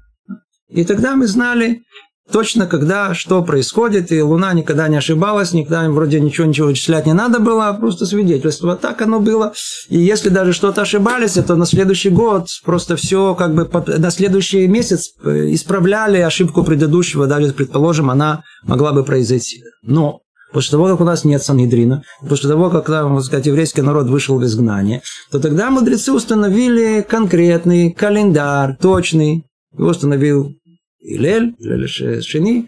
И 0.70 0.84
тогда 0.86 1.16
мы 1.16 1.28
знали, 1.28 1.84
точно 2.32 2.68
когда 2.68 3.14
что 3.14 3.44
происходит, 3.44 4.12
и 4.12 4.22
Луна 4.22 4.54
никогда 4.54 4.88
не 4.88 4.98
ошибалась, 4.98 5.54
никогда 5.54 5.90
вроде 5.90 6.20
ничего 6.20 6.48
ничего 6.48 6.68
вычислять 6.68 7.06
не 7.06 7.14
надо 7.14 7.40
было, 7.40 7.70
а 7.70 7.74
просто 7.74 8.06
свидетельство. 8.06 8.76
Так 8.76 9.02
оно 9.02 9.20
было. 9.20 9.54
И 9.90 9.98
если 9.98 10.30
даже 10.30 10.54
что-то 10.54 10.82
ошибались, 10.82 11.38
это 11.38 11.56
на 11.56 11.66
следующий 11.66 12.10
год 12.10 12.48
просто 12.64 12.96
все 12.96 13.36
как 13.36 13.54
бы 13.54 13.70
на 13.98 14.12
следующий 14.12 14.68
месяц 14.68 15.12
э, 15.24 15.54
исправляли 15.54 16.18
ошибку 16.18 16.64
предыдущего, 16.64 17.28
даже 17.28 17.54
предположим, 17.54 18.10
она 18.10 18.44
могла 18.64 18.92
бы 18.92 19.04
произойти. 19.04 19.62
Но 19.84 20.22
После 20.56 20.72
того, 20.72 20.88
как 20.88 21.02
у 21.02 21.04
нас 21.04 21.26
нет 21.26 21.44
Сангидрина, 21.44 22.04
после 22.30 22.50
того, 22.50 22.70
как, 22.70 22.86
так 22.86 23.24
сказать, 23.24 23.46
еврейский 23.46 23.82
народ 23.82 24.08
вышел 24.08 24.40
в 24.40 24.46
изгнание, 24.46 25.02
то 25.30 25.38
тогда 25.42 25.70
мудрецы 25.70 26.14
установили 26.14 27.02
конкретный 27.02 27.92
календарь, 27.92 28.78
точный. 28.80 29.44
Его 29.78 29.90
установил 29.90 30.56
Илель, 31.06 31.56
Илель 31.60 31.88
Шени, 32.24 32.68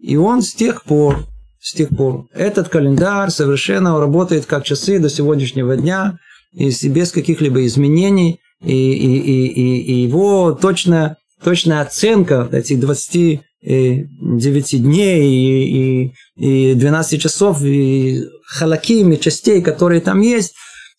и 0.00 0.16
он 0.16 0.42
с 0.42 0.54
тех 0.54 0.84
пор, 0.84 1.26
с 1.60 1.72
тех 1.72 1.88
пор, 1.90 2.26
этот 2.32 2.68
календарь 2.68 3.30
совершенно 3.30 3.98
работает 3.98 4.46
как 4.46 4.64
часы 4.64 4.98
до 4.98 5.08
сегодняшнего 5.08 5.76
дня, 5.76 6.18
и 6.52 6.70
без 6.88 7.12
каких-либо 7.12 7.64
изменений, 7.66 8.40
и, 8.62 8.92
и, 8.92 9.18
и, 9.18 9.46
и, 9.46 9.80
и 9.80 10.02
его 10.02 10.52
точная, 10.52 11.16
точная 11.42 11.80
оценка 11.80 12.48
этих 12.52 12.80
20 12.80 13.40
9 13.62 14.82
дней 14.82 15.30
и, 15.30 16.12
и, 16.36 16.72
и 16.72 16.74
12 16.74 17.22
часов, 17.22 17.62
и 17.62 18.24
халаким, 18.44 19.12
и 19.12 19.20
частей, 19.20 19.62
которые 19.62 20.00
там 20.00 20.20
есть, 20.20 20.54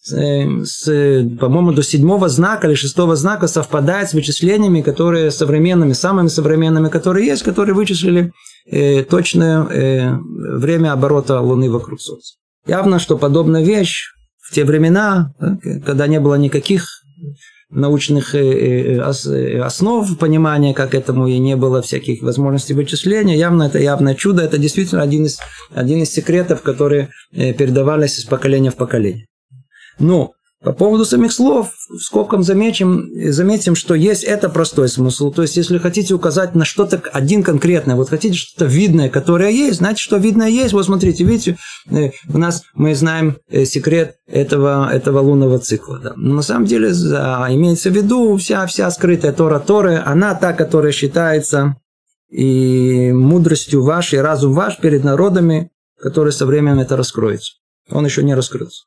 с, 0.06 0.86
по-моему, 1.40 1.72
до 1.72 1.82
седьмого 1.82 2.28
знака 2.30 2.68
или 2.68 2.76
шестого 2.76 3.16
знака 3.16 3.48
совпадает 3.48 4.10
с 4.10 4.14
вычислениями, 4.14 4.82
которые 4.82 5.32
современными, 5.32 5.94
самыми 5.94 6.28
современными, 6.28 6.90
которые 6.90 7.28
есть, 7.28 7.44
которые 7.44 7.74
вычислили 7.74 8.32
э, 8.66 9.04
точное 9.04 9.64
э, 9.64 10.18
время 10.18 10.92
оборота 10.92 11.40
Луны 11.40 11.72
вокруг 11.72 12.02
Солнца. 12.02 12.36
Явно, 12.68 13.00
что 13.00 13.18
подобная 13.18 13.64
вещь 13.64 14.14
в 14.40 14.54
те 14.54 14.66
времена, 14.66 15.34
когда 15.86 16.08
не 16.08 16.20
было 16.20 16.36
никаких 16.36 16.88
научных 17.74 18.36
э, 18.36 18.40
э, 18.40 19.00
э, 19.00 19.60
основ 19.62 20.18
понимания, 20.18 20.74
как 20.74 20.94
этому 20.94 21.28
и 21.28 21.38
не 21.40 21.56
было 21.56 21.82
всяких 21.82 22.22
возможностей 22.22 22.74
вычисления. 22.74 23.38
Явно 23.38 23.64
это 23.64 23.80
явное 23.80 24.16
чудо. 24.16 24.44
Это 24.44 24.58
действительно 24.58 25.02
один 25.02 25.26
из, 25.26 25.40
один 25.74 26.02
из 26.02 26.12
секретов, 26.12 26.62
которые 26.62 27.10
передавались 27.32 28.20
из 28.20 28.26
поколения 28.26 28.70
в 28.70 28.76
поколение. 28.76 29.26
Но 30.00 30.34
по 30.64 30.72
поводу 30.72 31.04
самих 31.04 31.34
слов, 31.34 31.74
в 31.90 32.00
скобкам 32.00 32.42
заметим, 32.42 33.10
заметим, 33.32 33.76
что 33.76 33.96
есть 33.96 34.24
это 34.24 34.48
простой 34.48 34.88
смысл. 34.88 35.30
То 35.30 35.42
есть, 35.42 35.58
если 35.58 35.78
хотите 35.78 36.14
указать 36.14 36.56
на 36.56 36.64
что-то 36.64 37.02
один 37.12 37.44
конкретное, 37.44 37.98
вот 37.98 38.10
хотите 38.10 38.38
что-то 38.38 38.66
видное, 38.66 39.10
которое 39.10 39.52
есть, 39.52 39.80
значит, 39.80 40.00
что 40.00 40.16
видное 40.16 40.48
есть. 40.48 40.72
Вот 40.72 40.86
смотрите, 40.86 41.26
видите, 41.26 41.58
э, 41.92 42.12
у 42.34 42.38
нас 42.38 42.64
мы 42.76 42.96
знаем 42.96 43.38
э, 43.50 43.66
секрет 43.66 44.16
этого, 44.26 44.90
этого 44.90 45.20
лунного 45.20 45.60
цикла. 45.60 46.00
Да. 46.00 46.14
Но 46.16 46.36
на 46.36 46.42
самом 46.42 46.66
деле 46.66 46.92
имеется 46.92 47.90
в 47.90 47.94
виду 47.94 48.38
вся, 48.38 48.66
вся 48.66 48.90
скрытая 48.90 49.34
Тора 49.34 49.60
Торы, 49.60 50.02
она 50.06 50.34
та, 50.34 50.54
которая 50.54 50.94
считается 50.94 51.76
и 52.30 53.12
мудростью 53.12 53.84
вашей, 53.84 54.22
разум 54.22 54.54
ваш 54.54 54.78
перед 54.78 55.04
народами, 55.04 55.72
который 56.00 56.32
со 56.32 56.46
временем 56.46 56.80
это 56.80 56.96
раскроется. 56.96 57.56
Он 57.90 58.06
еще 58.06 58.24
не 58.24 58.34
раскрылся. 58.34 58.84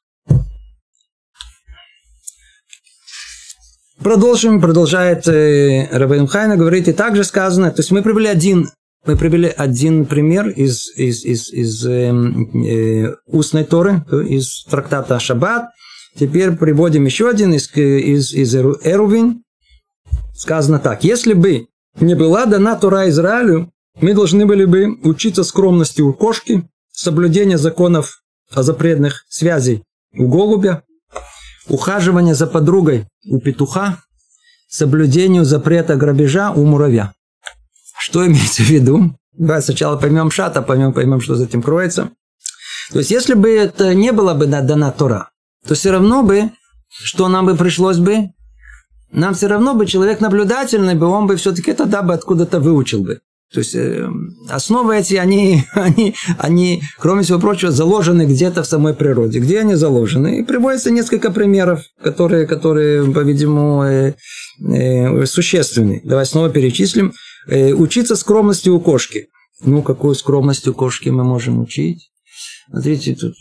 Продолжим, 4.03 4.61
продолжает 4.61 5.27
э, 5.27 5.89
Рабин 5.91 6.27
Хайна, 6.27 6.57
говорит, 6.57 6.87
и 6.87 6.93
также 6.93 7.25
сказано, 7.25 7.71
то 7.71 7.81
есть 7.81 7.91
мы 7.91 8.03
привели 8.03 8.29
один, 8.29 8.69
мы 9.07 9.17
привели 9.17 9.49
один 9.49 10.05
пример 10.05 10.49
из, 10.49 10.91
из, 10.97 11.25
из, 11.25 11.51
из 11.51 11.87
э, 11.87 12.13
э, 12.13 13.15
устной 13.27 13.65
Торы, 13.65 14.05
из 14.29 14.65
трактата 14.65 15.19
Шаббат, 15.19 15.71
теперь 16.15 16.53
приводим 16.53 17.07
еще 17.07 17.29
один 17.29 17.55
из, 17.55 17.75
из, 17.75 18.35
из 18.35 18.55
Эрувин, 18.55 19.43
сказано 20.35 20.79
так, 20.79 21.03
если 21.03 21.33
бы 21.33 21.67
не 21.99 22.15
была 22.15 22.45
дана 22.45 22.77
Тора 22.77 23.09
Израилю, 23.09 23.73
мы 24.01 24.13
должны 24.13 24.45
были 24.45 24.67
бы 24.67 24.99
учиться 25.05 25.43
скромности 25.43 26.03
у 26.03 26.13
кошки, 26.13 26.69
соблюдения 26.93 27.57
законов 27.57 28.23
о 28.53 28.63
запретных 28.63 29.25
связей 29.31 29.83
у 30.19 30.29
голубя, 30.29 30.83
ухаживание 31.69 32.35
за 32.35 32.47
подругой 32.47 33.07
у 33.29 33.41
петуха, 33.41 33.99
соблюдению 34.69 35.45
запрета 35.45 35.97
грабежа 35.97 36.53
у 36.53 36.65
муравья. 36.65 37.13
Что 37.99 38.27
имеется 38.27 38.63
в 38.63 38.69
виду? 38.71 39.17
Давай 39.33 39.63
сначала 39.63 39.97
поймем 39.97 40.31
шата, 40.31 40.63
поймем, 40.63 40.93
поймем, 40.93 41.21
что 41.21 41.35
за 41.35 41.45
этим 41.45 41.63
кроется. 41.63 42.11
То 42.93 42.99
есть, 42.99 43.11
если 43.11 43.35
бы 43.35 43.51
это 43.51 43.95
не 43.95 44.13
было 44.13 44.35
бы 44.35 44.47
дана 44.47 44.93
Тора, 44.93 45.31
то 45.67 45.75
все 45.75 45.91
равно 45.91 46.23
бы, 46.23 46.51
что 46.89 47.29
нам 47.29 47.47
бы 47.47 47.57
пришлось 47.57 47.99
бы, 47.99 48.31
нам 49.11 49.35
все 49.35 49.49
равно 49.49 49.75
бы 49.75 49.87
человек 49.87 50.21
наблюдательный 50.21 50.95
бы, 50.95 51.07
он 51.07 51.27
бы 51.27 51.37
все-таки 51.37 51.73
тогда 51.73 52.03
бы 52.03 52.15
откуда-то 52.15 52.61
выучил 52.61 53.03
бы. 53.03 53.21
То 53.53 53.61
есть 53.61 53.75
э, 53.75 54.09
основы 54.49 54.97
эти, 54.97 55.15
они, 55.15 55.65
они, 55.73 56.15
они, 56.39 56.83
кроме 56.99 57.23
всего 57.23 57.39
прочего, 57.39 57.71
заложены 57.71 58.27
где-то 58.27 58.63
в 58.63 58.67
самой 58.67 58.95
природе. 58.95 59.39
Где 59.39 59.61
они 59.61 59.75
заложены? 59.75 60.41
И 60.41 60.43
приводится 60.43 60.91
несколько 60.91 61.31
примеров, 61.31 61.83
которые, 62.03 62.47
которые 62.47 63.11
по-видимому, 63.13 63.85
э, 63.85 64.15
э, 64.69 65.27
существенны. 65.27 66.01
Давай 66.05 66.27
снова 66.27 66.51
перечислим. 66.51 67.13
Э, 67.49 67.73
учиться 67.73 68.17
скромности 68.17 68.69
у 68.69 68.81
кошки. 68.81 69.29
Ну, 69.65 69.83
какую 69.83 70.15
скромность 70.15 70.67
у 70.69 70.75
кошки 70.75 71.09
мы 71.09 71.25
можем 71.25 71.61
учить? 71.61 72.11
Смотрите, 72.69 73.15
тут 73.15 73.35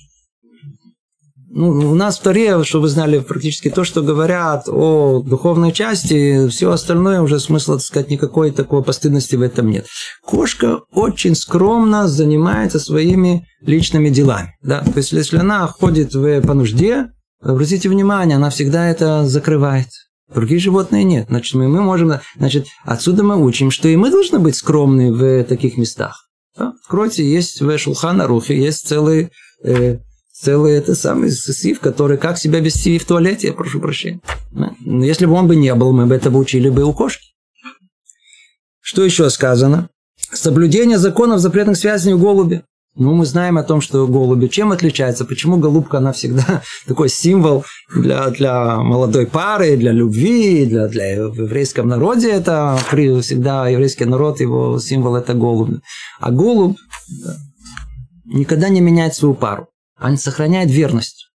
ну, 1.55 1.69
у 1.69 1.95
нас 1.95 2.19
в 2.19 2.21
Торе, 2.21 2.65
чтобы 2.65 2.83
вы 2.83 2.89
знали, 2.89 3.19
практически 3.19 3.69
то, 3.69 3.85
что 3.85 4.01
говорят 4.01 4.67
о 4.67 5.21
духовной 5.25 5.71
части, 5.71 6.49
все 6.49 6.69
остальное 6.69 7.21
уже 7.21 7.39
смысла, 7.39 7.77
так 7.77 7.85
сказать, 7.85 8.09
никакой 8.09 8.51
такой 8.51 8.83
постыдности 8.83 9.37
в 9.37 9.41
этом 9.41 9.69
нет. 9.69 9.87
Кошка 10.21 10.81
очень 10.91 11.33
скромно 11.33 12.09
занимается 12.09 12.77
своими 12.77 13.47
личными 13.61 14.09
делами. 14.09 14.57
Да? 14.61 14.81
То 14.81 14.97
есть, 14.97 15.13
если 15.13 15.37
она 15.37 15.65
ходит 15.67 16.13
в, 16.13 16.41
по 16.41 16.53
нужде, 16.53 17.07
обратите 17.41 17.87
внимание, 17.87 18.35
она 18.35 18.49
всегда 18.49 18.89
это 18.89 19.25
закрывает. 19.25 19.87
Другие 20.33 20.59
животные 20.59 21.05
нет. 21.05 21.27
Значит, 21.29 21.55
мы, 21.55 21.69
мы 21.69 21.81
можем... 21.81 22.11
Значит, 22.37 22.65
отсюда 22.83 23.23
мы 23.23 23.41
учим, 23.41 23.71
что 23.71 23.87
и 23.87 23.95
мы 23.95 24.11
должны 24.11 24.39
быть 24.39 24.57
скромны 24.57 25.13
в 25.13 25.45
таких 25.45 25.77
местах. 25.77 26.27
Да? 26.57 26.73
Откройте, 26.83 27.23
есть 27.23 27.61
в 27.61 27.77
Шулхана 27.77 28.27
Рухе, 28.27 28.59
есть 28.61 28.85
целый 28.85 29.29
э, 29.63 29.99
целый 30.41 30.73
это 30.73 30.95
самый 30.95 31.31
сив, 31.31 31.79
который 31.79 32.17
как 32.17 32.37
себя 32.37 32.59
вести 32.59 32.97
в 32.97 33.05
туалете, 33.05 33.47
я 33.47 33.53
прошу 33.53 33.79
прощения. 33.79 34.19
Но 34.51 35.05
если 35.05 35.25
бы 35.25 35.33
он 35.33 35.47
бы 35.47 35.55
не 35.55 35.73
был, 35.73 35.91
мы 35.93 36.05
бы 36.05 36.15
это 36.15 36.29
бы 36.29 36.39
учили 36.39 36.69
бы 36.69 36.83
у 36.83 36.93
кошки. 36.93 37.29
Что 38.81 39.03
еще 39.03 39.29
сказано? 39.29 39.89
Соблюдение 40.31 40.97
законов 40.97 41.39
запретных 41.39 41.77
связей 41.77 42.13
у 42.13 42.19
голуби. 42.19 42.63
Ну, 42.97 43.13
мы 43.13 43.25
знаем 43.25 43.57
о 43.57 43.63
том, 43.63 43.81
что 43.81 44.07
голуби 44.07 44.47
чем 44.47 44.71
отличается, 44.71 45.25
почему 45.25 45.57
голубка, 45.57 45.97
она 45.97 46.13
всегда 46.13 46.61
такой 46.87 47.09
символ 47.09 47.65
для, 47.93 48.29
для 48.29 48.77
молодой 48.77 49.27
пары, 49.27 49.75
для 49.75 49.91
любви, 49.91 50.65
для, 50.65 50.87
для 50.87 51.27
в 51.27 51.35
еврейском 51.35 51.89
народе 51.89 52.31
это 52.31 52.77
всегда 53.21 53.67
еврейский 53.67 54.05
народ, 54.05 54.39
его 54.39 54.79
символ 54.79 55.15
это 55.15 55.33
голубь. 55.33 55.81
А 56.21 56.31
голубь 56.31 56.77
никогда 58.25 58.69
не 58.69 58.79
меняет 58.79 59.13
свою 59.13 59.33
пару 59.33 59.67
он 59.99 60.17
сохраняет 60.17 60.69
верность. 60.69 61.29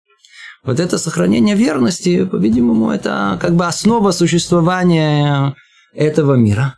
Вот 0.64 0.80
это 0.80 0.98
сохранение 0.98 1.56
верности, 1.56 2.26
по-видимому, 2.26 2.92
это 2.92 3.38
как 3.42 3.56
бы 3.56 3.66
основа 3.66 4.12
существования 4.12 5.56
этого 5.94 6.34
мира. 6.36 6.76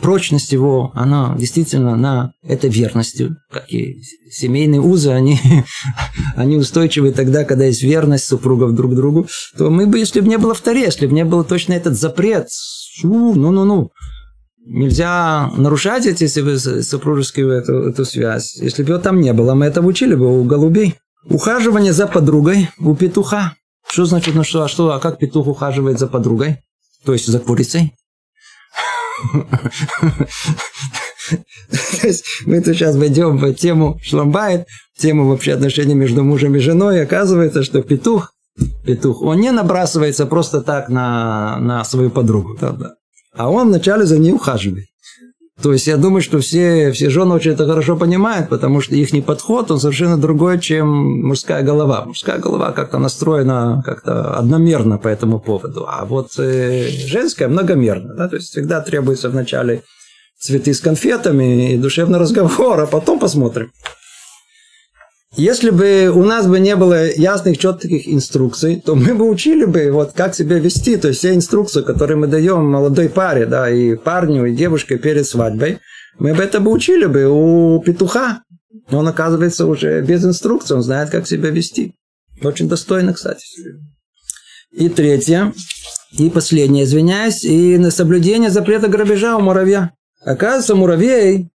Прочность 0.00 0.52
его, 0.52 0.92
она 0.94 1.34
действительно 1.36 1.96
на 1.96 2.32
этой 2.42 2.70
верностью, 2.70 3.36
как 3.50 3.70
и 3.72 3.96
семейные 4.30 4.80
узы, 4.80 5.10
они, 5.10 5.38
они 6.36 6.56
устойчивы 6.56 7.12
тогда, 7.12 7.44
когда 7.44 7.64
есть 7.64 7.82
верность 7.82 8.24
супругов 8.24 8.74
друг 8.74 8.94
другу, 8.94 9.26
то 9.56 9.70
мы 9.70 9.86
бы, 9.86 9.98
если 9.98 10.20
бы 10.20 10.28
не 10.28 10.38
было 10.38 10.54
в 10.54 10.62
если 10.66 11.06
бы 11.06 11.12
не 11.12 11.24
было 11.24 11.44
точно 11.44 11.72
этот 11.72 11.98
запрет, 11.98 12.48
ну-ну-ну, 13.02 13.90
нельзя 14.68 15.50
нарушать 15.56 16.06
эти 16.06 16.26
супружескую 16.82 17.50
эту, 17.50 17.88
эту 17.88 18.04
связь. 18.04 18.56
Если 18.56 18.82
бы 18.84 18.90
его 18.90 19.00
там 19.00 19.20
не 19.20 19.32
было, 19.32 19.54
мы 19.54 19.66
это 19.66 19.82
учили 19.82 20.14
бы 20.14 20.40
у 20.40 20.44
голубей. 20.44 20.94
Ухаживание 21.30 21.92
за 21.92 22.06
подругой 22.06 22.70
у 22.78 22.94
петуха. 22.94 23.54
Что 23.88 24.04
значит, 24.04 24.34
ну 24.34 24.44
что, 24.44 24.62
а 24.62 24.68
что, 24.68 24.92
а 24.92 25.00
как 25.00 25.18
петух 25.18 25.46
ухаживает 25.46 25.98
за 25.98 26.06
подругой? 26.06 26.58
То 27.04 27.12
есть 27.12 27.26
за 27.26 27.38
курицей? 27.38 27.94
То 32.00 32.06
есть 32.06 32.24
мы 32.46 32.60
тут 32.60 32.74
сейчас 32.74 32.96
войдем 32.96 33.36
в 33.36 33.54
тему 33.54 33.98
шламбайт, 34.02 34.66
тему 34.98 35.28
вообще 35.28 35.52
отношений 35.52 35.94
между 35.94 36.24
мужем 36.24 36.54
и 36.56 36.60
женой. 36.60 37.02
Оказывается, 37.02 37.62
что 37.62 37.82
петух, 37.82 38.32
петух, 38.84 39.22
он 39.22 39.40
не 39.40 39.50
набрасывается 39.50 40.26
просто 40.26 40.62
так 40.62 40.88
на, 40.88 41.58
на 41.58 41.84
свою 41.84 42.10
подругу. 42.10 42.56
Да, 42.58 42.70
да. 42.72 42.94
А 43.34 43.50
он 43.50 43.68
вначале 43.68 44.06
за 44.06 44.18
ней 44.18 44.32
ухаживает. 44.32 44.86
То 45.62 45.72
есть 45.72 45.88
я 45.88 45.96
думаю, 45.96 46.22
что 46.22 46.38
все, 46.38 46.92
все 46.92 47.10
жены 47.10 47.34
очень 47.34 47.52
это 47.52 47.66
хорошо 47.66 47.96
понимают, 47.96 48.48
потому 48.48 48.80
что 48.80 48.94
их 48.94 49.08
подход, 49.24 49.70
он 49.70 49.80
совершенно 49.80 50.16
другой, 50.16 50.60
чем 50.60 50.88
мужская 51.26 51.62
голова. 51.62 52.04
Мужская 52.04 52.38
голова 52.38 52.70
как-то 52.70 52.98
настроена 52.98 53.82
как-то 53.84 54.34
одномерно 54.34 54.98
по 54.98 55.08
этому 55.08 55.40
поводу, 55.40 55.86
а 55.88 56.04
вот 56.04 56.38
э, 56.38 56.88
женская 57.06 57.48
многомерно. 57.48 58.14
Да? 58.14 58.28
То 58.28 58.36
есть 58.36 58.50
всегда 58.50 58.80
требуется 58.80 59.30
вначале 59.30 59.82
цветы 60.38 60.72
с 60.72 60.80
конфетами 60.80 61.72
и 61.72 61.76
душевный 61.76 62.20
разговор, 62.20 62.80
а 62.80 62.86
потом 62.86 63.18
посмотрим. 63.18 63.72
Если 65.36 65.70
бы 65.70 66.10
у 66.14 66.24
нас 66.24 66.46
бы 66.46 66.58
не 66.58 66.74
было 66.74 67.10
ясных, 67.10 67.58
четких 67.58 68.08
инструкций, 68.08 68.82
то 68.84 68.94
мы 68.94 69.14
бы 69.14 69.28
учили 69.28 69.66
бы, 69.66 69.90
вот 69.92 70.12
как 70.12 70.34
себя 70.34 70.58
вести. 70.58 70.96
То 70.96 71.08
есть 71.08 71.20
все 71.20 71.34
инструкции, 71.34 71.82
которые 71.82 72.16
мы 72.16 72.26
даем 72.26 72.64
молодой 72.64 73.08
паре, 73.08 73.46
да, 73.46 73.70
и 73.70 73.94
парню, 73.94 74.46
и 74.46 74.56
девушке 74.56 74.96
перед 74.96 75.26
свадьбой, 75.26 75.80
мы 76.18 76.34
бы 76.34 76.42
это 76.42 76.60
бы 76.60 76.70
учили 76.70 77.06
бы 77.06 77.26
у 77.26 77.80
петуха. 77.82 78.42
Он, 78.90 79.06
оказывается, 79.06 79.66
уже 79.66 80.00
без 80.00 80.24
инструкции, 80.24 80.74
он 80.74 80.82
знает, 80.82 81.10
как 81.10 81.28
себя 81.28 81.50
вести. 81.50 81.94
Очень 82.42 82.68
достойно, 82.68 83.12
кстати. 83.12 83.44
И 84.72 84.88
третье, 84.88 85.52
и 86.12 86.30
последнее, 86.30 86.84
извиняюсь, 86.84 87.44
и 87.44 87.76
на 87.78 87.90
соблюдение 87.90 88.50
запрета 88.50 88.88
грабежа 88.88 89.36
у 89.36 89.40
муравья. 89.40 89.92
Оказывается, 90.24 90.74
муравей 90.74 91.50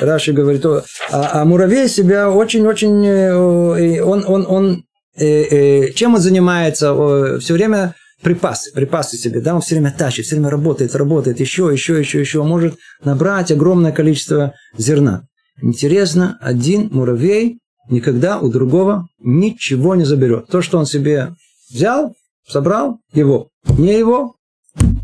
Раши 0.00 0.32
говорит, 0.32 0.64
а, 0.64 0.82
а 1.10 1.44
муравей 1.44 1.88
себя 1.88 2.30
очень-очень, 2.30 3.06
э, 3.06 4.02
он, 4.02 4.24
он, 4.26 4.46
он, 4.48 4.84
э, 5.16 5.26
э, 5.26 5.92
чем 5.92 6.14
он 6.14 6.20
занимается? 6.20 7.38
Все 7.38 7.54
время 7.54 7.94
припасы, 8.22 8.72
припасы 8.72 9.16
себе, 9.16 9.40
да, 9.40 9.54
он 9.54 9.60
все 9.60 9.74
время 9.76 9.94
тащит, 9.96 10.26
все 10.26 10.36
время 10.36 10.50
работает, 10.50 10.94
работает, 10.94 11.40
еще, 11.40 11.70
еще, 11.72 11.98
еще, 11.98 12.20
еще, 12.20 12.42
может 12.42 12.76
набрать 13.02 13.50
огромное 13.50 13.92
количество 13.92 14.54
зерна. 14.76 15.24
Интересно, 15.62 16.38
один 16.40 16.88
муравей 16.92 17.58
никогда 17.88 18.38
у 18.38 18.48
другого 18.48 19.08
ничего 19.18 19.94
не 19.94 20.04
заберет. 20.04 20.46
То, 20.48 20.62
что 20.62 20.78
он 20.78 20.86
себе 20.86 21.34
взял, 21.70 22.14
собрал, 22.48 22.98
его. 23.12 23.48
Не 23.78 23.98
его, 23.98 24.36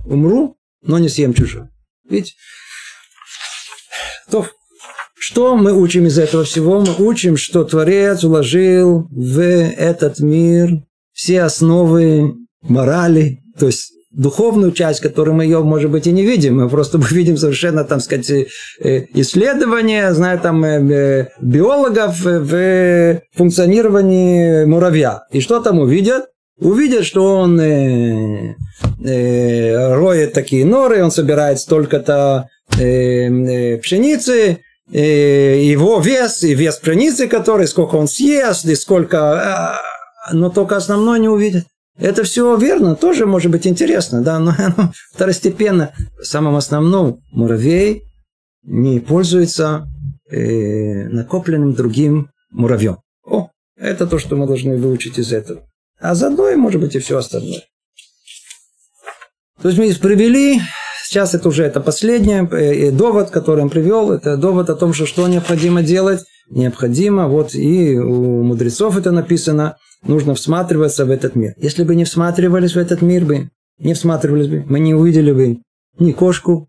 умру, 0.04 0.56
но 0.82 0.98
не 0.98 1.08
съем 1.08 1.34
чужое. 1.34 1.70
Видите? 2.08 2.34
То, 4.30 4.46
что 5.18 5.56
мы 5.56 5.72
учим 5.72 6.06
из 6.06 6.18
этого 6.18 6.44
всего? 6.44 6.80
Мы 6.80 6.94
учим, 6.98 7.36
что 7.36 7.64
Творец 7.64 8.22
уложил 8.24 9.08
в 9.10 9.40
этот 9.40 10.20
мир 10.20 10.82
все 11.12 11.42
основы 11.42 12.34
морали, 12.62 13.40
то 13.58 13.66
есть 13.66 13.92
духовную 14.16 14.72
часть, 14.72 15.00
которую 15.00 15.34
мы 15.34 15.44
ее, 15.44 15.62
может 15.62 15.90
быть, 15.90 16.06
и 16.06 16.12
не 16.12 16.24
видим. 16.24 16.56
Мы 16.56 16.68
просто 16.68 16.98
видим 17.10 17.36
совершенно, 17.36 17.84
там 17.84 18.00
сказать, 18.00 18.30
э, 18.30 18.46
исследования, 19.14 20.12
знаю, 20.12 20.38
там, 20.40 20.64
э, 20.64 20.80
э, 20.92 21.28
биологов 21.40 22.20
в 22.22 23.20
функционировании 23.34 24.64
муравья. 24.64 25.22
И 25.30 25.40
что 25.40 25.60
там 25.60 25.78
увидят? 25.78 26.26
Увидят, 26.58 27.04
что 27.04 27.36
он 27.36 27.60
э, 27.60 28.54
э, 29.04 29.94
роет 29.94 30.32
такие 30.32 30.64
норы, 30.64 31.04
он 31.04 31.10
собирает 31.10 31.60
столько-то 31.60 32.48
э, 32.78 32.82
э, 32.82 33.78
пшеницы, 33.78 34.52
э, 34.52 34.56
его 34.94 36.00
вес, 36.00 36.42
и 36.42 36.54
вес 36.54 36.76
пшеницы, 36.76 37.28
который, 37.28 37.66
сколько 37.66 37.96
он 37.96 38.08
съест, 38.08 38.64
и 38.66 38.74
сколько... 38.74 39.80
Э, 40.30 40.32
но 40.34 40.50
только 40.50 40.76
основное 40.76 41.18
не 41.18 41.28
увидят. 41.28 41.66
Это 41.98 42.24
все 42.24 42.56
верно, 42.56 42.94
тоже 42.94 43.26
может 43.26 43.50
быть 43.50 43.66
интересно, 43.66 44.22
да, 44.22 44.38
но 44.38 44.54
оно 44.58 44.92
второстепенно. 45.12 45.92
Самым 46.22 46.56
основным 46.56 47.22
муравей 47.32 48.02
не 48.62 49.00
пользуется 49.00 49.88
э, 50.30 51.08
накопленным 51.08 51.74
другим 51.74 52.30
муравьем. 52.50 52.98
О, 53.24 53.50
это 53.76 54.06
то, 54.06 54.18
что 54.18 54.36
мы 54.36 54.46
должны 54.46 54.76
выучить 54.76 55.18
из 55.18 55.32
этого. 55.32 55.62
А 55.98 56.14
заодно 56.14 56.54
может 56.56 56.80
быть, 56.80 56.94
и 56.94 56.98
все 56.98 57.16
остальное. 57.18 57.62
То 59.62 59.68
есть 59.68 59.78
мы 59.78 59.92
привели, 59.94 60.60
сейчас 61.06 61.34
это 61.34 61.48
уже 61.48 61.64
это 61.64 61.80
последний 61.80 62.34
э, 62.34 62.90
довод, 62.90 63.30
который 63.30 63.62
он 63.62 63.70
привел, 63.70 64.12
это 64.12 64.36
довод 64.36 64.70
о 64.70 64.74
том, 64.74 64.92
что 64.92 65.06
что 65.06 65.26
необходимо 65.28 65.82
делать. 65.82 66.20
Необходимо, 66.48 67.26
вот 67.26 67.54
и 67.54 67.98
у 67.98 68.42
мудрецов 68.42 68.96
это 68.96 69.10
написано, 69.10 69.78
нужно 70.06 70.34
всматриваться 70.34 71.04
в 71.04 71.10
этот 71.10 71.34
мир. 71.34 71.54
Если 71.56 71.82
бы 71.82 71.96
не 71.96 72.04
всматривались 72.04 72.74
в 72.74 72.78
этот 72.78 73.02
мир 73.02 73.24
бы, 73.24 73.50
не 73.78 73.94
всматривались 73.94 74.46
бы, 74.46 74.64
мы 74.68 74.78
не 74.78 74.94
увидели 74.94 75.32
бы 75.32 75.58
ни 75.98 76.12
кошку, 76.12 76.68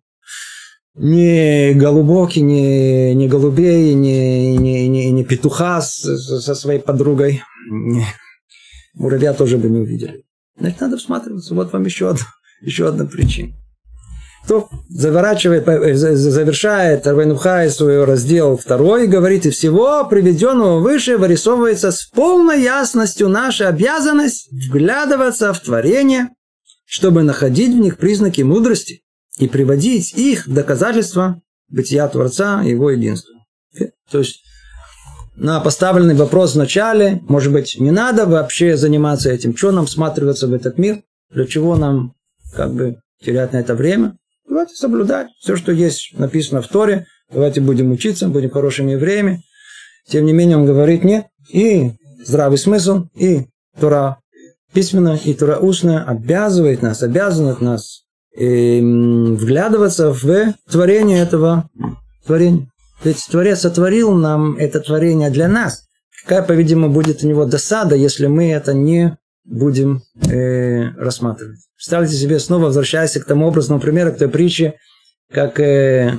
ни 0.96 1.74
голубоки, 1.74 2.40
ни, 2.40 3.14
ни 3.14 3.28
голубей, 3.28 3.94
ни, 3.94 4.58
ни, 4.58 4.88
ни, 4.88 5.04
ни 5.12 5.24
петуха 5.24 5.82
с, 5.82 6.02
со 6.42 6.56
своей 6.56 6.80
подругой. 6.80 7.44
Муравья 8.96 9.34
тоже 9.34 9.58
бы 9.58 9.70
не 9.70 9.80
увидели. 9.80 10.24
Значит, 10.60 10.82
надо 10.82 10.98
всматриваться. 10.98 11.54
Вот 11.54 11.72
вам 11.72 11.86
еще 11.86 12.10
одна, 12.10 12.26
еще 12.62 12.88
одна 12.88 13.06
причина. 13.06 13.54
То 14.48 14.70
заворачивает, 14.88 15.68
э, 15.68 15.96
завершает 15.96 17.06
Арвайнухай 17.06 17.70
свой 17.70 18.06
раздел 18.06 18.56
второй 18.56 19.08
говорит, 19.08 19.46
и 19.46 19.50
всего 19.50 20.06
приведенного 20.06 20.80
выше 20.80 21.18
вырисовывается 21.18 21.92
с 21.92 22.06
полной 22.06 22.62
ясностью 22.62 23.28
наша 23.28 23.68
обязанность 23.68 24.50
вглядываться 24.52 25.52
в 25.52 25.60
творение, 25.60 26.30
чтобы 26.86 27.24
находить 27.24 27.74
в 27.74 27.80
них 27.80 27.98
признаки 27.98 28.42
мудрости 28.42 29.02
и 29.38 29.48
приводить 29.50 30.14
их 30.14 30.48
доказательства 30.48 31.42
бытия 31.70 32.08
Творца 32.08 32.64
и 32.64 32.70
его 32.70 32.92
единства. 32.92 33.34
То 34.10 34.20
есть 34.20 34.44
на 35.36 35.60
поставленный 35.60 36.16
вопрос 36.16 36.54
в 36.54 36.58
начале, 36.58 37.22
может 37.28 37.52
быть, 37.52 37.76
не 37.80 37.92
надо 37.92 38.26
вообще 38.26 38.78
заниматься 38.78 39.30
этим, 39.30 39.56
что 39.56 39.72
нам 39.72 39.86
всматриваться 39.86 40.48
в 40.48 40.54
этот 40.54 40.78
мир, 40.78 41.04
для 41.30 41.46
чего 41.46 41.76
нам 41.76 42.14
как 42.54 42.74
бы 42.74 42.98
терять 43.24 43.54
на 43.54 43.58
это 43.58 43.76
время. 43.76 44.18
Давайте 44.48 44.76
соблюдать 44.76 45.28
все, 45.40 45.56
что 45.56 45.72
есть 45.72 46.18
написано 46.18 46.62
в 46.62 46.68
Торе. 46.68 47.06
Давайте 47.32 47.60
будем 47.60 47.92
учиться, 47.92 48.30
будем 48.30 48.50
хорошими 48.50 48.92
евреями. 48.92 49.44
Тем 50.08 50.26
не 50.26 50.34
менее, 50.34 50.58
он 50.58 50.66
говорит 50.66 51.04
нет. 51.04 51.26
И 51.50 51.92
здравый 52.26 52.58
смысл, 52.58 53.06
и 53.16 53.48
Тора 53.80 54.20
письменная, 54.74 55.18
и 55.18 55.34
Тора 55.34 55.58
устная 55.58 56.04
обязывает 56.04 56.82
нас, 56.82 57.04
обязывает 57.04 57.62
нас 57.62 58.04
э, 58.38 58.80
вглядываться 58.80 60.14
в 60.14 60.54
творение 60.70 61.20
этого 61.20 61.70
творения. 62.26 62.70
Ведь 63.04 63.26
Творец 63.30 63.62
сотворил 63.62 64.14
нам 64.14 64.56
это 64.58 64.80
творение 64.80 65.30
для 65.30 65.48
нас. 65.48 65.84
Какая, 66.24 66.42
по-видимому, 66.42 66.94
будет 66.94 67.24
у 67.24 67.28
него 67.28 67.46
досада, 67.46 67.96
если 67.96 68.28
мы 68.28 68.52
это 68.52 68.74
не 68.74 69.18
будем 69.48 70.02
э, 70.30 70.90
рассматривать. 70.98 71.60
Представьте 71.76 72.16
себе, 72.16 72.40
снова 72.40 72.66
возвращаясь 72.66 73.14
к 73.14 73.26
тому 73.26 73.48
образному 73.48 73.80
примеру, 73.80 74.12
к 74.12 74.18
той 74.18 74.30
притче, 74.30 74.76
как 75.32 75.60
э, 75.60 76.14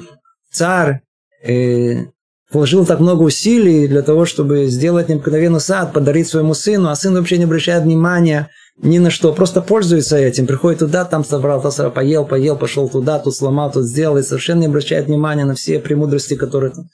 царь 0.50 1.02
э, 1.44 2.06
вложил 2.50 2.86
так 2.86 3.00
много 3.00 3.22
усилий 3.22 3.86
для 3.86 4.02
того, 4.02 4.24
чтобы 4.24 4.66
сделать 4.66 5.08
необыкновенный 5.08 5.60
сад, 5.60 5.92
подарить 5.92 6.28
своему 6.28 6.54
сыну, 6.54 6.88
а 6.88 6.96
сын 6.96 7.14
вообще 7.14 7.38
не 7.38 7.44
обращает 7.44 7.84
внимания 7.84 8.48
ни 8.80 8.98
на 8.98 9.10
что, 9.10 9.32
просто 9.32 9.60
пользуется 9.60 10.16
этим, 10.16 10.46
приходит 10.46 10.78
туда, 10.78 11.04
там 11.04 11.24
собрал, 11.24 11.60
там 11.60 11.90
поел, 11.90 12.24
поел, 12.24 12.56
пошел 12.56 12.88
туда, 12.88 13.18
тут 13.18 13.34
сломал, 13.34 13.72
тут 13.72 13.84
сделал, 13.84 14.18
и 14.18 14.22
совершенно 14.22 14.60
не 14.60 14.66
обращает 14.66 15.06
внимания 15.06 15.44
на 15.44 15.54
все 15.54 15.80
премудрости, 15.80 16.34
которые 16.34 16.72
там. 16.72 16.84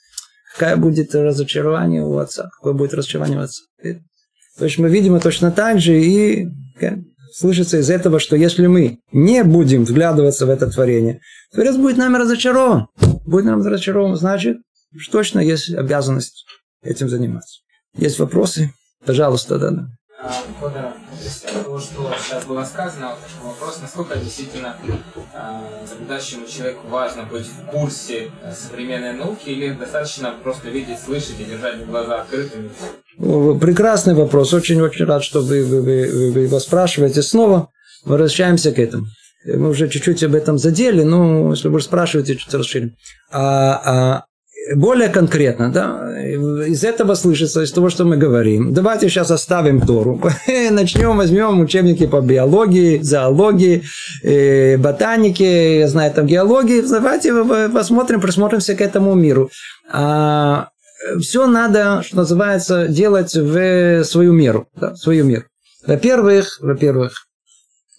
Какое 0.57 0.77
будет 0.77 1.13
разочарование 1.13 2.01
у 2.01 2.17
отца? 2.17 2.49
Какое 2.55 2.73
будет 2.73 2.93
разочарование 2.93 3.39
у 3.39 3.41
отца? 3.41 3.61
То 4.57 4.65
есть 4.65 4.77
мы 4.77 4.89
видим 4.89 5.19
точно 5.19 5.51
так 5.51 5.79
же 5.79 5.99
и 6.01 6.47
слышится 7.33 7.77
из 7.77 7.89
этого, 7.89 8.19
что 8.19 8.35
если 8.35 8.67
мы 8.67 8.99
не 9.11 9.43
будем 9.43 9.83
вглядываться 9.83 10.45
в 10.45 10.49
это 10.49 10.69
творение, 10.69 11.19
Творец 11.51 11.75
будет 11.75 11.97
нами 11.97 12.17
разочарован. 12.17 12.87
Будет 13.25 13.45
нам 13.45 13.65
разочарован, 13.65 14.15
значит, 14.15 14.57
точно 15.11 15.39
есть 15.39 15.73
обязанность 15.73 16.45
этим 16.81 17.09
заниматься. 17.09 17.59
Есть 17.97 18.19
вопросы? 18.19 18.71
Пожалуйста, 19.05 19.59
да. 19.59 19.87
Федора, 20.59 20.93
того, 21.63 21.79
что 21.79 22.11
сейчас 22.19 22.45
было 22.45 22.63
сказано, 22.63 23.15
вопрос, 23.43 23.79
насколько 23.81 24.17
действительно 24.17 24.75
э, 25.33 25.49
наблюдающему 25.89 26.47
человеку 26.47 26.87
важно 26.87 27.23
быть 27.23 27.45
в 27.45 27.65
курсе 27.71 28.31
э, 28.41 28.53
современной 28.53 29.13
науки 29.13 29.49
или 29.49 29.71
достаточно 29.71 30.33
просто 30.43 30.69
видеть, 30.69 30.99
слышать 30.99 31.39
и 31.39 31.45
держать 31.45 31.85
глаза 31.85 32.21
открытыми? 32.21 32.69
Прекрасный 33.59 34.13
вопрос. 34.13 34.53
Очень-очень 34.53 35.05
рад, 35.05 35.23
что 35.23 35.41
вы, 35.41 35.63
вы, 35.63 35.81
вы, 35.81 36.31
вы 36.31 36.39
его 36.41 36.59
спрашиваете. 36.59 37.21
Снова 37.21 37.69
возвращаемся 38.03 38.71
к 38.71 38.79
этому. 38.79 39.05
Мы 39.45 39.69
уже 39.69 39.87
чуть-чуть 39.89 40.23
об 40.23 40.33
этом 40.33 40.57
задели, 40.57 41.03
но 41.03 41.51
если 41.51 41.67
вы 41.67 41.79
спрашиваете, 41.79 42.35
чуть 42.35 42.53
расширим. 42.53 42.95
А, 43.31 43.81
а 43.85 44.25
более 44.73 45.09
конкретно, 45.09 45.71
да, 45.71 46.11
из 46.67 46.83
этого 46.83 47.15
слышится, 47.15 47.61
из 47.61 47.71
того, 47.71 47.89
что 47.89 48.05
мы 48.05 48.17
говорим. 48.17 48.73
Давайте 48.73 49.09
сейчас 49.09 49.31
оставим 49.31 49.81
Тору. 49.81 50.19
Начнем, 50.71 51.17
возьмем 51.17 51.59
учебники 51.59 52.07
по 52.07 52.21
биологии, 52.21 52.99
зоологии, 53.01 53.83
э, 54.23 54.77
ботанике, 54.77 55.79
я 55.79 55.87
знаю, 55.87 56.11
там 56.13 56.25
геологии. 56.25 56.81
Давайте 56.81 57.33
посмотрим, 57.73 58.21
присмотримся 58.21 58.75
к 58.75 58.81
этому 58.81 59.13
миру. 59.13 59.49
А, 59.91 60.69
все 61.19 61.45
надо, 61.47 62.01
что 62.03 62.17
называется, 62.17 62.87
делать 62.87 63.35
в 63.35 64.03
свою 64.03 64.33
меру. 64.33 64.67
Да, 64.75 64.95
свою 64.95 65.25
меру. 65.25 65.43
Во-первых, 65.85 66.57
во-первых, 66.61 67.27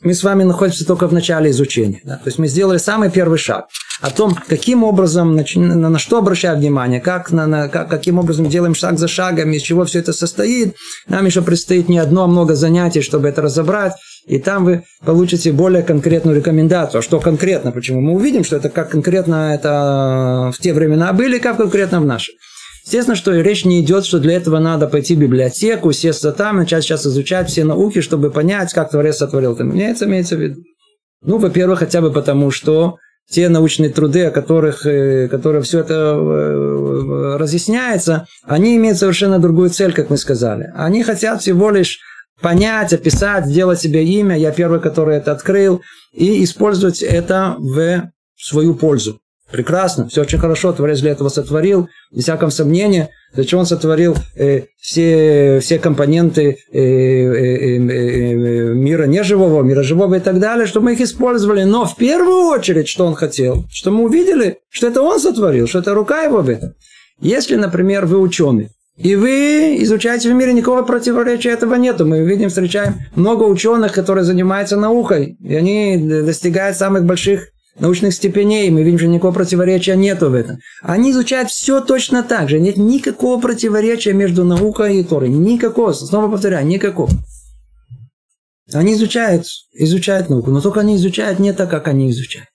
мы 0.03 0.15
с 0.15 0.23
вами 0.23 0.43
находимся 0.43 0.87
только 0.87 1.09
в 1.09 1.13
начале 1.13 1.51
изучения. 1.51 2.01
Да? 2.05 2.17
То 2.17 2.27
есть 2.27 2.39
мы 2.39 2.49
сделали 2.49 2.79
самый 2.79 3.11
первый 3.11 3.39
шаг 3.39 3.67
о 4.01 4.11
том, 4.11 4.37
каким 4.47 4.85
образом, 4.85 5.35
на, 5.37 5.89
на 5.89 5.99
что 5.99 6.19
обращать 6.19 6.59
внимание, 6.59 7.01
как, 7.01 7.31
на, 7.31 7.47
на, 7.47 7.69
как, 7.69 7.89
каким 7.89 8.19
образом 8.19 8.49
делаем 8.49 8.75
шаг 8.75 8.99
за 8.99 9.09
шагом, 9.09 9.53
из 9.53 9.63
чего 9.63 9.85
все 9.85 10.01
это 10.01 10.13
состоит. 10.13 10.75
Нам 11.09 11.25
еще 11.25 11.41
предстоит 11.41 11.89
не 11.89 11.99
одно, 11.99 12.25
а 12.25 12.27
много 12.27 12.55
занятий, 12.55 13.01
чтобы 13.01 13.29
это 13.29 13.41
разобрать. 13.41 13.95
И 14.27 14.39
там 14.39 14.65
вы 14.65 14.83
получите 15.05 15.53
более 15.53 15.83
конкретную 15.83 16.37
рекомендацию. 16.37 16.99
А 16.99 17.03
что 17.03 17.21
конкретно? 17.21 17.73
Почему? 17.73 18.01
Мы 18.01 18.13
увидим, 18.13 18.45
что 18.45 18.57
это 18.57 18.69
как 18.69 18.91
конкретно 18.91 19.55
это 19.55 20.53
в 20.55 20.61
те 20.61 20.75
времена 20.75 21.13
были, 21.13 21.39
как 21.39 21.57
конкретно 21.57 22.01
в 22.01 22.05
наши. 22.05 22.33
Естественно, 22.87 23.17
что 23.17 23.33
речь 23.33 23.65
не 23.65 23.81
идет, 23.81 24.05
что 24.05 24.21
для 24.21 24.35
этого 24.37 24.61
надо 24.61 24.87
пойти 24.87 25.17
в 25.17 25.19
библиотеку, 25.19 25.91
сесть 25.91 26.25
там, 26.37 26.59
начать 26.59 26.85
сейчас 26.85 27.05
изучать 27.05 27.49
все 27.51 27.65
науки, 27.65 28.01
чтобы 28.01 28.31
понять, 28.31 28.73
как 28.73 28.93
Творец 28.93 29.17
сотворил. 29.17 29.55
Это 29.55 29.65
имеется, 29.65 30.05
имеется 30.05 30.37
в 30.37 30.41
виду. 30.41 30.63
Ну, 31.21 31.39
во-первых, 31.39 31.81
хотя 31.81 32.01
бы 32.01 32.13
потому, 32.13 32.53
что 32.53 32.99
те 33.29 33.49
научные 33.49 33.91
труды, 33.91 34.27
о 34.27 34.31
которых, 34.31 34.87
э, 34.87 35.27
которые 35.27 35.63
все 35.63 35.81
это 35.81 35.95
э, 35.95 37.37
разъясняется, 37.37 38.29
они 38.45 38.77
имеют 38.77 38.99
совершенно 38.99 39.41
другую 39.41 39.71
цель, 39.71 39.93
как 39.93 40.09
мы 40.09 40.17
сказали. 40.17 40.73
Они 40.77 41.03
хотят 41.03 41.43
всего 41.43 41.73
лишь 41.73 41.99
понять, 42.41 42.93
описать, 42.93 43.47
сделать 43.47 43.81
себе 43.81 44.05
имя. 44.05 44.39
Я 44.39 44.53
первый, 44.53 44.81
который 44.81 45.17
это 45.17 45.33
открыл. 45.33 45.83
И 46.13 46.45
использовать 46.45 47.03
это 47.03 47.57
в 47.59 48.11
свою 48.37 48.77
пользу. 48.77 49.19
Прекрасно, 49.51 50.09
все 50.09 50.23
очень 50.23 50.39
хорошо, 50.39 50.73
Творец 50.73 51.01
для 51.01 51.13
этого 51.13 51.29
сотворил, 51.29 51.89
без 52.11 52.25
всякого 52.25 52.51
сомнения. 52.51 53.11
Зачем 53.33 53.61
он 53.61 53.67
сотворил 53.67 54.17
э, 54.35 54.63
все, 54.81 55.61
все 55.61 55.79
компоненты 55.79 56.59
э, 56.73 56.81
э, 56.81 57.77
э, 57.77 58.75
мира 58.75 59.05
неживого, 59.05 59.63
мира 59.63 59.85
живого 59.85 60.17
и 60.17 60.21
так 60.21 60.41
далее, 60.41 60.67
чтобы 60.67 60.87
мы 60.87 60.93
их 60.95 61.01
использовали. 61.01 61.63
Но 61.63 61.85
в 61.85 61.97
первую 61.97 62.49
очередь, 62.49 62.89
что 62.89 63.07
он 63.07 63.15
хотел, 63.15 63.65
что 63.71 63.93
мы 63.93 64.05
увидели, 64.05 64.59
что 64.69 64.89
это 64.89 65.03
он 65.03 65.21
сотворил, 65.21 65.69
что 65.69 65.79
это 65.79 65.95
рука 65.95 66.23
его 66.23 66.41
в 66.41 66.49
этом. 66.49 66.75
Если, 67.21 67.55
например, 67.55 68.07
вы 68.07 68.19
ученый, 68.19 68.71
и 68.97 69.15
вы 69.15 69.77
изучаете 69.81 70.31
в 70.31 70.35
мире, 70.35 70.55
никакого 70.55 70.83
противоречия 70.83 71.51
этого 71.51 71.75
нету. 71.75 72.07
Мы 72.07 72.25
видим, 72.25 72.49
встречаем 72.49 72.95
много 73.15 73.45
ученых, 73.45 73.93
которые 73.93 74.25
занимаются 74.25 74.77
наукой, 74.77 75.37
и 75.41 75.55
они 75.55 75.99
достигают 75.99 76.77
самых 76.77 77.05
больших 77.05 77.51
научных 77.79 78.15
степеней, 78.15 78.71
мы 78.71 78.83
видим, 78.83 78.99
что 78.99 79.09
никакого 79.09 79.33
противоречия 79.33 79.97
нету 79.97 80.31
в 80.31 80.35
этом. 80.35 80.59
Они 80.83 81.11
изучают 81.11 81.51
все 81.51 81.81
точно 81.81 82.23
так 82.23 82.49
же. 82.49 82.59
Нет 82.59 82.77
никакого 82.77 83.41
противоречия 83.41 84.13
между 84.13 84.45
наукой 84.45 84.99
и 84.99 85.05
Торой. 85.05 85.29
Никакого. 85.29 85.93
Снова 85.93 86.31
повторяю, 86.31 86.67
никакого. 86.67 87.11
Они 88.73 88.95
изучают, 88.95 89.47
изучают 89.73 90.29
науку, 90.29 90.51
но 90.51 90.61
только 90.61 90.81
они 90.81 90.97
изучают 90.97 91.39
не 91.39 91.53
так, 91.53 91.71
как 91.71 91.87
они 91.87 92.11
изучают. 92.11 92.49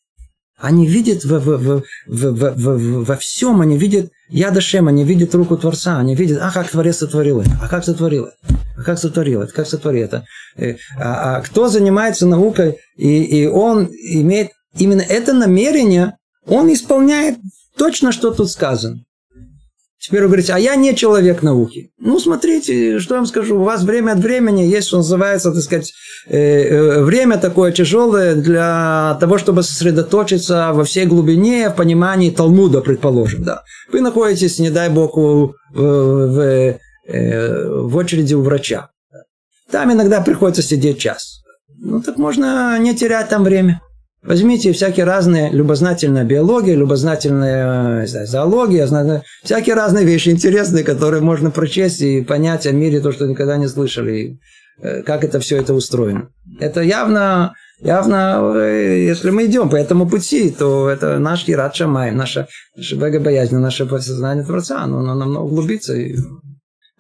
Они 0.58 0.86
видят 0.86 1.24
в, 1.24 1.40
в, 1.40 1.58
в, 1.58 1.84
в, 2.08 2.34
в, 2.34 2.56
в, 2.56 3.06
во 3.06 3.16
всем, 3.16 3.62
они 3.62 3.78
видят 3.78 4.12
Ядашем, 4.30 4.88
они 4.88 5.04
видят 5.04 5.34
руку 5.34 5.58
Творца, 5.58 5.98
они 5.98 6.16
видят, 6.16 6.40
а 6.42 6.52
как 6.52 6.70
Творец 6.70 6.98
сотворил 6.98 7.42
это, 7.42 7.50
а 7.62 7.68
как 7.68 7.84
сотворил 7.84 8.26
это, 8.26 8.36
а 8.78 8.84
как 8.84 9.00
сотворил 9.00 9.42
это, 9.42 9.54
как 9.54 9.68
сотворил 9.68 10.04
это. 10.06 10.26
Э, 10.56 10.76
а, 10.98 11.38
а 11.38 11.42
кто 11.42 11.68
занимается 11.68 12.28
наукой, 12.28 12.78
и, 12.96 13.24
и 13.24 13.48
он 13.48 13.88
имеет 13.88 14.52
именно 14.78 15.02
это 15.02 15.34
намерение, 15.34 16.18
он 16.46 16.72
исполняет 16.72 17.38
точно, 17.78 18.12
что 18.12 18.32
тут 18.32 18.50
сказано. 18.50 19.04
Теперь 20.02 20.22
вы 20.22 20.28
говорите, 20.30 20.54
а 20.54 20.58
я 20.58 20.76
не 20.76 20.96
человек 20.96 21.44
науки. 21.44 21.92
Ну, 22.00 22.20
смотрите, 22.20 22.98
что 22.98 23.14
я 23.14 23.20
вам 23.20 23.28
скажу. 23.28 23.60
У 23.60 23.64
вас 23.64 23.84
время 23.84 24.14
от 24.14 24.18
времени 24.18 24.62
есть, 24.62 24.88
что 24.88 24.98
называется, 24.98 25.52
так 25.52 25.62
сказать, 25.62 25.94
э, 26.26 26.40
э, 26.40 27.04
время 27.04 27.38
такое 27.38 27.72
тяжелое 27.72 28.34
для 28.34 29.16
того, 29.20 29.38
чтобы 29.38 29.62
сосредоточиться 29.62 30.72
во 30.74 30.84
всей 30.86 31.06
глубине 31.06 31.70
в 31.70 31.76
понимании 31.76 32.32
Талмуда, 32.32 32.82
предположим. 32.82 33.44
Да. 33.44 33.62
Вы 33.92 34.02
находитесь, 34.02 34.58
не 34.58 34.72
дай 34.72 34.90
бог, 34.90 35.18
в, 35.18 35.54
в, 35.72 36.40
э, 36.40 37.70
в 37.70 37.96
очереди 37.96 38.34
у 38.34 38.42
врача. 38.42 38.90
Там 39.70 39.94
иногда 39.94 40.22
приходится 40.22 40.64
сидеть 40.64 40.98
час. 40.98 41.44
Ну, 41.78 42.02
так 42.02 42.18
можно 42.18 42.80
не 42.80 42.96
терять 42.96 43.30
там 43.30 43.44
время. 43.44 43.82
Возьмите 44.24 44.72
всякие 44.72 45.06
разные, 45.06 45.50
любознательная 45.50 46.24
биология, 46.24 46.76
любознательная 46.76 48.06
знаю, 48.06 48.28
зоология, 48.28 48.86
знаю, 48.86 49.24
всякие 49.44 49.74
разные 49.74 50.06
вещи 50.06 50.30
интересные, 50.30 50.84
которые 50.84 51.24
можно 51.24 51.50
прочесть 51.50 52.02
и 52.02 52.22
понять 52.22 52.68
о 52.68 52.72
мире 52.72 53.00
то, 53.00 53.12
что 53.12 53.26
никогда 53.26 53.58
не 53.58 53.68
слышали, 53.68 54.40
э, 54.80 55.02
как 55.02 55.24
это 55.24 55.40
все 55.40 55.58
это 55.58 55.74
устроено. 55.74 56.30
Это 56.60 56.82
явно, 56.82 57.56
явно, 57.80 58.54
э, 58.58 59.06
если 59.08 59.32
мы 59.32 59.46
идем 59.48 59.70
по 59.72 59.76
этому 59.76 60.08
пути, 60.08 60.52
то 60.52 60.88
это 60.88 61.18
наш 61.18 61.50
Ират 61.50 61.76
Шамай, 61.76 62.12
наша, 62.12 62.48
наша 62.76 62.96
богобоязнь, 62.98 63.58
наше 63.58 63.88
подсознание 63.88 64.46
Творца, 64.46 64.84
оно, 64.84 65.00
оно 65.00 65.16
намного 65.16 65.46
углубится 65.46 65.96
и 65.96 66.16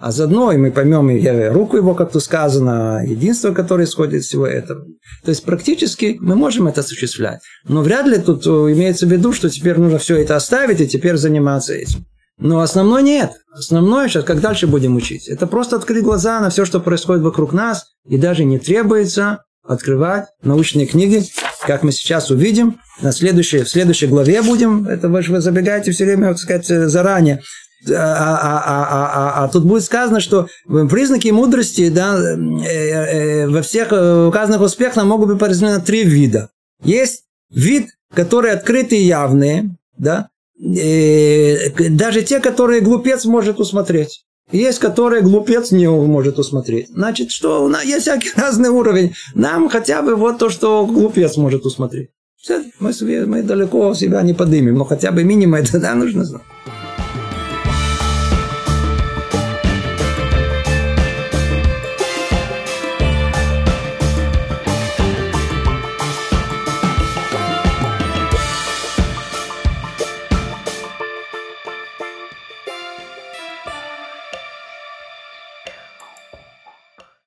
а 0.02 0.12
заодно 0.12 0.52
и 0.52 0.58
мы 0.58 0.72
поймем 0.72 1.10
и 1.12 1.48
руку 1.50 1.78
его, 1.78 1.94
как 1.94 2.12
тут 2.12 2.24
сказано, 2.24 3.04
единство, 3.06 3.54
которое 3.54 3.84
исходит 3.86 4.16
из 4.16 4.26
всего 4.26 4.48
этого. 4.48 4.84
То 5.24 5.30
есть 5.30 5.44
практически 5.46 6.18
мы 6.20 6.36
можем 6.36 6.68
это 6.68 6.82
осуществлять. 6.82 7.40
Но 7.66 7.84
вряд 7.84 8.08
ли 8.08 8.18
тут 8.18 8.46
имеется 8.48 9.06
в 9.06 9.12
виду, 9.12 9.32
что 9.32 9.50
теперь 9.50 9.78
нужно 9.78 10.00
все 10.00 10.18
это 10.18 10.36
оставить 10.36 10.82
и 10.82 10.88
теперь 10.88 11.18
заниматься 11.18 11.74
этим. 11.74 12.06
Но 12.40 12.62
основное 12.62 13.04
нет. 13.04 13.34
Основное 13.54 14.08
сейчас, 14.08 14.24
как 14.24 14.42
дальше 14.42 14.66
будем 14.66 14.96
учить, 14.96 15.28
это 15.28 15.46
просто 15.46 15.76
открыть 15.76 16.04
глаза 16.04 16.40
на 16.40 16.50
все, 16.50 16.66
что 16.66 16.80
происходит 16.80 17.24
вокруг 17.24 17.54
нас, 17.54 17.86
и 18.08 18.18
даже 18.18 18.44
не 18.44 18.58
требуется 18.58 19.44
открывать 19.64 20.26
научные 20.42 20.88
книги, 20.88 21.24
как 21.68 21.84
мы 21.84 21.92
сейчас 21.92 22.32
увидим. 22.32 22.78
На 23.02 23.12
следующей, 23.12 23.60
в 23.64 23.70
следующей 23.70 24.08
главе 24.08 24.42
будем, 24.42 24.88
это 24.88 25.10
вы, 25.10 25.22
вы 25.22 25.42
забегаете 25.42 25.92
все 25.92 26.06
время, 26.06 26.30
так 26.30 26.40
сказать, 26.40 26.66
заранее. 26.90 27.42
А, 27.90 27.94
а, 27.94 28.64
а, 28.64 29.44
а, 29.44 29.48
тут 29.48 29.66
будет 29.66 29.84
сказано, 29.84 30.20
что 30.20 30.48
признаки 30.68 31.30
мудрости 31.30 31.90
да, 31.90 32.16
во 32.16 33.62
всех 33.64 33.88
указанных 33.88 34.62
успехах 34.62 35.04
могут 35.04 35.30
быть 35.30 35.40
поразделены 35.40 35.78
на 35.78 35.82
три 35.82 36.04
вида. 36.04 36.50
Есть 36.84 37.24
вид, 37.50 37.90
который 38.14 38.52
открытый 38.52 39.00
и 39.00 39.06
явный, 39.06 39.72
да, 39.98 40.30
даже 40.60 42.22
те, 42.22 42.40
которые 42.40 42.82
глупец 42.82 43.26
может 43.26 43.60
усмотреть. 43.60 44.26
Есть, 44.52 44.80
которые 44.80 45.22
глупец 45.22 45.72
не 45.72 45.90
может 45.90 46.38
усмотреть. 46.38 46.90
Значит, 46.90 47.32
что 47.32 47.64
у 47.64 47.70
нас 47.70 47.86
есть 47.86 48.02
всякий 48.02 48.32
разный 48.36 48.70
уровень. 48.70 49.14
Нам 49.34 49.70
хотя 49.70 50.02
бы 50.02 50.16
вот 50.16 50.40
то, 50.40 50.50
что 50.50 50.86
глупец 50.86 51.38
может 51.38 51.66
усмотреть. 51.66 52.10
Мы, 52.80 52.92
мы 53.28 53.44
далеко 53.44 53.94
себя 53.94 54.22
не 54.24 54.34
подымем, 54.34 54.76
но 54.76 54.84
хотя 54.84 55.12
бы 55.12 55.24
минимум 55.24 55.56
это 55.56 55.80
да, 55.80 55.94
нужно 55.94 56.26
знать. 56.26 56.42